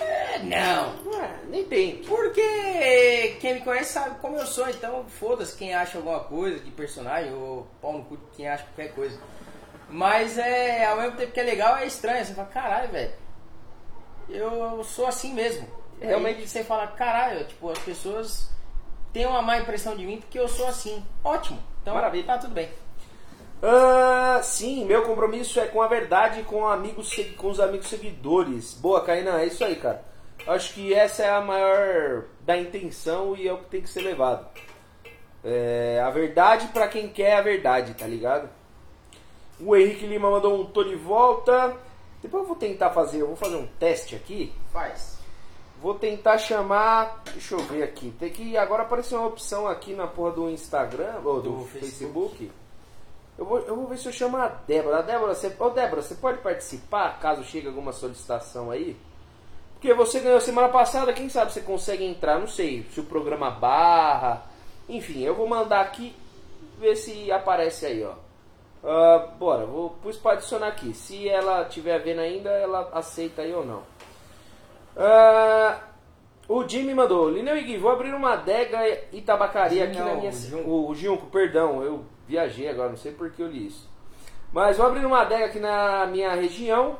É, 0.00 0.38
não. 0.38 0.94
Ah, 1.20 1.38
nem 1.48 1.64
tem. 1.64 1.98
Porque 2.04 3.36
quem 3.40 3.54
me 3.54 3.60
conhece 3.62 3.92
sabe 3.92 4.18
como 4.20 4.36
eu 4.36 4.46
sou, 4.46 4.68
então 4.68 5.04
foda-se 5.08 5.56
quem 5.56 5.74
acha 5.74 5.98
alguma 5.98 6.20
coisa 6.20 6.60
de 6.60 6.70
personagem 6.70 7.32
ou 7.32 7.66
pau 7.80 7.92
no 7.94 8.04
cu 8.04 8.16
de 8.16 8.24
quem 8.36 8.48
acha 8.48 8.64
qualquer 8.64 8.94
coisa. 8.94 9.18
Mas 9.90 10.38
é, 10.38 10.86
ao 10.86 10.98
mesmo 10.98 11.16
tempo 11.16 11.32
que 11.32 11.40
é 11.40 11.44
legal, 11.44 11.76
é 11.76 11.86
estranho. 11.86 12.24
Você 12.24 12.34
fala, 12.34 12.48
caralho, 12.48 12.92
velho, 12.92 13.12
eu 14.28 14.84
sou 14.84 15.06
assim 15.06 15.32
mesmo. 15.32 15.66
Realmente. 16.00 16.36
Realmente 16.36 16.48
você 16.48 16.62
fala, 16.62 16.86
caralho, 16.88 17.44
tipo, 17.46 17.70
as 17.70 17.78
pessoas 17.78 18.50
têm 19.12 19.26
uma 19.26 19.42
má 19.42 19.58
impressão 19.58 19.96
de 19.96 20.04
mim 20.04 20.18
porque 20.18 20.38
eu 20.38 20.46
sou 20.48 20.66
assim. 20.68 21.04
Ótimo. 21.24 21.58
Então 21.82 21.94
Maravilha. 21.94 22.24
tá 22.24 22.38
tudo 22.38 22.54
bem. 22.54 22.68
Ah, 23.62 24.40
sim, 24.42 24.84
meu 24.84 25.02
compromisso 25.02 25.58
é 25.58 25.66
com 25.66 25.82
a 25.82 25.88
verdade 25.88 26.40
e 26.40 26.44
com, 26.44 26.66
amigos, 26.66 27.14
com 27.36 27.50
os 27.50 27.58
amigos 27.58 27.88
seguidores. 27.88 28.74
Boa, 28.74 29.00
Kainan, 29.00 29.38
é 29.38 29.46
isso 29.46 29.64
aí, 29.64 29.76
cara. 29.76 30.04
Acho 30.46 30.74
que 30.74 30.94
essa 30.94 31.24
é 31.24 31.30
a 31.30 31.40
maior 31.40 32.24
da 32.40 32.56
intenção 32.56 33.36
e 33.36 33.48
é 33.48 33.52
o 33.52 33.58
que 33.58 33.66
tem 33.66 33.82
que 33.82 33.90
ser 33.90 34.00
levado. 34.00 34.46
É, 35.44 36.00
a 36.04 36.10
verdade 36.10 36.68
pra 36.68 36.88
quem 36.88 37.08
quer 37.08 37.36
a 37.36 37.42
verdade, 37.42 37.94
tá 37.94 38.06
ligado? 38.06 38.48
O 39.60 39.76
Henrique 39.76 40.06
Lima 40.06 40.30
mandou 40.30 40.60
um 40.60 40.64
tô 40.64 40.84
de 40.84 40.94
volta. 40.94 41.76
Depois 42.22 42.42
eu 42.42 42.48
vou 42.48 42.56
tentar 42.56 42.90
fazer, 42.90 43.20
eu 43.20 43.26
vou 43.26 43.36
fazer 43.36 43.56
um 43.56 43.66
teste 43.78 44.14
aqui. 44.14 44.52
Faz. 44.72 45.18
Vou 45.80 45.94
tentar 45.94 46.38
chamar. 46.38 47.22
Deixa 47.32 47.54
eu 47.54 47.60
ver 47.60 47.82
aqui. 47.82 48.12
Tem 48.18 48.30
que. 48.30 48.56
Agora 48.56 48.82
apareceu 48.82 49.18
uma 49.18 49.28
opção 49.28 49.66
aqui 49.66 49.94
na 49.94 50.06
porra 50.06 50.32
do 50.32 50.50
Instagram 50.50 51.20
ou 51.24 51.40
do, 51.40 51.50
Do 51.50 51.64
Facebook. 51.66 52.36
Facebook. 52.36 52.50
Eu 53.38 53.44
vou, 53.44 53.60
eu 53.60 53.76
vou 53.76 53.86
ver 53.86 53.96
se 53.96 54.06
eu 54.06 54.12
chamo 54.12 54.36
a 54.36 54.48
Débora. 54.48 54.98
A 54.98 55.02
Débora, 55.02 55.32
você, 55.32 55.54
ô 55.58 55.70
Débora, 55.70 56.02
você 56.02 56.16
pode 56.16 56.38
participar 56.38 57.20
caso 57.20 57.44
chegue 57.44 57.68
alguma 57.68 57.92
solicitação 57.92 58.70
aí? 58.70 58.96
Porque 59.74 59.94
você 59.94 60.18
ganhou 60.18 60.40
semana 60.40 60.68
passada, 60.68 61.12
quem 61.12 61.28
sabe 61.28 61.52
você 61.52 61.60
consegue 61.60 62.04
entrar, 62.04 62.40
não 62.40 62.48
sei, 62.48 62.84
se 62.92 62.98
o 62.98 63.04
programa 63.04 63.48
barra. 63.48 64.42
Enfim, 64.88 65.22
eu 65.22 65.36
vou 65.36 65.46
mandar 65.46 65.82
aqui 65.82 66.16
ver 66.80 66.96
se 66.96 67.30
aparece 67.30 67.86
aí, 67.86 68.04
ó. 68.04 68.14
Ah, 68.82 69.28
bora, 69.38 69.64
vou 69.66 69.90
pus 70.02 70.16
para 70.16 70.32
adicionar 70.32 70.68
aqui. 70.68 70.92
Se 70.92 71.28
ela 71.28 71.62
estiver 71.62 71.98
vendo 72.00 72.20
ainda, 72.20 72.50
ela 72.50 72.90
aceita 72.92 73.42
aí 73.42 73.54
ou 73.54 73.64
não. 73.64 73.82
Ah, 74.96 75.78
o 76.48 76.66
Jimmy 76.66 76.92
mandou, 76.92 77.30
Lineu 77.30 77.56
e 77.56 77.62
Gui, 77.62 77.76
vou 77.76 77.92
abrir 77.92 78.12
uma 78.12 78.32
adega 78.32 78.78
e 79.12 79.20
tabacaria 79.20 79.84
aqui 79.84 79.98
Não, 79.98 80.06
na 80.06 80.14
minha... 80.14 80.30
o 80.30 80.32
Junco. 80.32 80.90
O 80.90 80.94
Junco, 80.96 81.26
perdão, 81.26 81.84
eu 81.84 82.04
viajei 82.28 82.68
agora, 82.68 82.90
não 82.90 82.96
sei 82.96 83.10
por 83.12 83.30
que 83.30 83.42
eu 83.42 83.48
li 83.48 83.66
isso. 83.66 83.88
Mas 84.52 84.76
vou 84.76 84.86
abrir 84.86 85.04
uma 85.04 85.22
adega 85.22 85.46
aqui 85.46 85.58
na 85.58 86.06
minha 86.06 86.32
região. 86.34 86.98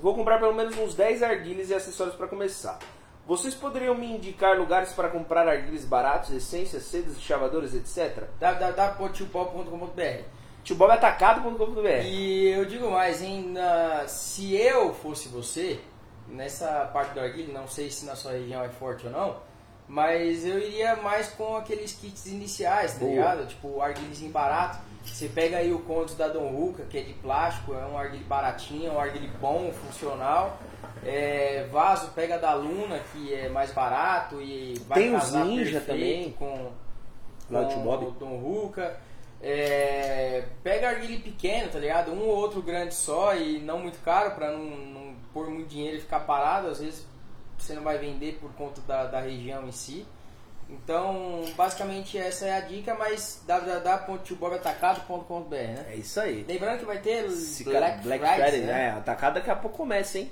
Vou 0.00 0.14
comprar 0.14 0.38
pelo 0.38 0.54
menos 0.54 0.76
uns 0.78 0.94
10 0.94 1.22
arguilhas 1.22 1.68
e 1.70 1.74
acessórios 1.74 2.14
para 2.16 2.26
começar. 2.28 2.78
Vocês 3.26 3.54
poderiam 3.54 3.94
me 3.94 4.06
indicar 4.10 4.58
lugares 4.58 4.92
para 4.92 5.08
comprar 5.08 5.46
arguilhas 5.46 5.84
baratos, 5.84 6.30
essências, 6.30 6.82
sedas, 6.84 7.20
chavadores, 7.20 7.72
etc? 7.74 8.24
www.tiopop.com.br 8.40 10.24
Tiobobatacado.com.br 10.64 12.04
E 12.04 12.48
eu 12.48 12.64
digo 12.64 12.90
mais, 12.90 13.20
hein, 13.22 13.46
na- 13.52 14.06
se 14.08 14.54
eu 14.56 14.92
fosse 14.94 15.28
você, 15.28 15.80
nessa 16.28 16.86
parte 16.92 17.14
do 17.14 17.20
arguilho, 17.20 17.52
não 17.52 17.66
sei 17.68 17.90
se 17.90 18.04
na 18.04 18.14
sua 18.16 18.32
região 18.32 18.62
é 18.64 18.68
forte 18.68 19.06
ou 19.06 19.12
não, 19.12 19.36
mas 19.92 20.46
eu 20.46 20.58
iria 20.58 20.96
mais 20.96 21.28
com 21.28 21.54
aqueles 21.54 21.92
kits 21.92 22.24
iniciais, 22.24 22.94
tá 22.94 23.00
Boa. 23.00 23.10
ligado? 23.10 23.46
Tipo, 23.46 23.68
o 23.68 23.82
arguilhozinho 23.82 24.32
barato. 24.32 24.78
Você 25.04 25.28
pega 25.28 25.58
aí 25.58 25.70
o 25.70 25.80
Contos 25.80 26.14
da 26.14 26.28
Dom 26.28 26.48
Ruca, 26.48 26.84
que 26.84 26.96
é 26.96 27.02
de 27.02 27.12
plástico, 27.12 27.74
é 27.74 27.84
um 27.84 27.98
arguilho 27.98 28.24
baratinho, 28.24 28.88
é 28.88 28.90
um 28.90 28.98
arguilho 28.98 29.30
bom, 29.38 29.70
funcional. 29.70 30.58
É, 31.04 31.68
vaso 31.70 32.10
pega 32.14 32.38
da 32.38 32.54
Luna, 32.54 33.00
que 33.12 33.34
é 33.34 33.50
mais 33.50 33.70
barato 33.72 34.40
e 34.40 34.80
vai 34.88 34.98
Tem 34.98 35.14
os 35.14 35.30
Ninja 35.34 35.80
também. 35.82 36.32
com, 36.38 36.70
com 37.50 37.54
o 37.58 38.10
Dom 38.12 38.38
Ruca. 38.38 38.98
É, 39.42 40.44
pega 40.62 40.88
arguilho 40.88 41.20
pequeno, 41.20 41.68
tá 41.68 41.78
ligado? 41.78 42.12
Um 42.12 42.20
ou 42.22 42.34
outro 42.34 42.62
grande 42.62 42.94
só 42.94 43.36
e 43.36 43.58
não 43.58 43.80
muito 43.80 44.02
caro 44.02 44.30
pra 44.30 44.52
não, 44.52 44.64
não 44.64 45.14
pôr 45.34 45.50
muito 45.50 45.68
dinheiro 45.68 45.98
e 45.98 46.00
ficar 46.00 46.20
parado. 46.20 46.68
Às 46.68 46.80
vezes 46.80 47.11
você 47.62 47.74
não 47.74 47.82
vai 47.82 47.98
vender 47.98 48.38
por 48.40 48.52
conta 48.54 48.80
da, 48.82 49.06
da 49.06 49.20
região 49.20 49.66
em 49.66 49.72
si. 49.72 50.06
Então, 50.68 51.42
basicamente 51.56 52.16
essa 52.16 52.46
é 52.46 52.56
a 52.56 52.60
dica, 52.60 52.94
mas 52.94 53.42
www.tiobobatacado.com.br, 53.46 55.54
né? 55.54 55.86
É 55.90 55.96
isso 55.96 56.20
aí. 56.20 56.44
Lembrando 56.48 56.78
que 56.80 56.86
vai 56.86 56.98
ter 56.98 57.24
Esse 57.26 57.64
Black, 57.64 58.02
Black 58.02 58.24
Friday, 58.24 58.42
Friday, 58.42 58.60
né? 58.60 58.72
né? 58.72 58.92
Atacado 58.98 59.34
daqui 59.34 59.50
a 59.50 59.56
pouco 59.56 59.76
começa, 59.76 60.18
hein? 60.18 60.30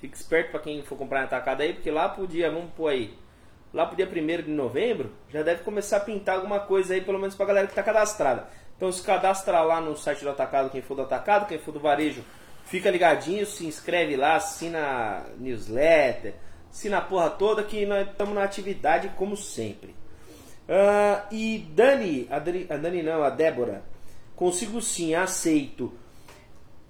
Fica 0.00 0.16
esperto 0.16 0.50
pra 0.50 0.58
quem 0.60 0.82
for 0.82 0.96
comprar 0.96 1.20
na 1.20 1.26
atacada 1.26 1.62
aí, 1.62 1.74
porque 1.74 1.90
lá 1.90 2.08
pro 2.08 2.26
dia, 2.26 2.50
vamos 2.50 2.72
pôr 2.72 2.88
aí, 2.88 3.14
lá 3.72 3.86
pro 3.86 3.96
dia 3.96 4.08
1 4.08 4.10
de 4.42 4.50
novembro, 4.50 5.12
já 5.28 5.42
deve 5.42 5.62
começar 5.62 5.98
a 5.98 6.00
pintar 6.00 6.36
alguma 6.36 6.60
coisa 6.60 6.94
aí, 6.94 7.00
pelo 7.00 7.18
menos 7.18 7.34
pra 7.34 7.46
galera 7.46 7.66
que 7.66 7.74
tá 7.74 7.82
cadastrada. 7.82 8.46
Então 8.76 8.92
se 8.92 9.02
cadastra 9.02 9.60
lá 9.62 9.80
no 9.80 9.96
site 9.96 10.22
do 10.22 10.30
atacado, 10.30 10.70
quem 10.70 10.80
for 10.80 10.94
do 10.94 11.02
atacado, 11.02 11.46
quem 11.46 11.58
for 11.58 11.72
do 11.72 11.80
varejo, 11.80 12.22
fica 12.64 12.90
ligadinho, 12.90 13.44
se 13.44 13.66
inscreve 13.66 14.16
lá, 14.16 14.36
assina 14.36 15.26
newsletter, 15.36 16.34
assina 16.70 16.98
a 16.98 17.00
porra 17.02 17.30
toda 17.30 17.62
que 17.62 17.84
nós 17.86 18.08
estamos 18.08 18.34
na 18.34 18.44
atividade 18.44 19.10
como 19.16 19.36
sempre. 19.36 19.94
Ah, 20.68 21.26
e 21.30 21.66
Dani, 21.70 22.26
a 22.30 22.38
Dani, 22.38 22.66
a 22.68 22.76
Dani 22.76 23.02
não, 23.02 23.22
a 23.22 23.30
Débora, 23.30 23.82
consigo 24.36 24.80
sim, 24.80 25.14
aceito. 25.14 25.92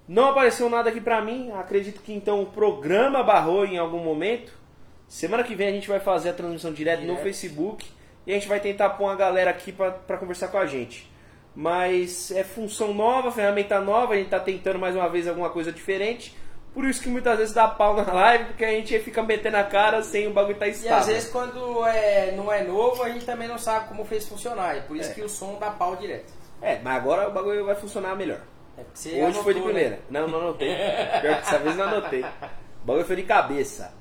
Não 0.07 0.29
apareceu 0.29 0.69
nada 0.69 0.89
aqui 0.89 0.99
pra 0.99 1.21
mim. 1.21 1.51
Acredito 1.51 2.01
que 2.01 2.11
então 2.11 2.41
o 2.41 2.47
programa 2.47 3.23
barrou 3.23 3.65
em 3.65 3.77
algum 3.77 3.99
momento. 3.99 4.51
Semana 5.07 5.43
que 5.43 5.55
vem 5.55 5.67
a 5.67 5.71
gente 5.71 5.87
vai 5.87 5.99
fazer 5.99 6.29
a 6.29 6.33
transmissão 6.33 6.73
direto, 6.73 7.03
no. 7.03 7.17
Facebook 7.17 7.85
e 8.25 8.31
a 8.31 8.35
gente 8.35 8.47
vai 8.47 8.59
tentar 8.59 8.91
pôr 8.91 9.05
uma 9.05 9.15
galera 9.15 9.51
aqui 9.51 9.71
pra 9.71 10.17
conversar 10.17 10.49
com 10.49 10.57
a 10.57 10.65
gente. 10.65 11.09
Mas 11.55 12.31
é 12.31 12.43
função 12.43 12.93
nova, 12.93 13.31
ferramenta 13.31 13.79
nova, 13.79 14.13
a 14.13 14.17
gente 14.17 14.29
tá 14.29 14.39
tentando 14.39 14.77
mais 14.77 14.95
uma 14.95 15.09
vez 15.09 15.27
alguma 15.27 15.49
coisa 15.49 15.71
diferente. 15.71 16.35
Por 16.73 16.85
isso 16.85 17.01
que 17.01 17.09
muitas 17.09 17.37
vezes 17.37 17.53
dá 17.53 17.67
pau 17.67 17.95
na 17.95 18.11
live, 18.13 18.45
porque 18.45 18.63
a 18.63 18.71
gente 18.71 18.97
fica 18.99 19.23
metendo 19.23 19.57
a 19.57 19.63
cara 19.63 20.01
sem 20.03 20.27
o 20.27 20.31
bagulho 20.33 20.55
tá 20.57 20.67
E 20.67 20.71
estável. 20.71 20.97
às 20.97 21.07
vezes 21.07 21.29
quando 21.29 21.85
é, 21.87 22.31
não 22.37 22.51
é 22.51 22.63
novo, 22.63 23.01
a 23.03 23.09
gente 23.09 23.25
também 23.25 23.47
não 23.47 23.57
sabe 23.57 23.87
como 23.87 24.05
fez 24.05 24.27
funcionar. 24.27 24.77
E 24.77 24.81
por 24.81 24.95
isso 24.95 25.11
É. 25.11 25.13
que 25.13 25.21
o 25.21 25.29
som 25.29 25.57
dá 25.59 25.71
pau 25.71 25.95
direto. 25.95 26.31
É, 26.61 26.79
mas 26.83 26.95
agora 26.97 27.27
o 27.27 27.31
bagulho 27.31 27.65
vai 27.65 27.75
funcionar 27.75 28.15
melhor. 28.15 28.39
É 28.77 28.81
Hoje 28.81 28.93
foi 29.03 29.13
de 29.15 29.21
anotou, 29.23 29.53
né? 29.53 29.61
primeira. 29.63 29.99
Não, 30.09 30.27
não 30.27 30.39
anotei. 30.39 30.69
Pior 31.21 31.35
que 31.35 31.41
dessa 31.41 31.57
vez 31.59 31.75
não 31.75 31.85
anotei. 31.85 32.21
O 32.21 32.85
bagulho 32.85 33.05
foi 33.05 33.15
de 33.17 33.23
cabeça. 33.23 33.93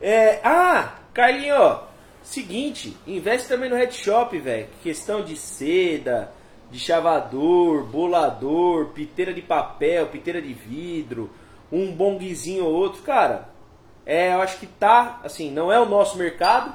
É, 0.00 0.40
ah, 0.42 0.94
Carlinho, 1.12 1.80
seguinte, 2.22 2.96
investe 3.06 3.48
também 3.48 3.68
no 3.70 3.76
headshop, 3.76 4.36
velho. 4.38 4.66
Questão 4.82 5.22
de 5.22 5.36
seda, 5.36 6.32
de 6.70 6.78
chavador, 6.80 7.84
bolador, 7.84 8.86
piteira 8.86 9.32
de 9.32 9.42
papel, 9.42 10.06
piteira 10.08 10.40
de 10.42 10.52
vidro, 10.52 11.30
um 11.72 11.92
bongzinho 11.92 12.64
ou 12.64 12.72
outro, 12.74 13.02
cara. 13.02 13.48
É, 14.06 14.32
eu 14.34 14.40
acho 14.40 14.58
que 14.58 14.66
tá, 14.66 15.20
assim, 15.22 15.50
não 15.50 15.70
é 15.72 15.78
o 15.78 15.84
nosso 15.86 16.16
mercado, 16.16 16.74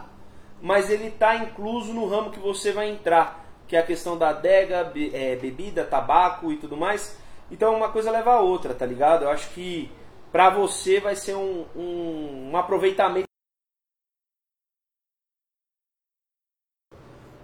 mas 0.62 0.90
ele 0.90 1.10
tá 1.12 1.36
incluso 1.36 1.94
no 1.94 2.08
ramo 2.08 2.32
que 2.32 2.40
você 2.40 2.72
vai 2.72 2.90
entrar, 2.90 3.44
que 3.68 3.76
é 3.76 3.80
a 3.80 3.86
questão 3.86 4.18
da 4.18 4.30
adega, 4.30 4.84
be- 4.84 5.12
é, 5.16 5.36
bebida, 5.36 5.84
tabaco 5.84 6.52
e 6.52 6.58
tudo 6.58 6.78
mais. 6.78 7.18
Então 7.52 7.76
uma 7.76 7.90
coisa 7.90 8.12
leva 8.12 8.34
a 8.34 8.40
outra, 8.42 8.74
tá 8.74 8.86
ligado? 8.86 9.24
Eu 9.24 9.30
acho 9.30 9.50
que 9.52 9.92
pra 10.32 10.50
você 10.50 11.00
vai 11.00 11.16
ser 11.16 11.36
um, 11.36 11.66
um, 11.76 12.52
um 12.52 12.58
aproveitamento. 12.58 13.28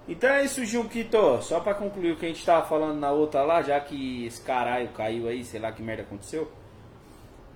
Então 0.08 0.30
é 0.30 0.44
isso, 0.44 0.66
Junquito. 0.66 1.42
Só 1.42 1.60
pra 1.60 1.74
concluir 1.74 2.12
o 2.14 2.18
que 2.18 2.26
a 2.26 2.30
gente 2.30 2.46
tava 2.46 2.66
falando 2.68 3.00
na 3.00 3.12
outra 3.12 3.44
lá, 3.44 3.62
já 3.62 3.80
que 3.80 4.26
esse 4.26 4.42
caralho 4.42 4.90
caiu 4.90 5.28
aí, 5.28 5.44
sei 5.44 5.60
lá 5.60 5.72
que 5.72 5.82
merda 5.82 6.04
aconteceu. 6.04 6.52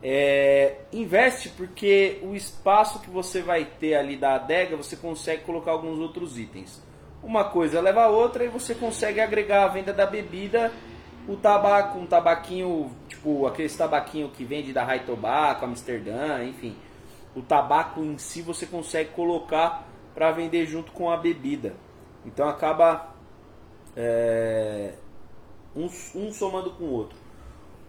É, 0.06 0.80
investe 0.92 1.48
porque 1.48 2.20
o 2.24 2.36
espaço 2.36 3.00
que 3.00 3.10
você 3.10 3.42
vai 3.42 3.64
ter 3.64 3.96
ali 3.96 4.18
da 4.18 4.36
adega 4.36 4.76
você 4.76 4.98
consegue 4.98 5.44
colocar 5.44 5.72
alguns 5.72 5.98
outros 5.98 6.38
itens. 6.38 6.84
Uma 7.24 7.46
coisa 7.46 7.80
leva 7.80 8.04
a 8.04 8.10
outra 8.10 8.44
e 8.44 8.50
você 8.50 8.76
consegue 8.76 9.22
agregar 9.22 9.64
a 9.64 9.70
venda 9.70 9.94
da 9.94 10.06
bebida, 10.06 10.74
o 11.26 11.38
tabaco, 11.38 11.98
um 11.98 12.06
tabaquinho, 12.06 12.92
tipo 13.08 13.48
aqueles 13.48 13.78
tabaquinho 13.78 14.30
que 14.30 14.44
vende 14.44 14.74
da 14.74 14.84
High 14.84 15.06
Tobacco, 15.06 15.64
Amsterdã, 15.64 16.44
enfim. 16.44 16.76
O 17.34 17.42
tabaco 17.42 18.02
em 18.04 18.18
si 18.18 18.42
você 18.42 18.66
consegue 18.66 19.12
colocar 19.12 19.88
para 20.14 20.32
vender 20.32 20.66
junto 20.66 20.92
com 20.92 21.10
a 21.10 21.16
bebida. 21.16 21.76
Então 22.26 22.50
acaba 22.50 23.16
é, 23.96 24.96
um, 25.74 25.86
um 26.14 26.34
somando 26.34 26.72
com 26.72 26.84
o 26.84 26.92
outro. 26.92 27.23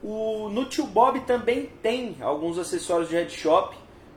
O, 0.07 0.51
no 0.51 0.67
Tio 0.67 0.85
Bob 0.85 1.19
também 1.21 1.71
tem 1.83 2.19
alguns 2.21 2.59
acessórios 2.59 3.09
de 3.09 3.15
headshop. 3.15 3.75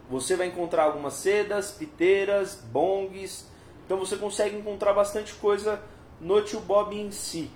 Você 0.10 0.36
vai 0.36 0.48
encontrar 0.48 0.84
algumas 0.84 1.14
sedas, 1.14 1.72
piteiras, 1.72 2.56
bongs. 2.56 3.48
Então 3.86 3.98
você 3.98 4.18
consegue 4.18 4.58
encontrar 4.58 4.92
bastante 4.92 5.34
coisa 5.36 5.82
no 6.20 6.42
Tio 6.42 6.60
Bob 6.60 6.94
em 6.94 7.10
si. 7.10 7.50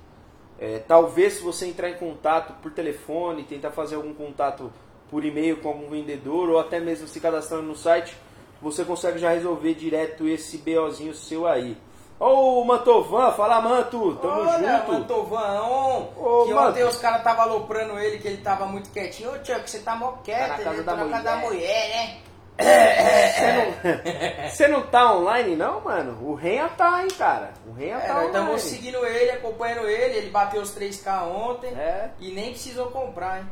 É, 0.57 0.79
talvez 0.79 1.33
se 1.33 1.43
você 1.43 1.65
entrar 1.65 1.89
em 1.89 1.97
contato 1.97 2.53
por 2.61 2.71
telefone, 2.71 3.43
tentar 3.43 3.71
fazer 3.71 3.95
algum 3.95 4.13
contato 4.13 4.71
por 5.09 5.25
e-mail 5.25 5.57
com 5.57 5.67
algum 5.67 5.89
vendedor 5.89 6.49
ou 6.49 6.57
até 6.57 6.79
mesmo 6.79 7.09
se 7.09 7.19
cadastrando 7.19 7.63
no 7.63 7.75
site, 7.75 8.15
você 8.61 8.85
consegue 8.85 9.19
já 9.19 9.31
resolver 9.31 9.73
direto 9.73 10.25
esse 10.25 10.57
BOzinho 10.59 11.13
seu 11.13 11.45
aí. 11.45 11.75
Ô 12.23 12.63
Mantovan, 12.63 13.31
fala 13.31 13.59
Manto, 13.61 14.15
tamo 14.17 14.41
Olha, 14.41 14.77
junto. 14.77 14.91
Mantovan, 14.93 15.61
Ô, 15.63 16.45
que 16.45 16.53
Manto. 16.53 16.69
ontem 16.69 16.83
os 16.83 16.97
caras 16.97 17.17
estavam 17.17 17.43
aloprando 17.45 17.97
ele, 17.97 18.19
que 18.19 18.27
ele 18.27 18.37
tava 18.43 18.67
muito 18.67 18.91
quietinho. 18.91 19.31
Ô, 19.31 19.43
Chuck, 19.43 19.67
você 19.67 19.79
tá 19.79 19.95
mó 19.95 20.11
quieto, 20.23 20.49
Tá 20.51 20.57
na 20.57 20.63
casa 20.63 20.83
da 20.83 20.95
tá 20.95 21.03
na 21.03 21.09
casa 21.11 21.23
da 21.23 21.35
mulher. 21.37 21.51
mulher, 21.51 21.89
né? 21.89 22.17
Você 22.61 23.51
não, 23.53 24.49
você 24.49 24.67
não 24.67 24.81
tá 24.87 25.13
online 25.15 25.55
não, 25.55 25.81
mano? 25.81 26.23
O 26.23 26.35
Renha 26.35 26.69
tá, 26.69 27.01
hein, 27.01 27.07
cara. 27.17 27.53
O 27.67 27.71
Renha 27.73 27.95
É, 27.95 28.01
tá 28.01 28.07
nós 28.13 28.25
online. 28.25 28.27
estamos 28.37 28.61
seguindo 28.61 29.03
ele, 29.03 29.31
acompanhando 29.31 29.87
ele, 29.87 30.17
ele 30.19 30.29
bateu 30.29 30.61
os 30.61 30.75
3K 30.75 31.23
ontem 31.23 31.69
É, 31.73 32.11
e 32.19 32.31
nem 32.31 32.51
precisou 32.51 32.91
comprar, 32.91 33.39
hein? 33.39 33.49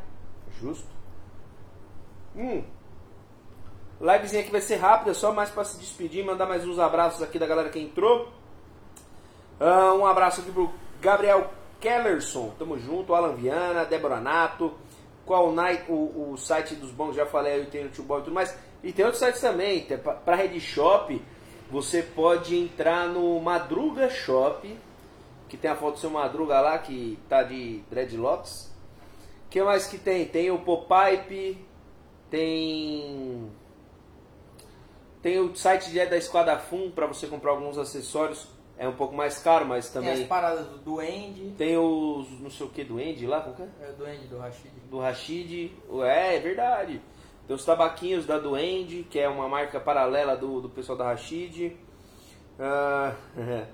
justo. 0.61 0.86
Hum. 2.36 2.63
Livezinha 3.99 4.43
aqui 4.43 4.51
vai 4.51 4.61
ser 4.61 4.76
rápida, 4.76 5.13
só 5.15 5.32
mais 5.34 5.49
pra 5.49 5.63
se 5.63 5.80
despedir, 5.80 6.24
mandar 6.24 6.45
mais 6.45 6.63
uns 6.67 6.78
abraços 6.78 7.24
aqui 7.24 7.39
da 7.39 7.47
galera 7.47 7.70
que 7.70 7.80
entrou. 7.80 8.30
Ah, 9.60 9.93
um 9.93 10.05
abraço 10.05 10.39
aqui 10.39 10.51
pro 10.51 10.72
Gabriel 11.01 11.51
Kellerson, 11.82 12.53
tamo 12.57 12.80
junto, 12.80 13.14
Alan 13.14 13.36
Viana, 13.36 13.84
Débora 13.84 14.22
Nato, 14.22 14.74
qual 15.26 15.51
night, 15.51 15.84
o, 15.89 16.32
o 16.32 16.38
site 16.38 16.76
dos 16.76 16.91
bons, 16.91 17.16
já 17.16 17.26
falei 17.26 17.53
aí, 17.53 17.66
tem 17.66 17.86
o 17.86 17.89
Tio 17.89 18.03
Bob 18.03 18.22
e 18.22 18.24
tudo 18.24 18.34
mais. 18.34 18.57
E 18.82 18.93
tem 18.93 19.03
outros 19.03 19.22
sites 19.22 19.41
também, 19.41 19.86
pra 20.24 20.36
Red 20.36 20.60
Shop, 20.62 21.22
você 21.70 22.01
pode 22.01 22.57
entrar 22.57 23.07
no 23.07 23.39
Madruga 23.41 24.10
Shop, 24.10 24.78
que 25.49 25.57
tem 25.57 25.70
a 25.70 25.76
foto 25.76 25.95
do 25.95 25.99
seu 25.99 26.10
Madruga 26.10 26.62
lá, 26.62 26.78
que 26.80 27.20
tá 27.28 27.43
de 27.43 27.84
dreadlocks. 27.89 28.74
O 29.45 29.49
que 29.49 29.62
mais 29.62 29.88
que 29.88 29.97
tem? 29.97 30.26
Tem 30.26 30.51
o 30.51 30.60
Popipe, 30.60 31.66
tem 32.30 33.51
tem 35.22 35.38
o 35.39 35.53
site 35.53 35.93
da 36.05 36.16
Esquadra 36.16 36.57
Fun 36.57 36.91
para 36.91 37.05
você 37.05 37.28
comprar 37.28 37.51
alguns 37.51 37.78
acessórios. 37.78 38.47
É 38.80 38.88
um 38.88 38.94
pouco 38.94 39.14
mais 39.14 39.38
caro, 39.40 39.66
mas 39.66 39.90
Tem 39.90 40.02
também 40.02 40.22
as 40.22 40.28
paradas 40.28 40.66
do 40.68 40.78
Duende, 40.78 41.54
tem 41.58 41.78
os 41.78 42.28
não 42.40 42.50
sei 42.50 42.66
o 42.66 42.70
que 42.70 42.82
do 42.86 42.98
Andy 42.98 43.28
lá, 43.28 43.42
como 43.42 43.54
que 43.54 43.64
é? 43.64 43.68
é 43.82 43.90
o 43.90 43.94
Duende 43.94 44.28
do 44.28 44.38
Rashid. 44.38 44.72
do 44.90 45.00
Rashid. 45.00 45.72
É, 46.06 46.38
é 46.38 46.40
verdade. 46.40 47.02
Tem 47.46 47.54
os 47.54 47.66
tabaquinhos 47.66 48.26
da 48.26 48.40
Duende, 48.40 49.04
que 49.04 49.20
é 49.20 49.28
uma 49.28 49.50
marca 49.50 49.82
paralela 49.82 50.38
do, 50.38 50.62
do 50.62 50.70
pessoal 50.70 50.98
da 50.98 51.04
Rashid. 51.04 51.76
Ah, 52.58 53.16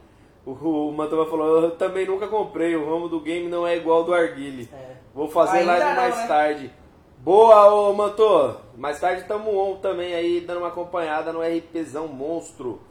o, 0.43 0.53
o 0.53 0.91
Mantova 0.91 1.29
falou, 1.29 1.61
eu 1.61 1.71
também 1.77 2.07
nunca 2.07 2.27
comprei, 2.27 2.75
o 2.75 2.89
ramo 2.89 3.07
do 3.07 3.19
game 3.19 3.47
não 3.47 3.67
é 3.67 3.77
igual 3.77 3.99
ao 3.99 4.03
do 4.05 4.13
Arguile. 4.13 4.67
É. 4.73 4.95
Vou 5.13 5.29
fazer 5.29 5.59
Ainda 5.59 5.71
live 5.73 5.85
não, 5.85 5.95
mais 5.95 6.17
né? 6.17 6.27
tarde. 6.27 6.73
Boa, 7.19 7.71
ô 7.71 7.93
Mantor. 7.93 8.59
Mais 8.75 8.99
tarde 8.99 9.23
tamo 9.27 9.55
on 9.55 9.77
também 9.77 10.15
aí, 10.15 10.41
dando 10.41 10.59
uma 10.59 10.69
acompanhada 10.69 11.31
no 11.31 11.41
RPzão 11.41 12.07
monstro. 12.07 12.81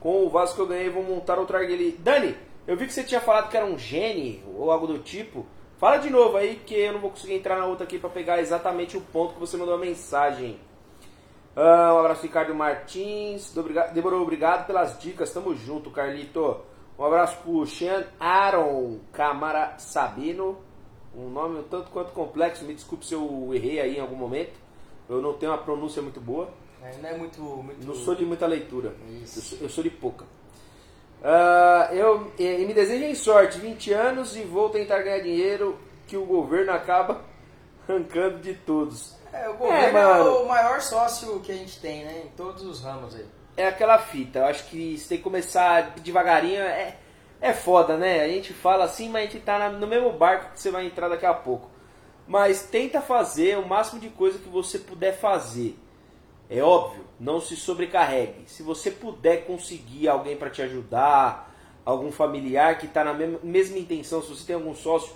Com 0.00 0.24
o 0.24 0.30
vaso 0.30 0.54
que 0.54 0.60
eu 0.60 0.66
ganhei, 0.66 0.88
vou 0.88 1.02
montar 1.02 1.38
outro 1.38 1.56
arguile. 1.56 1.92
Dani, 2.00 2.34
eu 2.66 2.76
vi 2.76 2.86
que 2.86 2.92
você 2.92 3.04
tinha 3.04 3.20
falado 3.20 3.50
que 3.50 3.56
era 3.56 3.66
um 3.66 3.78
gene 3.78 4.42
ou 4.56 4.70
algo 4.72 4.86
do 4.86 4.98
tipo. 4.98 5.46
Fala 5.76 5.98
de 5.98 6.10
novo 6.10 6.36
aí, 6.36 6.56
que 6.56 6.74
eu 6.74 6.92
não 6.92 7.00
vou 7.00 7.10
conseguir 7.10 7.34
entrar 7.34 7.58
na 7.58 7.66
outra 7.66 7.84
aqui 7.84 7.98
para 7.98 8.10
pegar 8.10 8.40
exatamente 8.40 8.96
o 8.96 9.00
ponto 9.00 9.34
que 9.34 9.40
você 9.40 9.56
mandou 9.56 9.74
a 9.74 9.78
mensagem. 9.78 10.58
Ah, 11.54 11.92
um 11.94 11.98
abraço, 11.98 12.22
Ricardo 12.22 12.54
Martins. 12.54 13.54
Demorou, 13.92 14.22
obrigado 14.22 14.66
pelas 14.66 14.98
dicas. 14.98 15.32
Tamo 15.32 15.54
junto, 15.54 15.90
Carlito. 15.90 16.60
Um 16.98 17.04
abraço 17.04 17.38
pro 17.38 17.66
Sean 17.66 18.04
Aaron 18.18 19.00
Camara 19.12 19.74
Sabino. 19.78 20.58
Um 21.14 21.28
nome 21.28 21.58
um 21.58 21.62
tanto 21.64 21.90
quanto 21.90 22.12
complexo. 22.12 22.64
Me 22.64 22.74
desculpe 22.74 23.04
se 23.04 23.14
eu 23.14 23.50
errei 23.52 23.80
aí 23.80 23.96
em 23.96 24.00
algum 24.00 24.16
momento. 24.16 24.52
Eu 25.08 25.20
não 25.20 25.32
tenho 25.32 25.50
uma 25.50 25.58
pronúncia 25.58 26.00
muito 26.00 26.20
boa. 26.20 26.50
É, 26.82 26.96
não 27.02 27.08
é 27.08 27.16
muito, 27.16 27.40
muito. 27.40 27.86
Não 27.86 27.94
sou 27.94 28.14
de 28.14 28.24
muita 28.24 28.46
leitura. 28.46 28.94
Isso. 29.22 29.58
Eu, 29.60 29.68
sou, 29.68 29.84
de 29.84 29.90
pouca. 29.90 30.24
Uh, 31.22 31.94
eu 31.94 32.32
e, 32.38 32.64
me 32.64 32.72
desejem 32.72 33.14
sorte, 33.14 33.58
20 33.58 33.92
anos 33.92 34.36
e 34.36 34.42
vou 34.42 34.70
tentar 34.70 35.02
ganhar 35.02 35.20
dinheiro 35.20 35.78
que 36.06 36.16
o 36.16 36.24
governo 36.24 36.72
acaba 36.72 37.20
arrancando 37.86 38.38
de 38.38 38.54
todos. 38.54 39.18
É, 39.32 39.48
o 39.48 39.54
governo 39.54 39.98
é, 39.98 40.02
é, 40.02 40.22
o 40.22 40.46
maior 40.46 40.80
sócio 40.80 41.38
que 41.40 41.52
a 41.52 41.54
gente 41.54 41.78
tem, 41.80 42.04
né? 42.04 42.22
Em 42.24 42.28
todos 42.30 42.62
os 42.64 42.80
ramos 42.80 43.14
aí. 43.14 43.26
É 43.56 43.68
aquela 43.68 43.98
fita, 43.98 44.38
eu 44.38 44.46
acho 44.46 44.64
que 44.68 44.96
você 44.96 45.08
tem 45.08 45.18
que 45.18 45.24
começar 45.24 45.94
devagarinho, 46.00 46.62
é, 46.62 46.96
é 47.40 47.52
foda, 47.52 47.96
né? 47.96 48.22
A 48.22 48.28
gente 48.28 48.52
fala 48.52 48.84
assim, 48.84 49.08
mas 49.08 49.22
a 49.22 49.26
gente 49.26 49.44
tá 49.44 49.68
no 49.68 49.86
mesmo 49.86 50.12
barco 50.12 50.52
que 50.52 50.60
você 50.60 50.70
vai 50.70 50.86
entrar 50.86 51.08
daqui 51.08 51.26
a 51.26 51.34
pouco. 51.34 51.70
Mas 52.26 52.62
tenta 52.62 53.00
fazer 53.00 53.58
o 53.58 53.66
máximo 53.66 54.00
de 54.00 54.08
coisa 54.08 54.38
que 54.38 54.48
você 54.48 54.78
puder 54.78 55.16
fazer. 55.18 55.76
É 56.50 56.60
óbvio, 56.60 57.04
não 57.18 57.40
se 57.40 57.54
sobrecarregue. 57.54 58.42
Se 58.46 58.60
você 58.60 58.90
puder 58.90 59.46
conseguir 59.46 60.08
alguém 60.08 60.36
para 60.36 60.50
te 60.50 60.60
ajudar, 60.60 61.54
algum 61.84 62.10
familiar 62.10 62.76
que 62.76 62.86
está 62.86 63.04
na 63.04 63.14
mesma 63.14 63.78
intenção, 63.78 64.20
se 64.20 64.30
você 64.30 64.44
tem 64.44 64.56
algum 64.56 64.74
sócio, 64.74 65.14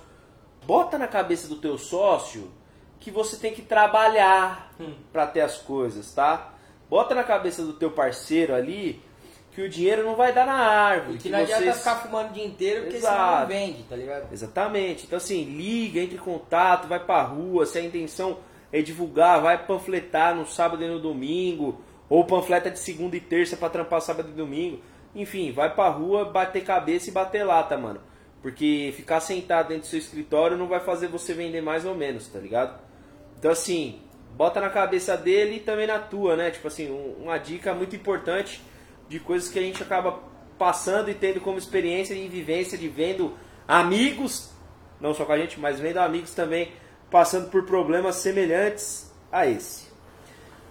bota 0.64 0.97
na 0.97 1.09
cabeça 1.09 1.49
do 1.49 1.57
teu 1.57 1.76
sócio 1.76 2.53
que 3.01 3.11
você 3.11 3.37
tem 3.37 3.53
que 3.53 3.62
trabalhar 3.62 4.72
hum. 4.80 4.95
para 5.12 5.26
ter 5.26 5.41
as 5.41 5.59
coisas, 5.59 6.14
tá? 6.14 6.55
Bota 6.89 7.16
na 7.16 7.24
cabeça 7.24 7.64
do 7.64 7.72
teu 7.72 7.91
parceiro 7.91 8.55
ali 8.55 9.03
que 9.51 9.62
o 9.62 9.68
dinheiro 9.68 10.05
não 10.05 10.16
vai 10.16 10.32
dar 10.32 10.47
na 10.47 10.55
árvore. 10.55 11.16
E 11.16 11.18
que, 11.18 11.24
que 11.24 11.30
não 11.30 11.41
vocês... 11.41 11.59
adianta 11.59 11.78
ficar 11.78 11.97
fumando 11.97 12.30
o 12.30 12.32
dia 12.32 12.45
inteiro 12.45 12.82
porque 12.82 12.97
Exato. 12.97 13.16
senão 13.16 13.41
não 13.41 13.47
vende, 13.47 13.82
tá 13.85 13.97
ligado? 13.97 14.32
Exatamente. 14.32 15.07
Então 15.07 15.16
assim, 15.16 15.45
liga, 15.45 16.01
entre 16.01 16.16
em 16.16 16.20
contato, 16.20 16.87
vai 16.87 16.99
pra 16.99 17.22
rua, 17.22 17.66
se 17.66 17.78
a 17.78 17.82
intenção 17.82 18.39
é 18.75 18.83
divulgar, 18.83 19.41
vai 19.41 19.64
panfletar 19.64 20.35
no 20.35 20.45
sábado 20.45 20.83
e 20.83 20.89
no 20.89 20.99
domingo, 20.99 21.81
ou 22.09 22.25
panfleta 22.25 22.68
de 22.68 22.81
segunda 22.81 23.16
e 23.16 23.20
terça 23.20 23.57
para 23.57 23.70
trampar 23.70 24.01
sábado 24.01 24.31
e 24.31 24.33
domingo. 24.33 24.81
Enfim, 25.14 25.53
vai 25.53 25.72
pra 25.72 25.89
rua, 25.91 26.25
bater 26.25 26.64
cabeça 26.64 27.09
e 27.09 27.12
bater 27.12 27.45
lata, 27.45 27.79
mano. 27.79 28.01
Porque 28.43 28.93
ficar 28.97 29.20
sentado 29.20 29.68
dentro 29.68 29.83
do 29.83 29.87
seu 29.87 30.01
escritório 30.01 30.57
não 30.57 30.66
vai 30.66 30.81
fazer 30.81 31.07
você 31.07 31.33
vender 31.33 31.61
mais 31.61 31.87
ou 31.87 31.95
menos, 31.95 32.27
tá 32.27 32.41
ligado? 32.41 32.77
Então 33.39 33.53
assim, 33.53 34.01
bota 34.37 34.61
na 34.61 34.68
cabeça 34.68 35.16
dele 35.16 35.59
e 35.59 35.61
também 35.61 35.87
na 35.87 36.01
tua, 36.01 36.35
né? 36.35 36.51
Tipo 36.51 36.66
assim, 36.66 36.91
uma 37.16 37.39
dica 37.39 37.72
muito 37.75 37.95
importante 37.95 38.61
de 39.09 39.20
coisas 39.20 39.49
que 39.49 39.59
a 39.61 39.62
gente 39.62 39.81
acaba 39.85 40.18
passando 40.59 41.09
e 41.09 41.14
tendo 41.14 41.41
como 41.41 41.59
experiência 41.59 42.12
e 42.12 42.27
vivência 42.27 42.77
de 42.77 42.89
vendo 42.89 43.35
amigos, 43.68 44.53
não 45.01 45.14
só 45.14 45.25
com 45.25 45.33
a 45.33 45.39
gente, 45.39 45.61
mas 45.61 45.79
vendo 45.79 45.99
amigos 45.99 46.35
também 46.35 46.72
passando 47.11 47.51
por 47.51 47.65
problemas 47.65 48.17
semelhantes 48.17 49.13
a 49.31 49.47
esse. 49.47 49.85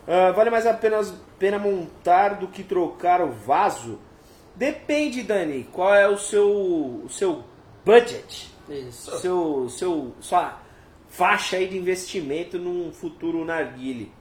Uh, 0.07 0.33
vale 0.35 0.49
mais 0.49 0.65
a 0.65 0.73
pena, 0.73 1.01
pena 1.39 1.57
montar 1.57 2.35
do 2.35 2.47
que 2.47 2.63
trocar 2.63 3.21
o 3.21 3.31
vaso? 3.31 3.99
Depende, 4.55 5.23
Dani, 5.23 5.67
qual 5.71 5.95
é 5.95 6.07
o 6.07 6.17
seu, 6.17 6.49
o 7.05 7.07
seu 7.09 7.43
budget, 7.85 8.53
Isso. 8.69 9.17
Seu, 9.19 9.69
seu, 9.69 10.15
sua 10.19 10.59
faixa 11.09 11.57
aí 11.57 11.67
de 11.67 11.77
investimento 11.77 12.57
num 12.57 12.91
futuro 12.91 13.43
narguile. 13.43 14.11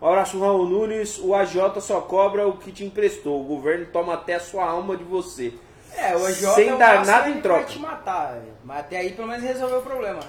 Um 0.00 0.06
abraço, 0.06 0.38
Raul 0.38 0.66
Nunes. 0.66 1.18
O 1.18 1.34
AJ 1.34 1.80
só 1.80 2.00
cobra 2.02 2.46
o 2.46 2.58
que 2.58 2.70
te 2.70 2.84
emprestou. 2.84 3.40
O 3.40 3.44
governo 3.44 3.86
toma 3.86 4.14
até 4.14 4.34
a 4.34 4.40
sua 4.40 4.66
alma 4.66 4.96
de 4.96 5.04
você. 5.04 5.54
É, 5.94 6.14
o 6.14 6.24
AJ 6.26 6.54
sem 6.54 6.68
é 6.68 6.76
dar 6.76 7.04
nada 7.06 7.30
em 7.30 7.40
troca. 7.40 7.62
Vai 7.62 7.72
te 7.72 7.78
matar, 7.78 8.42
mas 8.62 8.80
até 8.80 8.98
aí 8.98 9.12
pelo 9.12 9.28
menos 9.28 9.42
resolveu 9.42 9.78
o 9.78 9.82
problema. 9.82 10.20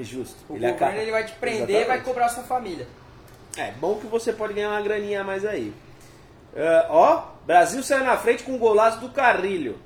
É 0.00 0.04
justo. 0.04 0.36
O 0.48 0.56
ele 0.56 0.60
governo 0.60 0.76
acaba... 0.76 0.96
ele 0.96 1.10
vai 1.10 1.24
te 1.24 1.32
prender 1.32 1.82
e 1.82 1.84
vai 1.84 2.02
cobrar 2.02 2.26
a 2.26 2.28
sua 2.30 2.42
família. 2.42 2.86
É 3.56 3.72
bom 3.72 3.96
que 3.96 4.06
você 4.06 4.32
pode 4.32 4.54
ganhar 4.54 4.70
uma 4.70 4.80
graninha 4.80 5.20
a 5.20 5.24
mais 5.24 5.44
aí. 5.44 5.74
Uh, 6.52 6.86
ó, 6.88 7.24
Brasil 7.46 7.82
saiu 7.82 8.04
na 8.04 8.16
frente 8.16 8.42
com 8.42 8.54
o 8.54 8.58
golaço 8.58 9.00
do 9.00 9.10
Carrilho. 9.10 9.78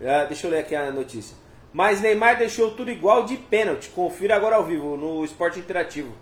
Uh, 0.00 0.26
deixa 0.28 0.46
eu 0.46 0.50
ler 0.50 0.60
aqui 0.60 0.74
a 0.74 0.90
notícia. 0.90 1.36
Mas 1.72 2.00
Neymar 2.00 2.36
deixou 2.38 2.72
tudo 2.72 2.90
igual 2.90 3.24
de 3.24 3.36
pênalti. 3.36 3.90
Confira 3.90 4.34
agora 4.34 4.56
ao 4.56 4.64
vivo 4.64 4.96
no 4.96 5.24
Esporte 5.24 5.60
Interativo. 5.60 6.12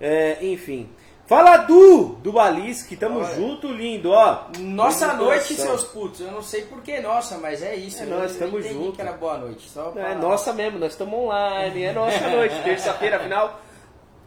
É, 0.00 0.38
enfim. 0.44 0.90
Fala 1.26 1.58
Du, 1.58 2.16
do 2.22 2.32
Balisque, 2.32 2.96
tamo 2.96 3.20
Olha. 3.20 3.34
junto, 3.34 3.68
lindo, 3.68 4.10
ó. 4.10 4.48
Nossa 4.58 5.14
noite, 5.14 5.54
seus 5.54 5.84
putos. 5.84 6.20
Eu 6.20 6.32
não 6.32 6.42
sei 6.42 6.62
por 6.62 6.82
que 6.82 7.00
nossa, 7.00 7.38
mas 7.38 7.62
é 7.62 7.74
isso. 7.74 8.02
É 8.02 8.06
nós, 8.06 8.36
tamo 8.36 8.60
junto. 8.60 8.92
que 8.92 9.00
era 9.00 9.12
boa 9.12 9.38
noite. 9.38 9.68
Só 9.70 9.90
pra... 9.90 10.10
É 10.10 10.14
nossa 10.14 10.52
mesmo, 10.52 10.78
nós 10.78 10.92
estamos 10.92 11.14
online, 11.14 11.84
é 11.84 11.92
nossa 11.92 12.28
noite. 12.28 12.54
Terça-feira, 12.64 13.16
afinal, 13.16 13.60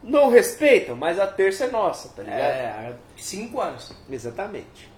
não 0.02 0.30
respeitam, 0.30 0.96
mas 0.96 1.18
a 1.20 1.26
terça 1.26 1.64
é 1.64 1.70
nossa, 1.70 2.08
tá 2.08 2.22
ligado? 2.22 2.40
É, 2.40 2.94
cinco 3.16 3.60
anos. 3.60 3.92
Exatamente. 4.10 4.90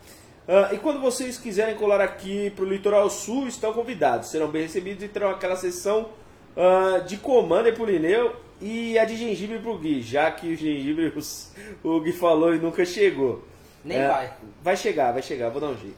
Uh, 0.47 0.75
e 0.75 0.79
quando 0.79 1.01
vocês 1.01 1.37
quiserem 1.37 1.75
colar 1.75 2.01
aqui 2.01 2.51
pro 2.51 2.65
Litoral 2.65 3.11
Sul, 3.11 3.49
estão 3.49 3.73
convidados. 3.73 4.31
Serão 4.31 4.49
bem 4.49 4.63
recebidos 4.63 5.03
e 5.03 5.09
terão 5.09 5.31
aquela 5.31 5.57
sessão 5.57 6.09
uh, 6.57 7.05
de 7.05 7.17
comando 7.17 7.69
e 7.69 7.73
Pulineu 7.73 8.35
e 8.61 8.99
a 8.99 9.05
de 9.05 9.17
gengibre 9.17 9.59
pro 9.59 9.79
Gui, 9.79 10.03
já 10.03 10.31
que 10.31 10.53
o 10.53 10.57
gengibre 10.57 11.13
os, 11.17 11.53
o 11.83 12.01
Gui 12.01 12.13
falou 12.13 12.55
e 12.55 12.59
nunca 12.59 12.85
chegou. 12.85 13.45
Nem 13.85 14.05
uh, 14.05 14.09
vai. 14.09 14.33
Vai 14.63 14.77
chegar, 14.77 15.13
vai 15.13 15.23
chegar, 15.23 15.51
vou 15.51 15.61
dar 15.61 15.69
um 15.69 15.77
jeito. 15.77 15.97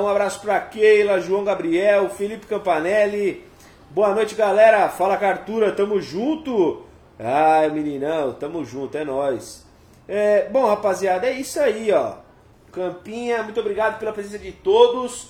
um 0.00 0.06
abraço 0.06 0.40
pra 0.40 0.60
Keila, 0.60 1.20
João 1.20 1.44
Gabriel, 1.44 2.08
Felipe 2.10 2.46
Campanelli. 2.46 3.44
Boa 3.90 4.14
noite, 4.14 4.34
galera. 4.34 4.88
Fala, 4.88 5.16
Cartura, 5.16 5.72
tamo 5.72 6.00
junto. 6.00 6.84
Ai, 7.18 7.68
meninão, 7.70 8.32
tamo 8.32 8.64
junto, 8.64 8.96
é 8.96 9.04
nóis. 9.04 9.66
É, 10.08 10.48
bom, 10.48 10.64
rapaziada, 10.64 11.26
é 11.26 11.32
isso 11.32 11.60
aí, 11.60 11.92
ó. 11.92 12.14
Campinha, 12.72 13.42
muito 13.42 13.60
obrigado 13.60 13.98
pela 13.98 14.12
presença 14.12 14.38
de 14.38 14.52
todos. 14.52 15.28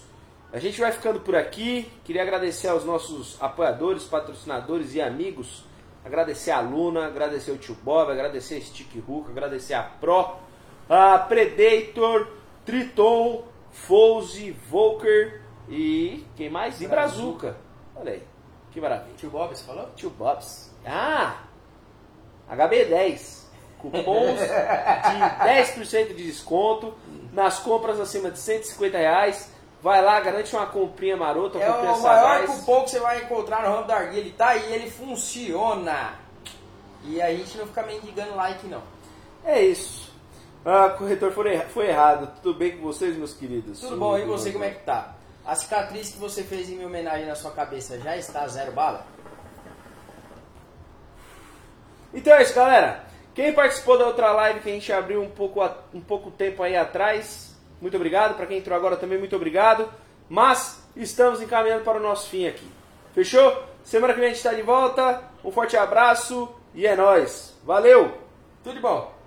A 0.53 0.59
gente 0.59 0.81
vai 0.81 0.91
ficando 0.91 1.21
por 1.21 1.37
aqui. 1.37 1.91
Queria 2.05 2.23
agradecer 2.23 2.69
aos 2.69 2.85
nossos 2.85 3.41
apoiadores, 3.41 4.05
patrocinadores 4.05 4.95
e 4.95 5.01
amigos. 5.01 5.65
Agradecer 6.05 6.51
a 6.51 6.61
Luna, 6.61 7.07
agradecer 7.07 7.53
o 7.53 7.59
Tio 7.59 7.77
Bob, 7.83 8.11
agradecer 8.11 8.57
a 8.57 8.61
Stick 8.61 9.03
Hook, 9.07 9.31
agradecer 9.31 9.75
a 9.75 9.83
Pro, 9.83 10.37
a 10.89 11.19
Predator, 11.19 12.27
Triton, 12.65 13.45
Fouse, 13.71 14.51
Volker 14.69 15.43
e 15.69 16.25
quem 16.37 16.51
mais? 16.51 16.81
E 16.81 16.89
Brazuca. 16.89 17.57
Olha 17.95 18.13
aí, 18.13 18.23
que 18.73 18.81
maravilha. 18.81 19.15
Tio 19.17 19.31
Bob, 19.31 19.55
você 19.55 19.65
falou? 19.65 19.91
Tio 19.95 20.11
Bobs. 20.11 20.75
Ah! 20.85 21.45
HB10 22.51 23.41
cupons 23.79 24.39
de 24.39 24.47
10% 25.85 26.09
de 26.09 26.25
desconto 26.27 26.95
nas 27.33 27.59
compras 27.61 28.01
acima 28.01 28.31
de 28.31 28.39
150 28.39 28.99
reais. 28.99 29.53
Vai 29.83 30.03
lá, 30.03 30.21
garante 30.21 30.55
uma 30.55 30.67
comprinha 30.67 31.17
marota, 31.17 31.59
é 31.59 31.67
comprinha 31.67 31.93
o 31.93 32.03
maior 32.03 32.47
cupom 32.47 32.85
que 32.85 32.91
você 32.91 33.01
vai 33.01 33.23
encontrar 33.23 33.63
no 33.63 33.75
ramo 33.75 33.87
da. 33.87 34.05
Ele 34.05 34.31
tá 34.31 34.49
aí, 34.49 34.73
ele 34.73 34.91
funciona. 34.91 36.15
E 37.05 37.21
a 37.21 37.35
gente 37.35 37.57
não 37.57 37.67
fica 37.67 37.83
mendigando 37.83 38.37
like, 38.37 38.67
não. 38.67 38.83
É 39.45 39.63
isso. 39.63 40.13
Ah, 40.65 40.91
corretor 40.91 41.33
foi, 41.33 41.59
foi 41.61 41.89
errado. 41.89 42.31
Tudo 42.43 42.59
bem 42.59 42.77
com 42.77 42.83
vocês, 42.83 43.17
meus 43.17 43.33
queridos? 43.33 43.81
Tudo 43.81 43.97
bom, 43.97 44.19
e 44.19 44.25
você 44.25 44.53
como 44.53 44.65
é 44.65 44.71
que 44.71 44.85
tá? 44.85 45.15
A 45.47 45.55
cicatriz 45.55 46.11
que 46.11 46.19
você 46.19 46.43
fez 46.43 46.69
em 46.69 46.75
minha 46.75 46.87
homenagem 46.87 47.27
na 47.27 47.35
sua 47.35 47.51
cabeça 47.51 47.99
já 47.99 48.17
está 48.17 48.47
zero 48.47 48.73
bala? 48.73 49.07
Então 52.13 52.35
é 52.35 52.43
isso, 52.43 52.55
galera. 52.55 53.05
Quem 53.35 53.55
participou 53.55 53.97
da 53.97 54.07
outra 54.07 54.33
live 54.33 54.61
que 54.61 54.69
a 54.69 54.73
gente 54.73 54.93
abriu 54.93 55.23
um 55.23 55.31
pouco, 55.31 55.67
um 55.95 56.01
pouco 56.01 56.31
tempo 56.31 56.63
aí 56.63 56.77
atrás, 56.77 57.50
muito 57.81 57.97
obrigado. 57.97 58.37
Para 58.37 58.47
quem 58.47 58.59
entrou 58.59 58.77
agora 58.77 58.97
também, 58.97 59.19
muito 59.19 59.37
obrigado. 59.37 59.89
Mas 60.29 60.83
estamos 60.97 61.41
encaminhando 61.41 61.85
para 61.85 61.99
o 61.99 62.03
nosso 62.03 62.29
fim 62.29 62.47
aqui. 62.47 62.67
Fechou? 63.15 63.65
Semana 63.83 64.13
que 64.13 64.21
vem 64.21 64.29
a 64.29 64.33
gente 64.33 64.39
está 64.39 64.55
de 64.55 64.63
volta. 64.63 65.23
Um 65.45 65.51
forte 65.51 65.77
abraço 65.77 66.49
e 66.75 66.87
é 66.87 66.95
nóis. 66.95 67.59
Valeu! 67.65 68.13
Tudo 68.63 68.75
de 68.75 68.81
bom! 68.81 69.20